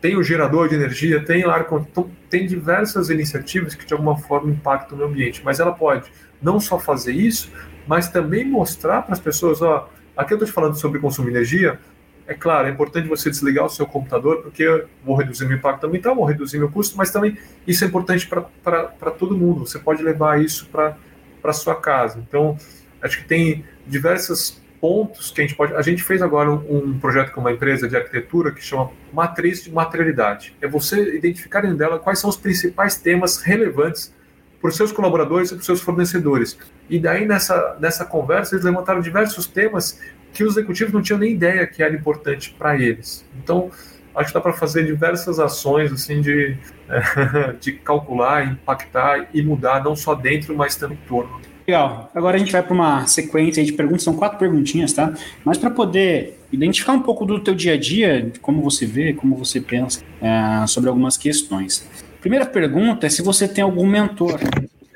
tem 0.04 0.18
o 0.18 0.22
gerador 0.22 0.68
de 0.68 0.74
energia, 0.74 1.24
tem 1.24 1.44
ar 1.44 1.66
então, 1.80 2.10
tem 2.28 2.46
diversas 2.46 3.08
iniciativas 3.08 3.74
que 3.74 3.86
de 3.86 3.94
alguma 3.94 4.18
forma 4.18 4.50
impactam 4.50 4.98
o 4.98 5.02
ambiente, 5.02 5.40
mas 5.42 5.60
ela 5.60 5.72
pode 5.72 6.12
não 6.42 6.60
só 6.60 6.78
fazer 6.78 7.12
isso, 7.12 7.50
mas 7.86 8.10
também 8.10 8.44
mostrar 8.44 9.00
para 9.00 9.14
as 9.14 9.18
pessoas, 9.18 9.62
ó, 9.62 9.88
aqui 10.14 10.34
eu 10.34 10.36
estou 10.36 10.46
te 10.46 10.52
falando 10.52 10.78
sobre 10.78 11.00
consumo 11.00 11.30
de 11.30 11.34
energia, 11.34 11.80
é 12.26 12.34
claro, 12.34 12.68
é 12.68 12.70
importante 12.70 13.08
você 13.08 13.30
desligar 13.30 13.64
o 13.64 13.70
seu 13.70 13.86
computador, 13.86 14.42
porque 14.42 14.62
eu 14.62 14.86
vou 15.02 15.16
reduzir 15.16 15.46
meu 15.46 15.56
impacto 15.56 15.86
ambiental, 15.86 16.14
vou 16.14 16.26
reduzir 16.26 16.58
meu 16.58 16.70
custo, 16.70 16.98
mas 16.98 17.10
também 17.10 17.38
isso 17.66 17.82
é 17.82 17.86
importante 17.86 18.28
para 18.28 19.10
todo 19.10 19.34
mundo. 19.34 19.66
Você 19.66 19.78
pode 19.78 20.02
levar 20.02 20.38
isso 20.38 20.68
para 20.70 21.52
sua 21.54 21.80
casa. 21.80 22.22
Então, 22.28 22.58
acho 23.00 23.22
que 23.22 23.24
tem 23.24 23.64
diversas 23.86 24.62
pontos 24.84 25.30
que 25.30 25.40
a 25.40 25.46
gente 25.46 25.56
pode. 25.56 25.72
A 25.72 25.80
gente 25.80 26.02
fez 26.02 26.20
agora 26.20 26.50
um, 26.50 26.90
um, 26.90 26.98
projeto 26.98 27.32
com 27.32 27.40
uma 27.40 27.50
empresa 27.50 27.88
de 27.88 27.96
arquitetura 27.96 28.52
que 28.52 28.62
chama 28.62 28.90
Matriz 29.10 29.64
de 29.64 29.72
Materialidade. 29.72 30.54
É 30.60 30.68
você 30.68 31.16
identificar 31.16 31.62
dentro 31.62 31.78
dela 31.78 31.98
quais 31.98 32.18
são 32.18 32.28
os 32.28 32.36
principais 32.36 32.98
temas 32.98 33.40
relevantes 33.40 34.14
para 34.60 34.68
os 34.68 34.76
seus 34.76 34.92
colaboradores 34.92 35.50
e 35.50 35.54
para 35.54 35.60
os 35.60 35.64
seus 35.64 35.80
fornecedores. 35.80 36.58
E 36.90 36.98
daí, 36.98 37.24
nessa, 37.24 37.78
nessa 37.80 38.04
conversa, 38.04 38.54
eles 38.54 38.62
levantaram 38.66 39.00
diversos 39.00 39.46
temas 39.46 39.98
que 40.34 40.44
os 40.44 40.54
executivos 40.54 40.92
não 40.92 41.00
tinham 41.00 41.18
nem 41.18 41.32
ideia 41.32 41.66
que 41.66 41.82
era 41.82 41.94
importante 41.94 42.54
para 42.58 42.78
eles. 42.78 43.26
Então, 43.42 43.70
acho 44.14 44.28
que 44.28 44.34
dá 44.34 44.40
para 44.42 44.52
fazer 44.52 44.84
diversas 44.84 45.38
ações 45.38 45.94
assim 45.94 46.20
de, 46.20 46.58
de 47.58 47.72
calcular, 47.72 48.46
impactar 48.46 49.30
e 49.32 49.40
mudar, 49.40 49.82
não 49.82 49.96
só 49.96 50.14
dentro, 50.14 50.54
mas 50.54 50.76
também 50.76 50.98
em 51.02 51.08
torno. 51.08 51.53
Legal. 51.66 52.10
Agora 52.14 52.36
a 52.36 52.38
gente 52.38 52.52
vai 52.52 52.62
para 52.62 52.74
uma 52.74 53.06
sequência 53.06 53.64
de 53.64 53.72
perguntas, 53.72 54.02
são 54.02 54.14
quatro 54.14 54.38
perguntinhas, 54.38 54.92
tá? 54.92 55.14
Mas 55.44 55.56
para 55.56 55.70
poder 55.70 56.38
identificar 56.52 56.92
um 56.92 57.00
pouco 57.00 57.24
do 57.24 57.40
teu 57.40 57.54
dia 57.54 57.72
a 57.72 57.76
dia, 57.76 58.30
como 58.42 58.62
você 58.62 58.84
vê, 58.84 59.14
como 59.14 59.34
você 59.36 59.60
pensa 59.60 60.02
é, 60.20 60.66
sobre 60.66 60.90
algumas 60.90 61.16
questões. 61.16 61.88
Primeira 62.20 62.44
pergunta 62.44 63.06
é 63.06 63.10
se 63.10 63.22
você 63.22 63.48
tem 63.48 63.64
algum 63.64 63.86
mentor. 63.86 64.38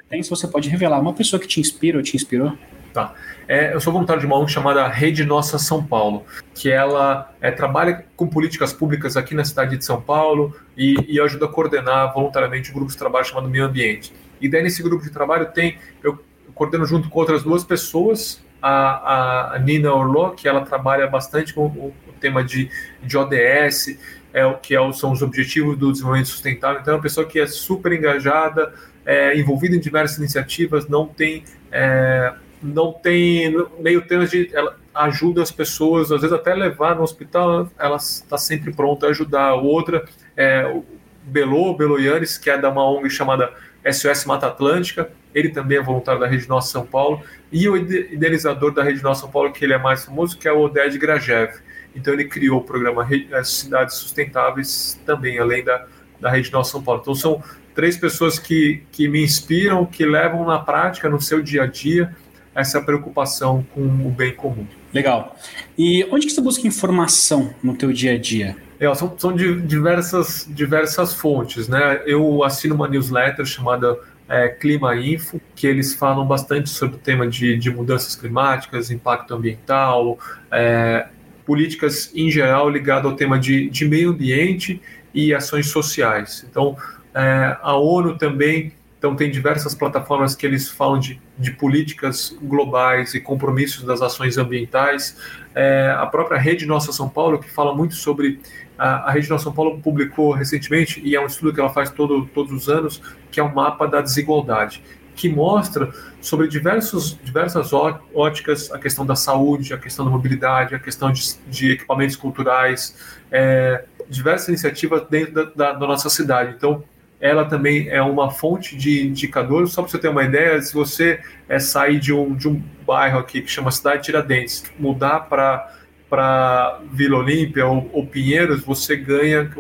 Tem, 0.09 0.23
se 0.23 0.31
você 0.31 0.47
pode 0.47 0.69
revelar 0.69 1.01
uma 1.01 1.13
pessoa 1.13 1.41
que 1.41 1.47
te 1.47 1.61
inspira 1.61 1.99
ou 1.99 2.03
te 2.03 2.17
inspirou. 2.17 2.53
Tá. 2.93 3.15
É, 3.47 3.75
eu 3.75 3.81
sou 3.81 3.93
voluntário 3.93 4.21
de 4.21 4.27
uma 4.27 4.39
ONG 4.39 4.51
chamada 4.51 4.87
Rede 4.89 5.25
Nossa 5.25 5.59
São 5.59 5.85
Paulo, 5.85 6.25
que 6.55 6.71
ela 6.71 7.31
é, 7.41 7.51
trabalha 7.51 8.05
com 8.17 8.27
políticas 8.27 8.73
públicas 8.73 9.17
aqui 9.17 9.35
na 9.35 9.45
cidade 9.45 9.77
de 9.77 9.85
São 9.85 10.01
Paulo 10.01 10.55
e, 10.77 10.97
e 11.07 11.21
ajuda 11.21 11.47
a 11.47 11.49
coordenar 11.49 12.13
voluntariamente 12.15 12.71
um 12.71 12.75
grupo 12.75 12.91
de 12.91 12.97
trabalho 12.97 13.25
chamado 13.27 13.49
Meio 13.49 13.65
Ambiente. 13.65 14.13
E 14.41 14.49
daí 14.49 14.63
nesse 14.63 14.83
grupo 14.83 15.05
de 15.05 15.11
trabalho 15.11 15.47
tem, 15.53 15.77
eu 16.03 16.19
coordeno 16.59 16.85
junto 16.85 17.09
com 17.09 17.21
outras 17.21 17.43
duas 17.43 17.65
pessoas, 17.65 18.45
a, 18.61 19.55
a 19.55 19.59
Nina 19.61 19.93
Orló, 19.93 20.31
que 20.31 20.49
ela 20.49 20.63
trabalha 20.63 21.07
bastante 21.07 21.55
com 21.55 21.67
o, 21.67 21.95
o 22.09 22.13
tema 22.21 22.43
de, 22.43 22.69
de 23.03 23.17
ODS, 23.17 23.99
é 24.33 24.45
o 24.45 24.57
que 24.57 24.77
é, 24.77 24.93
são 24.93 25.13
os 25.13 25.23
objetivos 25.23 25.79
do 25.79 25.93
desenvolvimento 25.93 26.29
sustentável. 26.29 26.81
Então, 26.81 26.95
é 26.95 26.97
uma 26.97 27.03
pessoa 27.03 27.27
que 27.27 27.39
é 27.41 27.47
super 27.47 27.93
engajada, 27.93 28.75
é, 29.07 29.39
envolvida 29.39 29.77
em 29.77 29.81
diversas 29.81 30.19
iniciativas, 30.19 30.89
não 30.89 31.07
tem 31.07 31.45
é, 31.71 32.35
não 32.61 32.93
tem 32.93 33.55
meio 33.79 34.03
termo 34.03 34.27
de 34.27 34.51
ela 34.53 34.77
ajuda 34.93 35.43
as 35.43 35.51
pessoas, 35.53 36.11
às 36.11 36.21
vezes 36.21 36.35
até 36.35 36.53
levar 36.55 36.97
no 36.97 37.03
hospital, 37.03 37.71
ela 37.79 37.97
está 37.97 38.37
sempre 38.37 38.73
pronta 38.73 39.07
a 39.07 39.11
ajudar. 39.11 39.55
Outra 39.55 40.05
é 40.37 40.67
o 40.67 40.85
Belo, 41.23 41.77
Belo 41.77 42.01
Yanes, 42.01 42.37
que 42.37 42.51
é 42.51 42.59
da 42.59 42.69
uma 42.69 42.85
ONG 42.85 43.09
chamada 43.09 43.53
SOS 43.91 44.25
Mata 44.25 44.49
Atlântica, 44.49 45.11
ele 45.39 45.51
também 45.51 45.79
é 45.79 45.83
voluntário 45.83 46.21
da 46.21 46.27
Rede 46.27 46.49
Nossa 46.49 46.71
São 46.71 46.85
Paulo, 46.87 47.23
e 47.51 47.69
o 47.69 47.77
idealizador 47.77 48.73
da 48.73 48.83
Rede 48.83 49.03
Nossa 49.03 49.23
São 49.23 49.31
Paulo, 49.31 49.53
que 49.53 49.65
ele 49.65 49.73
é 49.73 49.79
mais 49.79 50.05
famoso, 50.05 50.37
que 50.37 50.49
é 50.49 50.53
o 50.53 50.61
Oded 50.61 50.99
Grajev. 50.99 51.53
Então 51.95 52.13
ele 52.13 52.25
criou 52.25 52.61
o 52.61 52.65
programa 52.65 53.07
eh, 53.11 53.45
Cidades 53.45 53.97
Sustentáveis 53.97 55.01
também, 55.07 55.39
além 55.39 55.65
da, 55.65 55.87
da 56.21 56.31
Rede 56.31 56.53
Nossa 56.53 56.73
São 56.73 56.83
Paulo. 56.83 57.01
Então 57.01 57.15
são 57.15 57.43
três 57.75 57.97
pessoas 57.97 58.39
que, 58.39 58.83
que 58.93 59.09
me 59.09 59.23
inspiram, 59.23 59.87
que 59.87 60.05
levam 60.05 60.45
na 60.45 60.59
prática, 60.59 61.09
no 61.09 61.21
seu 61.21 61.43
dia 61.43 61.63
a 61.63 61.67
dia, 61.67 62.15
essa 62.55 62.81
preocupação 62.81 63.65
com 63.73 63.83
o 63.83 64.11
bem 64.11 64.35
comum. 64.35 64.67
Legal. 64.93 65.37
E 65.77 66.07
onde 66.11 66.27
que 66.27 66.33
você 66.33 66.41
busca 66.41 66.67
informação 66.67 67.55
no 67.63 67.77
teu 67.77 67.93
dia 67.93 68.15
a 68.15 68.19
dia? 68.19 68.57
É, 68.81 68.93
são, 68.95 69.15
são 69.19 69.35
diversas, 69.35 70.47
diversas 70.49 71.13
fontes, 71.15 71.69
né? 71.69 72.01
Eu 72.07 72.43
assino 72.45 72.75
uma 72.75 72.89
newsletter 72.89 73.45
chamada 73.45 73.99
é, 74.29 74.49
Clima 74.49 74.95
Info, 74.97 75.41
que 75.55 75.67
eles 75.67 75.95
falam 75.95 76.27
bastante 76.27 76.69
sobre 76.69 76.97
o 76.97 76.99
tema 76.99 77.27
de, 77.27 77.57
de 77.57 77.71
mudanças 77.71 78.15
climáticas, 78.15 78.91
impacto 78.91 79.35
ambiental, 79.35 80.19
é, 80.51 81.09
políticas 81.47 82.13
em 82.15 82.31
geral 82.31 82.69
ligado 82.69 83.09
ao 83.09 83.17
tema 83.17 83.39
de, 83.39 83.71
de 83.71 83.89
meio 83.89 84.11
ambiente 84.11 84.81
e 85.15 85.33
ações 85.33 85.71
sociais. 85.71 86.47
Então, 86.49 86.77
é, 87.15 87.57
a 87.63 87.75
ONU 87.77 88.19
também 88.19 88.73
Então, 88.99 89.15
tem 89.15 89.31
diversas 89.31 89.77
plataformas 89.77 90.35
que 90.35 90.45
eles 90.45 90.69
falam 90.69 90.99
de, 90.99 91.21
de 91.39 91.53
políticas 91.53 92.37
globais 92.43 93.15
e 93.15 93.21
compromissos 93.21 93.85
das 93.85 94.03
ações 94.03 94.37
ambientais. 94.37 95.17
É, 95.55 95.95
a 95.97 96.05
própria 96.05 96.37
Rede 96.37 96.67
Nossa 96.67 96.93
São 96.93 97.09
Paulo, 97.09 97.39
que 97.39 97.49
fala 97.49 97.73
muito 97.73 97.95
sobre. 97.95 98.41
A, 98.79 99.11
a 99.11 99.15
Nossa 99.15 99.39
São 99.39 99.53
Paulo 99.53 99.81
publicou 99.81 100.33
recentemente, 100.33 101.01
e 101.05 101.17
é 101.17 101.21
um 101.21 101.27
estudo 101.27 101.53
que 101.53 101.61
ela 101.61 101.71
faz 101.71 101.91
todo, 101.91 102.27
todos 102.27 102.53
os 102.53 102.69
anos, 102.69 103.03
que 103.31 103.41
é 103.41 103.43
um 103.43 103.53
mapa 103.53 103.87
da 103.87 104.01
desigualdade, 104.01 104.83
que 105.17 105.29
mostra 105.29 105.91
sobre 106.21 106.47
diversos, 106.47 107.19
diversas 107.25 107.73
óticas 107.73 108.71
a 108.71 108.79
questão 108.79 109.05
da 109.05 109.17
saúde, 109.17 109.75
a 109.75 109.79
questão 109.79 110.05
da 110.05 110.11
mobilidade, 110.11 110.77
a 110.77 110.79
questão 110.79 111.11
de, 111.11 111.23
de 111.49 111.73
equipamentos 111.73 112.15
culturais, 112.15 112.97
é, 113.33 113.85
diversas 114.09 114.49
iniciativas 114.49 115.03
dentro 115.11 115.35
da, 115.35 115.45
da, 115.45 115.73
da 115.73 115.87
nossa 115.87 116.09
cidade. 116.09 116.55
Então, 116.57 116.85
ela 117.21 117.45
também 117.45 117.89
é 117.89 118.01
uma 118.01 118.31
fonte 118.31 118.77
de 118.77 119.07
indicadores. 119.07 119.73
Só 119.73 119.83
para 119.83 119.91
você 119.91 119.99
ter 119.99 120.09
uma 120.09 120.23
ideia, 120.23 120.63
se 120.63 120.73
você 120.73 121.21
é, 121.49 121.59
sair 121.59 121.99
de 121.99 122.13
um, 122.13 122.35
de 122.37 122.49
um 122.49 122.63
bairro 122.87 123.19
aqui 123.19 123.43
que 123.43 123.51
chama 123.51 123.73
Cidade 123.73 124.05
Tiradentes, 124.05 124.63
mudar 124.79 125.21
para 125.21 125.75
para 126.09 126.81
Vila 126.93 127.19
Olímpia 127.19 127.67
ou, 127.67 127.89
ou, 127.93 128.07
Pinheiros, 128.07 128.63
você 128.63 128.97
ganha, 128.97 129.51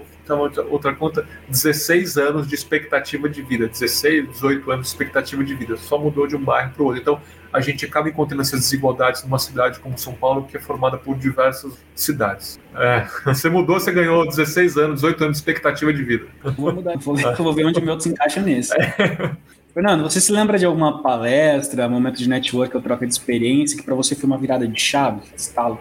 outra 0.70 0.94
conta, 0.94 1.26
16 1.49 2.16
anos 2.16 2.49
de 2.49 2.55
expectativa 2.55 3.28
de 3.28 3.42
vida, 3.42 3.68
16, 3.68 4.30
18 4.30 4.70
anos 4.70 4.86
de 4.86 4.92
expectativa 4.92 5.44
de 5.44 5.55
vida, 5.55 5.76
só 5.76 5.99
mudou 5.99 6.26
de 6.26 6.36
um 6.36 6.42
bairro 6.42 6.72
para 6.72 6.82
o 6.82 6.86
outro. 6.86 7.01
Então, 7.01 7.20
a 7.53 7.61
gente 7.61 7.84
acaba 7.84 8.09
encontrando 8.09 8.42
essas 8.42 8.61
desigualdades 8.61 9.22
numa 9.24 9.38
cidade 9.38 9.78
como 9.80 9.96
São 9.99 10.12
Paulo, 10.14 10.44
que 10.44 10.57
é 10.57 10.61
formada 10.61 10.99
por 10.99 11.16
diversas 11.16 11.72
cidades. 11.94 12.59
É, 12.74 13.07
você 13.24 13.49
mudou, 13.49 13.78
você 13.78 13.92
ganhou 13.92 14.26
16 14.26 14.76
anos, 14.76 14.94
18 14.96 15.24
anos 15.24 15.36
de 15.36 15.42
expectativa 15.42 15.92
de 15.92 16.03
vida. 16.03 16.26
Vou 16.57 16.74
mudar, 16.74 16.96
vou, 16.99 17.16
vou 17.16 17.53
ver 17.53 17.66
onde 17.66 17.78
o 17.78 17.84
meu 17.84 17.99
se 17.99 18.11
encaixa 18.11 18.40
nisso. 18.40 18.74
É. 18.74 19.36
Fernando, 19.72 20.03
você 20.03 20.20
se 20.20 20.32
lembra 20.32 20.59
de 20.59 20.66
alguma 20.66 21.03
palestra, 21.03 21.88
momento 21.88 22.18
de 22.18 22.28
network 22.28 22.74
ou 22.76 22.82
troca 22.82 23.07
de 23.07 23.12
experiência 23.12 23.78
que 23.78 23.84
para 23.84 23.94
você 23.94 24.14
foi 24.14 24.26
uma 24.26 24.36
virada 24.38 24.66
de 24.66 24.80
chave, 24.80 25.20
estalo? 25.36 25.78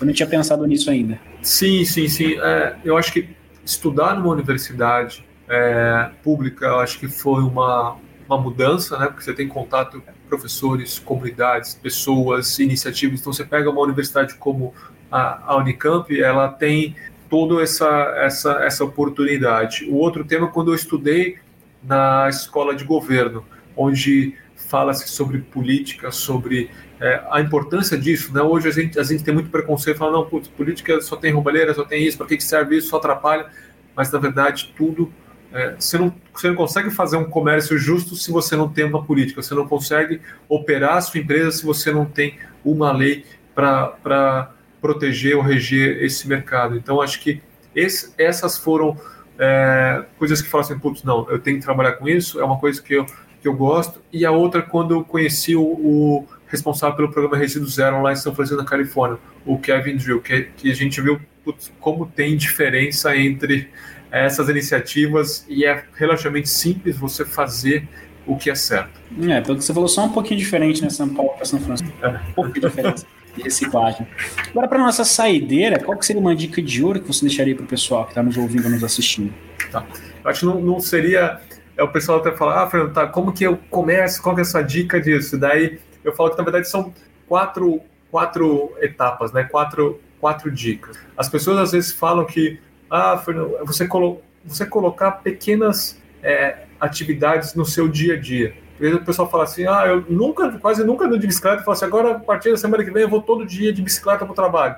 Eu 0.00 0.06
não 0.06 0.12
tinha 0.12 0.26
pensado 0.26 0.66
nisso 0.66 0.90
ainda. 0.90 1.18
Sim, 1.42 1.84
sim, 1.84 2.08
sim. 2.08 2.38
É, 2.40 2.76
eu 2.84 2.96
acho 2.96 3.12
que 3.12 3.28
estudar 3.64 4.14
numa 4.14 4.28
universidade 4.32 5.24
é, 5.48 6.10
pública, 6.22 6.66
eu 6.66 6.80
acho 6.80 6.98
que 6.98 7.08
foi 7.08 7.42
uma, 7.42 7.96
uma 8.28 8.40
mudança, 8.40 8.98
né? 8.98 9.06
Porque 9.06 9.22
você 9.22 9.32
tem 9.32 9.48
contato 9.48 10.00
com 10.00 10.12
professores, 10.28 10.98
comunidades, 10.98 11.74
pessoas, 11.74 12.58
iniciativas. 12.58 13.20
Então 13.20 13.32
você 13.32 13.44
pega 13.44 13.70
uma 13.70 13.80
universidade 13.80 14.34
como 14.34 14.74
a, 15.10 15.52
a 15.52 15.56
Unicamp, 15.56 16.20
ela 16.20 16.48
tem 16.48 16.96
toda 17.28 17.62
essa, 17.62 17.88
essa, 18.18 18.52
essa 18.64 18.84
oportunidade. 18.84 19.84
O 19.88 19.96
outro 19.96 20.24
tema, 20.24 20.48
quando 20.48 20.70
eu 20.70 20.74
estudei 20.74 21.38
na 21.82 22.28
escola 22.28 22.74
de 22.74 22.84
governo, 22.84 23.44
onde 23.76 24.34
fala-se 24.54 25.08
sobre 25.08 25.38
política, 25.38 26.10
sobre 26.10 26.70
é, 27.00 27.22
a 27.30 27.40
importância 27.40 27.96
disso. 27.96 28.32
Né? 28.32 28.42
Hoje 28.42 28.68
a 28.68 28.72
gente, 28.72 28.98
a 28.98 29.02
gente 29.02 29.22
tem 29.22 29.34
muito 29.34 29.50
preconceito, 29.50 29.98
fala, 29.98 30.12
não, 30.12 30.26
putz, 30.26 30.48
política 30.48 31.00
só 31.00 31.16
tem 31.16 31.32
roubalheira, 31.32 31.74
só 31.74 31.84
tem 31.84 32.04
isso, 32.04 32.16
para 32.18 32.26
que 32.26 32.40
serve 32.40 32.76
isso, 32.76 32.88
só 32.88 32.96
atrapalha. 32.96 33.46
Mas, 33.94 34.10
na 34.10 34.18
verdade, 34.18 34.72
tudo 34.76 35.12
é, 35.52 35.74
você, 35.78 35.96
não, 35.96 36.12
você 36.34 36.48
não 36.48 36.54
consegue 36.54 36.90
fazer 36.90 37.16
um 37.16 37.24
comércio 37.24 37.78
justo 37.78 38.14
se 38.16 38.30
você 38.30 38.56
não 38.56 38.68
tem 38.68 38.84
uma 38.84 39.02
política, 39.02 39.42
você 39.42 39.54
não 39.54 39.66
consegue 39.66 40.20
operar 40.48 40.96
a 40.96 41.00
sua 41.00 41.20
empresa 41.20 41.50
se 41.50 41.64
você 41.64 41.90
não 41.92 42.04
tem 42.04 42.38
uma 42.64 42.92
lei 42.92 43.24
para 43.54 44.50
proteger 44.80 45.36
ou 45.36 45.42
reger 45.42 46.02
esse 46.02 46.28
mercado. 46.28 46.76
Então, 46.76 47.00
acho 47.00 47.20
que 47.20 47.40
esse, 47.74 48.12
essas 48.18 48.58
foram 48.58 48.98
é, 49.38 50.04
coisas 50.18 50.42
que 50.42 50.48
falam 50.48 50.66
assim, 50.66 50.78
putz, 50.78 51.02
não, 51.02 51.26
eu 51.30 51.38
tenho 51.38 51.58
que 51.58 51.64
trabalhar 51.64 51.92
com 51.92 52.08
isso, 52.08 52.40
é 52.40 52.44
uma 52.44 52.58
coisa 52.58 52.82
que 52.82 52.94
eu, 52.94 53.06
que 53.40 53.48
eu 53.48 53.54
gosto. 53.54 54.02
E 54.12 54.26
a 54.26 54.30
outra, 54.30 54.60
quando 54.60 54.94
eu 54.94 55.04
conheci 55.04 55.56
o, 55.56 55.62
o 55.62 56.28
responsável 56.48 56.96
pelo 56.96 57.10
programa 57.10 57.36
Resíduo 57.36 57.68
Zero 57.68 58.02
lá 58.02 58.12
em 58.12 58.16
São 58.16 58.34
Francisco, 58.34 58.60
na 58.60 58.68
Califórnia, 58.68 59.18
o 59.44 59.58
Kevin 59.58 59.96
Drill, 59.96 60.20
que, 60.20 60.42
que 60.56 60.70
a 60.70 60.74
gente 60.74 61.00
viu 61.00 61.20
putz, 61.44 61.72
como 61.80 62.06
tem 62.06 62.36
diferença 62.36 63.16
entre 63.16 63.68
essas 64.10 64.48
iniciativas 64.48 65.44
e 65.48 65.64
é 65.64 65.84
relativamente 65.94 66.48
simples 66.48 66.96
você 66.96 67.24
fazer 67.24 67.88
o 68.26 68.36
que 68.36 68.50
é 68.50 68.54
certo. 68.54 69.00
É, 69.28 69.40
pelo 69.40 69.58
que 69.58 69.64
você 69.64 69.72
falou, 69.72 69.88
só 69.88 70.04
um 70.04 70.08
pouquinho 70.08 70.38
diferente, 70.38 70.82
né, 70.82 70.90
São 70.90 71.08
Paulo 71.08 71.32
para 71.34 71.44
São 71.44 71.60
Francisco. 71.60 71.92
É. 72.02 72.08
Um 72.08 72.32
pouco 72.32 72.52
de 72.52 72.60
diferença 72.60 73.06
de 73.36 73.42
reciclagem. 73.42 74.06
Agora, 74.50 74.66
para 74.66 74.78
nossa 74.78 75.04
saideira, 75.04 75.78
qual 75.78 75.96
que 75.96 76.04
seria 76.04 76.20
uma 76.20 76.34
dica 76.34 76.60
de 76.60 76.82
ouro 76.82 77.00
que 77.00 77.06
você 77.06 77.24
deixaria 77.24 77.54
para 77.54 77.64
o 77.64 77.68
pessoal 77.68 78.04
que 78.04 78.10
está 78.10 78.22
nos 78.22 78.36
ouvindo, 78.36 78.68
nos 78.68 78.82
assistindo? 78.82 79.32
Tá. 79.70 79.84
Eu 80.24 80.30
acho 80.30 80.40
que 80.40 80.46
não, 80.46 80.60
não 80.60 80.80
seria... 80.80 81.40
É 81.76 81.82
o 81.82 81.88
pessoal 81.88 82.18
até 82.18 82.32
falar, 82.32 82.62
ah, 82.62 82.70
Fernando, 82.70 82.94
tá, 82.94 83.06
como 83.06 83.32
que 83.32 83.44
eu 83.44 83.58
começo? 83.68 84.22
Qual 84.22 84.34
que 84.34 84.40
é 84.40 84.42
a 84.42 84.46
sua 84.46 84.62
dica 84.62 84.98
disso? 84.98 85.36
Daí 85.36 85.78
eu 86.08 86.14
falo 86.14 86.30
que, 86.30 86.38
na 86.38 86.44
verdade, 86.44 86.68
são 86.68 86.92
quatro, 87.28 87.80
quatro 88.10 88.74
etapas, 88.80 89.32
né? 89.32 89.44
Quatro, 89.44 90.00
quatro 90.20 90.50
dicas. 90.50 90.98
As 91.16 91.28
pessoas, 91.28 91.58
às 91.58 91.72
vezes, 91.72 91.92
falam 91.92 92.24
que 92.24 92.58
ah, 92.90 93.18
Fernando, 93.18 93.56
você, 93.64 93.86
colo 93.86 94.22
você 94.44 94.64
colocar 94.64 95.12
pequenas 95.12 96.00
é, 96.22 96.64
atividades 96.80 97.54
no 97.54 97.64
seu 97.64 97.88
dia 97.88 98.14
a 98.14 98.20
dia. 98.20 98.54
O 98.78 99.04
pessoal 99.04 99.30
fala 99.30 99.44
assim, 99.44 99.66
ah, 99.66 99.84
eu 99.86 100.04
nunca, 100.08 100.52
quase 100.58 100.84
nunca 100.84 101.06
ando 101.06 101.18
de 101.18 101.26
bicicleta, 101.26 101.62
fala 101.62 101.74
assim, 101.74 101.86
agora 101.86 102.12
a 102.12 102.20
partir 102.20 102.50
da 102.50 102.58
semana 102.58 102.84
que 102.84 102.90
vem 102.90 103.02
eu 103.02 103.08
vou 103.08 103.22
todo 103.22 103.46
dia 103.46 103.72
de 103.72 103.80
bicicleta 103.80 104.24
para 104.24 104.32
o 104.32 104.34
trabalho. 104.34 104.76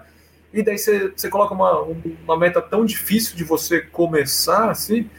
E 0.53 0.63
daí 0.63 0.79
você, 0.79 1.13
você 1.15 1.29
coloca 1.29 1.53
uma, 1.53 1.83
uma 2.25 2.37
meta 2.37 2.63
tão 2.63 2.85
difícil 2.85 3.37
de 3.37 3.45
você 3.45 3.81
começar, 3.81 4.71
assim, 4.71 5.11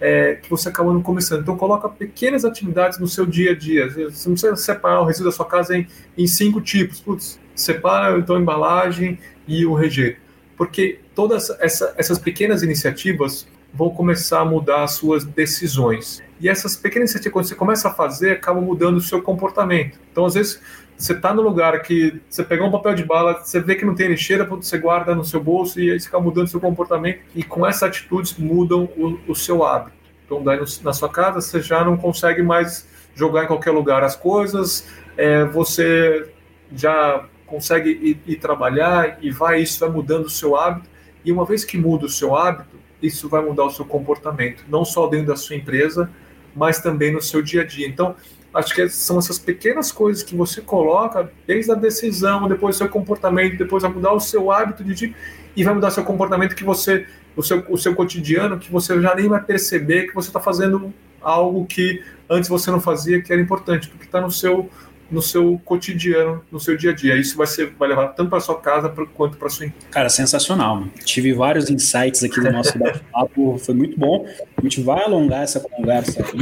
é, 0.00 0.34
que 0.36 0.48
você 0.48 0.68
acaba 0.68 0.92
não 0.92 1.02
começando. 1.02 1.42
Então 1.42 1.56
coloca 1.56 1.88
pequenas 1.88 2.44
atividades 2.44 2.98
no 2.98 3.08
seu 3.08 3.26
dia 3.26 3.52
a 3.52 3.54
dia. 3.54 3.88
Você 3.88 4.28
não 4.28 4.34
precisa 4.34 4.56
separar 4.56 5.00
o 5.00 5.04
resíduo 5.04 5.30
da 5.30 5.36
sua 5.36 5.46
casa 5.46 5.76
em, 5.76 5.86
em 6.16 6.26
cinco 6.26 6.60
tipos. 6.60 7.00
Putz, 7.00 7.40
separa 7.54 8.18
então 8.18 8.36
a 8.36 8.40
embalagem 8.40 9.18
e 9.46 9.64
o 9.66 9.74
rejeito 9.74 10.28
porque 10.58 10.98
todas 11.14 11.48
essa, 11.60 11.94
essas 11.96 12.18
pequenas 12.18 12.64
iniciativas 12.64 13.46
vão 13.72 13.90
começar 13.90 14.40
a 14.40 14.44
mudar 14.44 14.82
as 14.82 14.92
suas 14.92 15.24
decisões. 15.24 16.20
E 16.40 16.48
essas 16.48 16.74
pequenas 16.74 17.10
iniciativas, 17.10 17.32
quando 17.32 17.46
você 17.46 17.54
começa 17.54 17.88
a 17.88 17.94
fazer, 17.94 18.32
acabam 18.32 18.64
mudando 18.64 18.96
o 18.96 19.00
seu 19.00 19.22
comportamento. 19.22 19.98
Então, 20.10 20.26
às 20.26 20.34
vezes, 20.34 20.60
você 20.98 21.12
está 21.12 21.32
no 21.32 21.40
lugar 21.42 21.80
que 21.80 22.20
você 22.28 22.42
pegou 22.42 22.66
um 22.66 22.72
papel 22.72 22.92
de 22.92 23.04
bala, 23.04 23.34
você 23.34 23.60
vê 23.60 23.76
que 23.76 23.84
não 23.84 23.94
tem 23.94 24.08
lixeira, 24.08 24.44
você 24.44 24.76
guarda 24.76 25.14
no 25.14 25.24
seu 25.24 25.40
bolso 25.40 25.78
e 25.80 25.92
aí 25.92 26.00
fica 26.00 26.18
mudando 26.18 26.48
seu 26.48 26.60
comportamento. 26.60 27.20
E 27.36 27.44
com 27.44 27.64
essas 27.64 27.84
atitudes 27.84 28.36
mudam 28.36 28.88
o, 28.96 29.18
o 29.28 29.34
seu 29.34 29.64
hábito. 29.64 29.96
Então, 30.26 30.42
daí 30.42 30.58
na 30.82 30.92
sua 30.92 31.08
casa, 31.08 31.40
você 31.40 31.62
já 31.62 31.84
não 31.84 31.96
consegue 31.96 32.42
mais 32.42 32.86
jogar 33.14 33.44
em 33.44 33.46
qualquer 33.46 33.70
lugar 33.70 34.02
as 34.02 34.16
coisas, 34.16 34.88
é, 35.16 35.44
você 35.44 36.30
já 36.72 37.24
consegue 37.46 37.90
ir, 37.90 38.20
ir, 38.26 38.36
trabalhar 38.36 39.18
e 39.22 39.30
vai 39.30 39.60
isso 39.60 39.80
vai 39.80 39.88
mudando 39.88 40.26
o 40.26 40.30
seu 40.30 40.54
hábito 40.54 40.88
e 41.24 41.32
uma 41.32 41.44
vez 41.44 41.64
que 41.64 41.78
muda 41.78 42.06
o 42.06 42.08
seu 42.08 42.36
hábito 42.36 42.76
isso 43.02 43.28
vai 43.28 43.42
mudar 43.42 43.64
o 43.64 43.70
seu 43.70 43.86
comportamento 43.86 44.64
não 44.68 44.84
só 44.84 45.06
dentro 45.06 45.28
da 45.28 45.36
sua 45.36 45.56
empresa 45.56 46.10
mas 46.54 46.78
também 46.78 47.10
no 47.10 47.22
seu 47.22 47.40
dia 47.40 47.62
a 47.62 47.64
dia 47.64 47.88
então 47.88 48.14
acho 48.52 48.74
que 48.74 48.88
são 48.88 49.18
essas 49.18 49.38
pequenas 49.38 49.92
coisas 49.92 50.22
que 50.22 50.34
você 50.34 50.60
coloca 50.60 51.30
desde 51.46 51.70
a 51.70 51.74
decisão 51.74 52.48
depois 52.48 52.76
o 52.76 52.78
seu 52.78 52.88
comportamento 52.88 53.56
depois 53.56 53.82
vai 53.82 53.92
mudar 53.92 54.12
o 54.12 54.20
seu 54.20 54.50
hábito 54.50 54.82
de 54.82 55.14
e 55.54 55.64
vai 55.64 55.74
mudar 55.74 55.88
o 55.88 55.90
seu 55.90 56.04
comportamento 56.04 56.54
que 56.54 56.64
você 56.64 57.06
o 57.36 57.42
seu, 57.42 57.64
o 57.68 57.76
seu 57.76 57.94
cotidiano 57.94 58.58
que 58.58 58.70
você 58.70 59.00
já 59.00 59.14
nem 59.14 59.28
vai 59.28 59.42
perceber 59.42 60.08
que 60.08 60.14
você 60.14 60.28
está 60.28 60.40
fazendo 60.40 60.92
algo 61.20 61.66
que 61.66 62.02
antes 62.28 62.48
você 62.48 62.70
não 62.70 62.80
fazia 62.80 63.20
que 63.20 63.32
era 63.32 63.40
importante 63.40 63.88
porque 63.88 64.06
está 64.06 64.20
no 64.20 64.30
seu 64.30 64.70
no 65.10 65.22
seu 65.22 65.60
cotidiano, 65.64 66.42
no 66.50 66.60
seu 66.60 66.76
dia 66.76 66.90
a 66.90 66.94
dia. 66.94 67.16
Isso 67.16 67.36
vai, 67.36 67.46
ser, 67.46 67.72
vai 67.78 67.88
levar 67.88 68.08
tanto 68.08 68.30
para 68.30 68.40
sua 68.40 68.60
casa 68.60 68.88
quanto 69.14 69.36
para 69.36 69.48
sua 69.48 69.66
empresa. 69.66 69.86
Cara, 69.90 70.08
sensacional. 70.08 70.76
Mano. 70.76 70.92
Tive 71.04 71.32
vários 71.32 71.70
insights 71.70 72.22
aqui 72.22 72.40
no 72.40 72.52
nosso 72.52 72.78
bate-papo, 72.78 73.58
foi 73.58 73.74
muito 73.74 73.98
bom. 73.98 74.26
A 74.56 74.62
gente 74.62 74.80
vai 74.82 75.02
alongar 75.02 75.42
essa 75.42 75.60
conversa 75.60 76.20
aqui. 76.20 76.38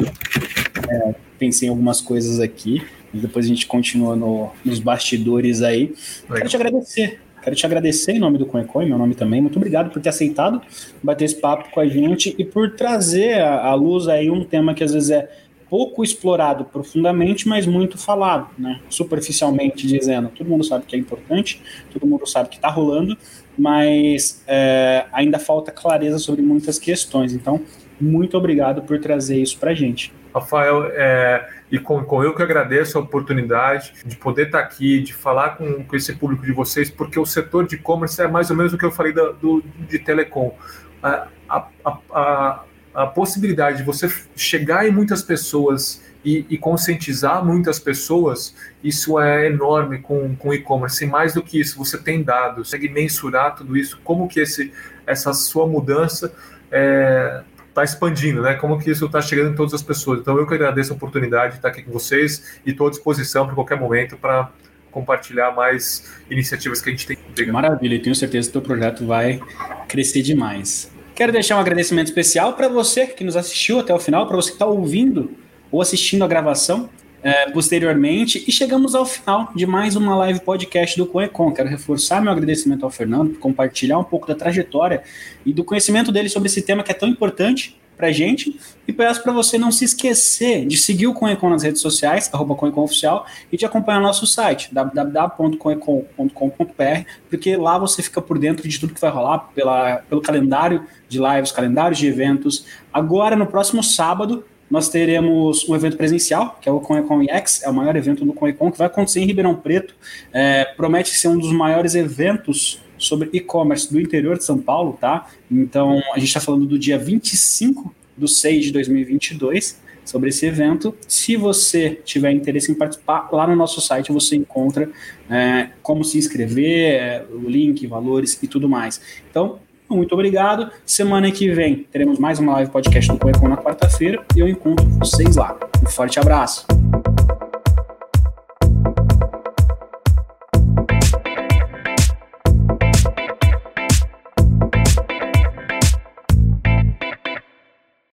É, 0.89 1.15
pensei 1.39 1.69
em 1.69 1.71
algumas 1.71 2.01
coisas 2.01 2.41
aqui, 2.41 2.83
depois 3.13 3.47
a 3.47 3.49
gente 3.49 3.67
continua 3.67 4.17
no, 4.17 4.51
nos 4.65 4.79
bastidores 4.79 5.63
aí. 5.63 5.95
Legal. 6.29 6.37
Quero 6.37 6.49
te 6.49 6.57
agradecer. 6.57 7.21
Quero 7.43 7.55
te 7.55 7.65
agradecer 7.65 8.11
em 8.11 8.19
nome 8.19 8.39
do 8.39 8.47
Coecoi, 8.47 8.87
meu 8.87 8.99
nome 8.99 9.15
também. 9.15 9.41
Muito 9.41 9.55
obrigado 9.55 9.91
por 9.91 10.03
ter 10.03 10.09
aceitado 10.09 10.61
bater 11.01 11.27
esse 11.27 11.37
papo 11.37 11.71
com 11.71 11.79
a 11.79 11.87
gente 11.87 12.35
e 12.37 12.45
por 12.45 12.73
trazer 12.73 13.41
à 13.41 13.73
luz 13.75 14.09
aí 14.09 14.29
um 14.29 14.43
tema 14.43 14.75
que 14.75 14.83
às 14.83 14.93
vezes 14.93 15.11
é 15.11 15.31
pouco 15.69 16.03
explorado 16.03 16.65
profundamente, 16.65 17.49
mas 17.49 17.67
muito 17.67 17.99
falado, 17.99 18.49
né? 18.59 18.81
superficialmente 18.89 19.87
dizendo. 19.87 20.29
Todo 20.29 20.49
mundo 20.49 20.65
sabe 20.65 20.87
que 20.87 20.95
é 20.95 20.99
importante, 20.99 21.63
todo 21.93 22.07
mundo 22.07 22.27
sabe 22.27 22.49
que 22.49 22.57
está 22.57 22.69
rolando, 22.69 23.17
mas 23.59 24.43
é, 24.47 25.07
ainda 25.13 25.39
falta 25.39 25.73
clareza 25.73 26.19
sobre 26.19 26.43
muitas 26.43 26.79
questões. 26.79 27.33
Então, 27.33 27.61
muito 28.01 28.37
obrigado 28.37 28.83
por 28.83 28.99
trazer 29.01 29.41
isso 29.41 29.59
para 29.59 29.71
a 29.71 29.75
gente. 29.75 30.13
Rafael, 30.35 30.91
é, 30.93 31.49
e 31.73 31.79
com, 31.79 32.05
com, 32.05 32.23
eu 32.23 32.35
que 32.35 32.43
agradeço 32.43 32.99
a 32.99 33.01
oportunidade 33.01 33.95
de 34.05 34.17
poder 34.17 34.47
estar 34.47 34.59
tá 34.59 34.65
aqui, 34.65 35.01
de 35.01 35.15
falar 35.15 35.57
com, 35.57 35.83
com 35.83 35.97
esse 35.97 36.15
público 36.15 36.45
de 36.45 36.53
vocês, 36.53 36.91
porque 36.91 37.19
o 37.19 37.25
setor 37.25 37.67
de 37.67 37.77
e-commerce 37.77 38.21
é 38.21 38.29
mais 38.29 38.51
ou 38.51 38.57
menos 38.57 38.73
o 38.75 38.79
que 38.79 38.85
eu 38.85 38.93
falei 38.93 39.13
do, 39.13 39.63
de 39.89 39.99
telecom. 39.99 40.55
A, 41.03 41.29
a, 41.49 41.69
a, 42.13 42.63
a 42.97 43.07
possibilidade 43.07 43.77
de 43.77 43.83
você 43.83 44.11
chegar 44.35 44.89
em 44.89 44.91
muitas 44.91 45.23
pessoas 45.23 46.03
e, 46.25 46.47
e, 46.49 46.57
conscientizar 46.57 47.45
muitas 47.45 47.79
pessoas, 47.79 48.57
isso 48.83 49.21
é 49.21 49.47
enorme 49.47 49.99
com, 49.99 50.35
com 50.35 50.53
e-commerce. 50.53 51.05
E 51.05 51.07
mais 51.07 51.35
do 51.35 51.43
que 51.43 51.61
isso, 51.61 51.77
você 51.77 51.99
tem 51.99 52.23
dados, 52.23 52.71
consegue 52.71 52.89
mensurar 52.89 53.55
tudo 53.55 53.77
isso, 53.77 54.01
como 54.03 54.27
que 54.27 54.41
esse, 54.41 54.73
essa 55.07 55.35
sua 55.35 55.67
mudança 55.67 56.27
está 56.27 56.71
é, 56.73 57.43
tá 57.75 57.85
expandindo, 57.85 58.41
né? 58.41 58.55
Como 58.55 58.79
que 58.79 58.91
isso 58.91 59.05
está 59.05 59.21
chegando 59.21 59.53
em 59.53 59.55
todas 59.55 59.75
as 59.75 59.83
pessoas. 59.83 60.21
Então 60.21 60.39
eu 60.39 60.47
que 60.47 60.55
agradeço 60.55 60.95
a 60.95 60.97
oportunidade 60.97 61.53
de 61.53 61.59
estar 61.59 61.69
aqui 61.69 61.83
com 61.83 61.93
vocês 61.93 62.59
e 62.65 62.71
estou 62.71 62.87
à 62.87 62.91
disposição 62.91 63.45
para 63.45 63.55
qualquer 63.55 63.79
momento 63.79 64.17
para 64.17 64.51
compartilhar 64.91 65.53
mais 65.53 66.11
iniciativas 66.31 66.81
que 66.81 66.89
a 66.89 66.93
gente 66.93 67.07
tem. 67.07 67.19
Maravilha, 67.53 68.03
tenho 68.03 68.17
certeza 68.17 68.51
que 68.51 68.57
o 68.57 68.63
teu 68.63 68.67
projeto 68.67 69.07
vai 69.07 69.39
crescer 69.87 70.23
demais. 70.23 70.96
Quero 71.17 71.33
deixar 71.33 71.57
um 71.57 71.61
agradecimento 71.61 72.09
especial 72.09 72.53
para 72.53 72.69
você 72.69 73.07
que 73.07 73.25
nos 73.25 73.39
assistiu 73.39 73.81
até 73.81 73.95
o 73.95 73.99
final, 73.99 74.27
para 74.27 74.37
você 74.37 74.51
que 74.51 74.57
está 74.57 74.67
ouvindo 74.67 75.31
ou 75.73 75.81
assistindo 75.81 76.23
a 76.23 76.29
gravação 76.29 76.91
é, 77.23 77.51
posteriormente. 77.51 78.45
E 78.47 78.53
chegamos 78.53 78.95
ao 78.95 79.07
final 79.07 79.51
de 79.57 79.65
mais 79.65 79.97
uma 79.97 80.15
live 80.15 80.41
podcast 80.41 80.95
do 80.99 81.07
Coecon. 81.07 81.55
Quero 81.55 81.71
reforçar 81.71 82.21
meu 82.21 82.31
agradecimento 82.31 82.85
ao 82.85 82.91
Fernando 82.91 83.31
por 83.31 83.39
compartilhar 83.39 83.99
um 83.99 84.05
pouco 84.05 84.29
da 84.29 84.35
trajetória 84.35 85.03
e 85.47 85.55
do 85.55 85.65
conhecimento 85.65 86.13
dele 86.13 86.29
sobre 86.29 86.51
esse 86.51 86.61
tema 86.61 86.83
que 86.83 86.91
é 86.91 86.95
tão 86.95 87.09
importante 87.09 87.81
pra 87.97 88.13
gente. 88.13 88.59
E 88.87 88.93
peço 88.93 89.23
para 89.23 89.33
você 89.33 89.59
não 89.59 89.73
se 89.73 89.85
esquecer 89.85 90.67
de 90.67 90.77
seguir 90.77 91.07
o 91.07 91.15
Conecon 91.15 91.51
nas 91.51 91.63
redes 91.63 91.81
sociais, 91.81 92.29
arroba 92.33 92.55
Conecon 92.55 92.83
Oficial, 92.83 93.27
e 93.51 93.57
de 93.57 93.65
acompanhar 93.65 94.01
nosso 94.01 94.27
site, 94.27 94.69
www.conecon.com.br, 94.73 97.11
porque 97.29 97.57
lá 97.57 97.79
você 97.79 98.03
fica 98.03 98.21
por 98.21 98.39
dentro 98.39 98.69
de 98.69 98.79
tudo 98.79 98.95
que 98.95 99.01
vai 99.01 99.11
rolar 99.11 99.51
pela, 99.55 99.97
pelo 100.09 100.21
calendário 100.21 100.87
de 101.09 101.19
lives, 101.19 101.51
calendários 101.51 101.99
de 101.99 102.07
eventos. 102.07 102.67
Agora, 102.93 103.35
no 103.35 103.47
próximo 103.47 103.83
sábado, 103.83 104.45
nós 104.71 104.89
teremos 104.89 105.69
um 105.69 105.75
evento 105.75 105.97
presencial, 105.97 106.59
que 106.61 106.69
é 106.69 106.73
o 106.73 106.81
Conecon 106.81 107.23
EX, 107.23 107.63
é 107.63 107.69
o 107.69 107.75
maior 107.75 107.95
evento 107.95 108.25
do 108.25 108.33
Conecon, 108.33 108.73
que 108.73 108.79
vai 108.79 108.89
acontecer 108.89 109.21
em 109.21 109.27
Ribeirão 109.27 109.55
Preto. 109.55 109.95
É, 110.33 110.65
promete 110.77 111.11
ser 111.11 111.29
um 111.29 111.39
dos 111.39 111.53
maiores 111.53 111.95
eventos 111.95 112.83
sobre 112.99 113.31
e-commerce 113.33 113.93
do 113.93 114.01
interior 114.01 114.37
de 114.37 114.45
São 114.45 114.59
Paulo, 114.59 114.97
tá? 115.01 115.29
Então, 115.51 116.01
a 116.15 116.19
gente 116.19 116.29
está 116.29 116.41
falando 116.41 116.67
do 116.67 116.79
dia 116.79 116.99
25 116.99 117.95
do 118.17 118.27
6 118.27 118.67
de 118.67 118.73
2022 118.73 119.81
sobre 120.05 120.31
esse 120.31 120.47
evento. 120.47 120.95
Se 121.07 121.37
você 121.37 122.01
tiver 122.05 122.31
interesse 122.31 122.71
em 122.71 122.75
participar, 122.75 123.29
lá 123.33 123.47
no 123.47 123.57
nosso 123.57 123.81
site 123.81 124.13
você 124.13 124.37
encontra 124.37 124.89
é, 125.29 125.71
como 125.83 126.05
se 126.05 126.17
inscrever, 126.17 126.95
é, 126.95 127.25
o 127.31 127.49
link, 127.49 127.87
valores 127.87 128.39
e 128.43 128.47
tudo 128.47 128.69
mais. 128.69 129.01
Então, 129.31 129.59
muito 129.89 130.13
obrigado. 130.13 130.71
Semana 130.85 131.31
que 131.31 131.49
vem 131.51 131.87
teremos 131.91 132.19
mais 132.19 132.39
uma 132.39 132.55
live 132.55 132.71
podcast 132.71 133.13
do 133.13 133.19
Coecon 133.19 133.49
na 133.49 133.57
quarta-feira 133.57 134.25
e 134.35 134.41
eu 134.41 134.49
encontro 134.49 134.87
vocês 134.91 135.37
lá. 135.37 135.57
Um 135.85 135.91
forte 135.91 136.19
abraço. 136.19 136.67